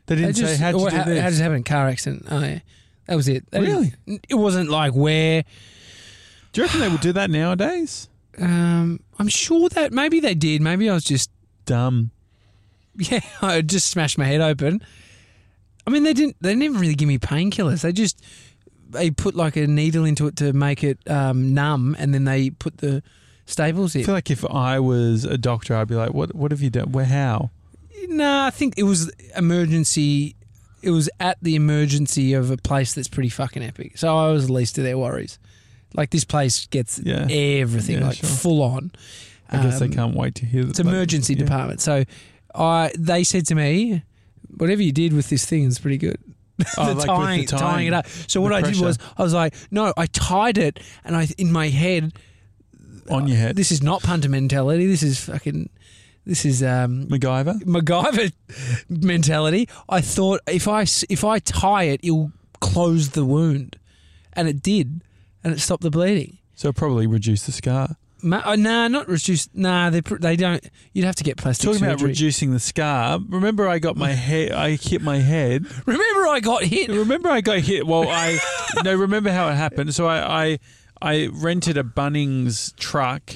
They 0.06 0.14
didn't 0.16 0.36
They 0.36 0.42
say, 0.46 0.56
how'd 0.56 0.74
you 0.76 0.80
or 0.82 0.90
do 0.90 0.96
how, 0.96 1.04
this? 1.04 1.20
how 1.20 1.28
does 1.30 1.40
it 1.40 1.42
happen? 1.42 1.64
Car 1.64 1.88
accident. 1.88 2.26
Oh, 2.30 2.38
yeah. 2.40 2.60
That 3.06 3.16
was 3.16 3.26
it. 3.28 3.50
They 3.50 3.60
Really? 3.60 3.92
didn't- 4.06 4.26
It 4.28 4.34
wasn't 4.36 4.68
like 4.70 4.92
where. 4.94 5.42
do 6.52 6.60
you 6.60 6.66
reckon 6.66 6.80
they 6.80 6.88
would 6.88 7.00
do 7.00 7.12
that 7.14 7.30
nowadays? 7.30 8.08
Um, 8.38 9.00
I'm 9.18 9.28
sure 9.28 9.70
that 9.70 9.94
maybe 9.94 10.20
they 10.20 10.34
did. 10.34 10.60
Maybe 10.60 10.90
I 10.90 10.92
was 10.92 11.04
just 11.04 11.30
Dumb. 11.64 12.10
yeah. 12.98 13.20
I 13.40 13.62
just 13.62 13.88
smashed 13.88 14.18
my 14.18 14.26
head 14.26 14.42
open. 14.42 14.82
I 15.86 15.90
mean, 15.90 16.02
they 16.02 16.12
didn't. 16.14 16.36
They 16.40 16.50
didn't 16.50 16.62
even 16.64 16.80
really 16.80 16.94
give 16.94 17.08
me 17.08 17.18
painkillers. 17.18 17.82
They 17.82 17.92
just 17.92 18.20
they 18.90 19.10
put 19.10 19.34
like 19.34 19.56
a 19.56 19.66
needle 19.66 20.04
into 20.04 20.26
it 20.26 20.36
to 20.36 20.52
make 20.52 20.82
it 20.84 20.98
um, 21.08 21.54
numb, 21.54 21.94
and 21.98 22.12
then 22.14 22.24
they 22.24 22.50
put 22.50 22.78
the 22.78 23.02
staples 23.46 23.94
I 23.94 24.00
in. 24.00 24.04
feel 24.06 24.14
like 24.14 24.30
if 24.30 24.44
I 24.44 24.80
was 24.80 25.24
a 25.24 25.38
doctor, 25.38 25.74
I'd 25.76 25.88
be 25.88 25.94
like, 25.94 26.12
"What? 26.12 26.34
What 26.34 26.50
have 26.50 26.60
you 26.62 26.70
done? 26.70 26.92
Where? 26.92 27.04
How?" 27.04 27.50
No, 28.08 28.42
I 28.42 28.50
think 28.50 28.74
it 28.76 28.82
was 28.84 29.10
emergency. 29.36 30.36
It 30.82 30.90
was 30.90 31.08
at 31.18 31.38
the 31.42 31.56
emergency 31.56 32.32
of 32.34 32.50
a 32.50 32.56
place 32.56 32.94
that's 32.94 33.08
pretty 33.08 33.28
fucking 33.30 33.62
epic. 33.62 33.98
So 33.98 34.16
I 34.16 34.30
was 34.30 34.50
least 34.50 34.78
of 34.78 34.84
their 34.84 34.98
worries. 34.98 35.38
Like 35.94 36.10
this 36.10 36.24
place 36.24 36.66
gets 36.66 36.98
Yeah. 37.02 37.26
everything, 37.30 37.98
Yeah, 37.98 38.08
like 38.08 38.18
sure. 38.18 38.28
full 38.28 38.62
on. 38.62 38.92
I 39.48 39.62
guess 39.62 39.78
they 39.78 39.86
Um, 39.86 39.92
can't 39.92 40.14
wait 40.16 40.34
to 40.36 40.46
hear. 40.46 40.62
That 40.64 40.70
It's 40.70 40.78
emergency 40.80 41.34
yeah. 41.34 41.40
department. 41.44 41.80
So 41.80 42.04
I, 42.54 42.92
they 42.98 43.24
said 43.24 43.46
to 43.46 43.54
me, 43.54 44.02
whatever 44.56 44.82
you 44.82 44.92
did 44.92 45.12
with 45.12 45.28
this 45.28 45.44
thing 45.44 45.64
is 45.64 45.78
pretty 45.78 45.98
good. 45.98 46.18
Oh, 46.78 46.86
the 46.86 46.94
like 46.94 47.06
tying, 47.06 47.40
the 47.42 47.46
tying. 47.48 47.60
tying 47.60 47.86
it 47.88 47.92
up. 47.92 48.06
So 48.06 48.40
what 48.40 48.52
I 48.54 48.62
did 48.62 48.80
was 48.80 48.98
I 49.18 49.22
was 49.22 49.34
like, 49.34 49.54
no, 49.70 49.92
I 49.96 50.06
tied 50.06 50.56
it, 50.56 50.80
and 51.04 51.14
I 51.14 51.28
in 51.36 51.52
my 51.52 51.68
head, 51.68 52.14
on 53.10 53.28
your 53.28 53.36
head. 53.36 53.56
this 53.56 53.70
is 53.70 53.82
not 53.82 54.02
punter 54.02 54.30
mentality. 54.30 54.86
This 54.86 55.02
is 55.02 55.20
fucking. 55.20 55.68
This 56.24 56.44
is 56.44 56.62
um, 56.62 57.06
MacGyver. 57.06 57.62
MacGyver 57.62 58.32
mentality. 58.88 59.68
I 59.88 60.00
thought 60.00 60.40
if 60.48 60.66
I 60.66 60.82
if 61.10 61.24
I 61.24 61.38
tie 61.40 61.84
it, 61.84 62.00
it'll 62.02 62.32
close 62.60 63.10
the 63.10 63.24
wound, 63.24 63.76
and 64.32 64.48
it 64.48 64.62
did, 64.62 65.02
and 65.44 65.52
it 65.52 65.60
stopped 65.60 65.82
the 65.82 65.90
bleeding. 65.90 66.38
So 66.54 66.72
probably 66.72 67.06
reduce 67.06 67.44
the 67.44 67.52
scar. 67.52 67.96
Ma- 68.22 68.42
oh, 68.46 68.54
nah, 68.54 68.88
not 68.88 69.08
reduce. 69.08 69.48
Nah, 69.54 69.90
they 69.90 70.00
pr- 70.02 70.16
they 70.16 70.36
don't. 70.36 70.62
You'd 70.92 71.04
have 71.04 71.16
to 71.16 71.24
get 71.24 71.36
plastic 71.36 71.66
Talking 71.66 71.82
about 71.84 71.98
surgery. 72.00 72.08
reducing 72.08 72.52
the 72.52 72.58
scar. 72.60 73.18
Remember, 73.28 73.68
I 73.68 73.78
got 73.78 73.96
my 73.96 74.12
head. 74.12 74.52
I 74.52 74.76
hit 74.76 75.02
my 75.02 75.18
head. 75.18 75.66
Remember, 75.86 76.26
I 76.26 76.40
got 76.40 76.62
hit. 76.64 76.88
Remember, 76.90 77.28
I 77.28 77.40
got 77.42 77.58
hit. 77.58 77.86
Well, 77.86 78.08
I 78.08 78.38
no. 78.84 78.94
Remember 78.94 79.30
how 79.30 79.48
it 79.48 79.54
happened? 79.54 79.94
So 79.94 80.06
I 80.06 80.44
I, 80.46 80.58
I 81.02 81.26
rented 81.32 81.76
a 81.76 81.82
Bunnings 81.82 82.74
truck. 82.76 83.34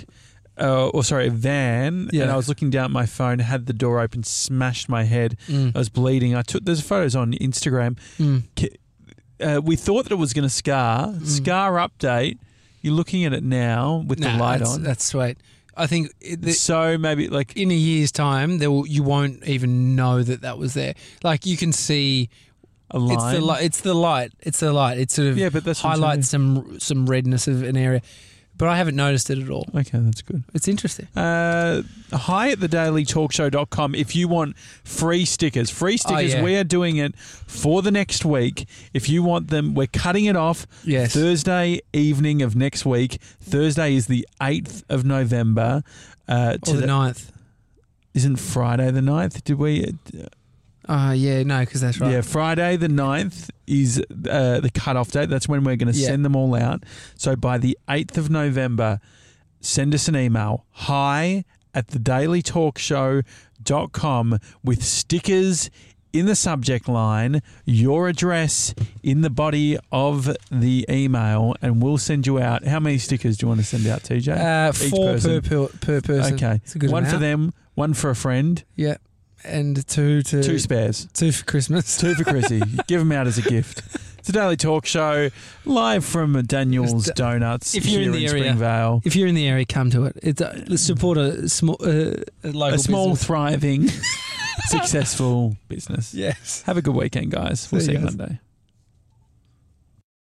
Uh, 0.58 0.88
or 0.88 1.02
sorry, 1.02 1.28
a 1.28 1.30
van, 1.30 2.10
Yeah. 2.12 2.24
and 2.24 2.30
I 2.30 2.36
was 2.36 2.46
looking 2.46 2.68
down 2.68 2.84
at 2.86 2.90
my 2.90 3.06
phone, 3.06 3.38
had 3.38 3.64
the 3.64 3.72
door 3.72 3.98
open, 3.98 4.24
smashed 4.24 4.90
my 4.90 5.04
head. 5.04 5.38
Mm. 5.48 5.74
I 5.74 5.78
was 5.78 5.88
bleeding. 5.88 6.34
I 6.34 6.42
took 6.42 6.66
there's 6.66 6.82
photos 6.82 7.16
on 7.16 7.32
Instagram. 7.34 7.96
Mm. 8.18 8.42
Ki- 8.56 8.76
Uh, 9.40 9.58
we 9.64 9.74
thought 9.74 10.02
that 10.04 10.12
it 10.12 10.16
was 10.18 10.34
going 10.34 10.42
to 10.42 10.50
scar. 10.54 11.14
Scar 11.24 11.72
update. 11.76 12.36
You're 12.80 12.94
looking 12.94 13.24
at 13.24 13.32
it 13.32 13.42
now 13.42 14.04
with 14.06 14.20
Nah, 14.20 14.32
the 14.32 14.38
light 14.38 14.58
that's, 14.58 14.74
on. 14.74 14.82
That's 14.82 15.04
sweet. 15.04 15.38
I 15.76 15.86
think 15.86 16.12
it, 16.20 16.42
the, 16.42 16.52
so 16.52 16.98
maybe 16.98 17.28
like 17.28 17.56
in 17.56 17.70
a 17.70 17.74
year's 17.74 18.12
time, 18.12 18.58
there 18.58 18.70
will, 18.70 18.86
you 18.86 19.02
won't 19.02 19.44
even 19.46 19.94
know 19.96 20.22
that 20.22 20.42
that 20.42 20.58
was 20.58 20.74
there. 20.74 20.94
Like 21.22 21.46
you 21.46 21.56
can 21.56 21.72
see, 21.72 22.28
a 22.90 22.98
line. 22.98 23.34
it's 23.34 23.38
the 23.38 23.44
light. 23.44 23.62
It's 23.62 23.80
the 23.80 23.94
light. 23.94 24.32
It's 24.40 24.60
the 24.60 24.72
light. 24.72 24.98
It 24.98 25.10
sort 25.10 25.28
of 25.28 25.38
Yeah, 25.38 25.48
but 25.48 25.64
that's 25.64 25.80
highlights 25.80 26.28
some 26.28 26.78
some 26.80 27.06
redness 27.06 27.46
of 27.46 27.62
an 27.62 27.76
area, 27.76 28.02
but 28.60 28.68
I 28.68 28.76
haven't 28.76 28.94
noticed 28.96 29.30
it 29.30 29.38
at 29.38 29.48
all. 29.50 29.66
Okay, 29.74 29.98
that's 29.98 30.22
good. 30.22 30.44
It's 30.54 30.68
interesting. 30.68 31.06
Uh, 31.16 31.82
hi 32.12 32.50
at 32.50 32.60
the 32.60 32.68
dailytalkshow.com 32.68 33.94
if 33.94 34.14
you 34.14 34.28
want 34.28 34.56
free 34.84 35.24
stickers. 35.24 35.70
Free 35.70 35.96
stickers, 35.96 36.34
Oh, 36.34 36.38
yeah. 36.38 36.44
we 36.44 36.56
are 36.56 36.64
doing 36.64 36.96
it 36.98 37.16
for 37.18 37.82
the 37.82 37.90
next 37.90 38.24
week. 38.24 38.68
If 38.94 39.08
you 39.08 39.22
want 39.22 39.48
them, 39.48 39.74
we're 39.74 39.86
cutting 39.88 40.26
it 40.26 40.36
off 40.36 40.66
Yes. 40.84 41.14
Thursday 41.14 41.80
evening 41.92 42.42
of 42.42 42.54
next 42.54 42.84
week. 42.86 43.18
Thursday 43.40 43.94
is 43.96 44.06
the 44.06 44.28
8th 44.40 44.84
of 44.88 45.04
November. 45.04 45.82
Uh, 46.28 46.58
to 46.58 46.70
Or 46.70 46.74
the 46.74 46.80
the- 46.82 46.86
ninth. 46.86 47.32
isn't 48.14 48.36
Friday 48.36 48.90
the 48.90 49.00
9th? 49.00 49.42
Did 49.42 49.56
we? 49.58 49.84
Uh, 49.84 50.26
yeah, 51.12 51.42
no, 51.42 51.60
because 51.60 51.80
that's 51.80 52.00
right. 52.00 52.12
Yeah, 52.12 52.20
Friday 52.22 52.76
the 52.76 52.88
9th 52.88 53.50
is 53.66 53.98
uh, 54.28 54.60
the 54.60 54.70
cutoff 54.74 55.10
date. 55.12 55.28
That's 55.28 55.48
when 55.48 55.64
we're 55.64 55.76
going 55.76 55.92
to 55.92 55.98
Yeah. 55.98 56.08
send 56.08 56.24
them 56.24 56.34
all 56.36 56.54
out. 56.54 56.84
So 57.16 57.36
by 57.36 57.58
the 57.58 57.76
8th 57.88 58.16
of 58.16 58.30
November, 58.30 59.00
send 59.60 59.94
us 59.94 60.08
an 60.08 60.16
email. 60.16 60.64
Hi 60.72 61.44
at 61.72 61.86
the 61.88 61.98
dailytalkshow.com 62.00 64.38
with 64.64 64.82
stickers 64.84 65.70
in 66.12 66.26
the 66.26 66.34
subject 66.34 66.88
line, 66.88 67.40
your 67.64 68.08
address 68.08 68.74
in 69.02 69.20
the 69.20 69.30
body 69.30 69.78
of 69.92 70.36
the 70.50 70.84
email, 70.90 71.54
and 71.62 71.80
we'll 71.80 71.98
send 71.98 72.26
you 72.26 72.40
out. 72.40 72.64
How 72.66 72.80
many 72.80 72.98
stickers 72.98 73.36
do 73.36 73.44
you 73.44 73.48
want 73.48 73.60
to 73.60 73.66
send 73.66 73.86
out, 73.86 74.02
TJ? 74.02 74.36
Uh, 74.36 74.72
Each 74.72 74.90
four 74.90 75.12
person. 75.12 75.40
per, 75.42 75.68
per 75.68 75.78
per 75.78 76.00
person. 76.00 76.34
Okay. 76.34 76.56
it's 76.64 76.74
a 76.74 76.80
good 76.80 76.90
one 76.90 77.04
for 77.06 77.18
them, 77.18 77.52
one 77.76 77.94
for 77.94 78.10
a 78.10 78.16
friend, 78.16 78.64
Yeah, 78.74 78.96
and 79.44 79.86
two 79.88 80.22
to 80.22 80.42
two 80.42 80.58
spares. 80.58 81.06
two 81.12 81.32
for 81.32 81.44
Christmas. 81.44 81.98
Two 81.98 82.14
for 82.14 82.24
Chrissy. 82.24 82.60
Give 82.86 83.00
them 83.00 83.12
out 83.12 83.26
as 83.26 83.38
a 83.38 83.42
gift. 83.42 83.82
It's 84.18 84.28
a 84.28 84.32
daily 84.32 84.56
talk 84.58 84.84
show 84.84 85.30
live 85.64 86.04
from 86.04 86.42
Daniel's 86.44 87.06
Just, 87.06 87.16
Donuts 87.16 87.74
if 87.74 87.86
you're 87.86 88.00
here 88.02 88.10
in 88.10 88.12
the 88.12 88.26
area, 88.26 88.44
Springvale. 88.44 89.00
If 89.04 89.16
you're 89.16 89.26
in 89.28 89.34
the 89.34 89.48
area, 89.48 89.64
come 89.64 89.88
to 89.90 90.04
it. 90.04 90.18
It's 90.22 90.42
uh, 90.42 90.62
let's 90.68 90.82
support 90.82 91.16
a 91.16 91.48
small 91.48 91.76
uh, 91.80 92.16
a 92.44 92.52
local 92.52 92.74
A 92.74 92.78
small, 92.78 93.08
business. 93.10 93.26
thriving, 93.26 93.88
successful 94.66 95.56
business. 95.68 96.12
yes. 96.14 96.62
Have 96.66 96.76
a 96.76 96.82
good 96.82 96.94
weekend, 96.94 97.30
guys. 97.30 97.70
We'll 97.72 97.80
See 97.80 97.86
see 97.86 97.92
you 97.92 97.98
you 98.00 98.04
guys. 98.04 98.16
Monday. 98.16 98.40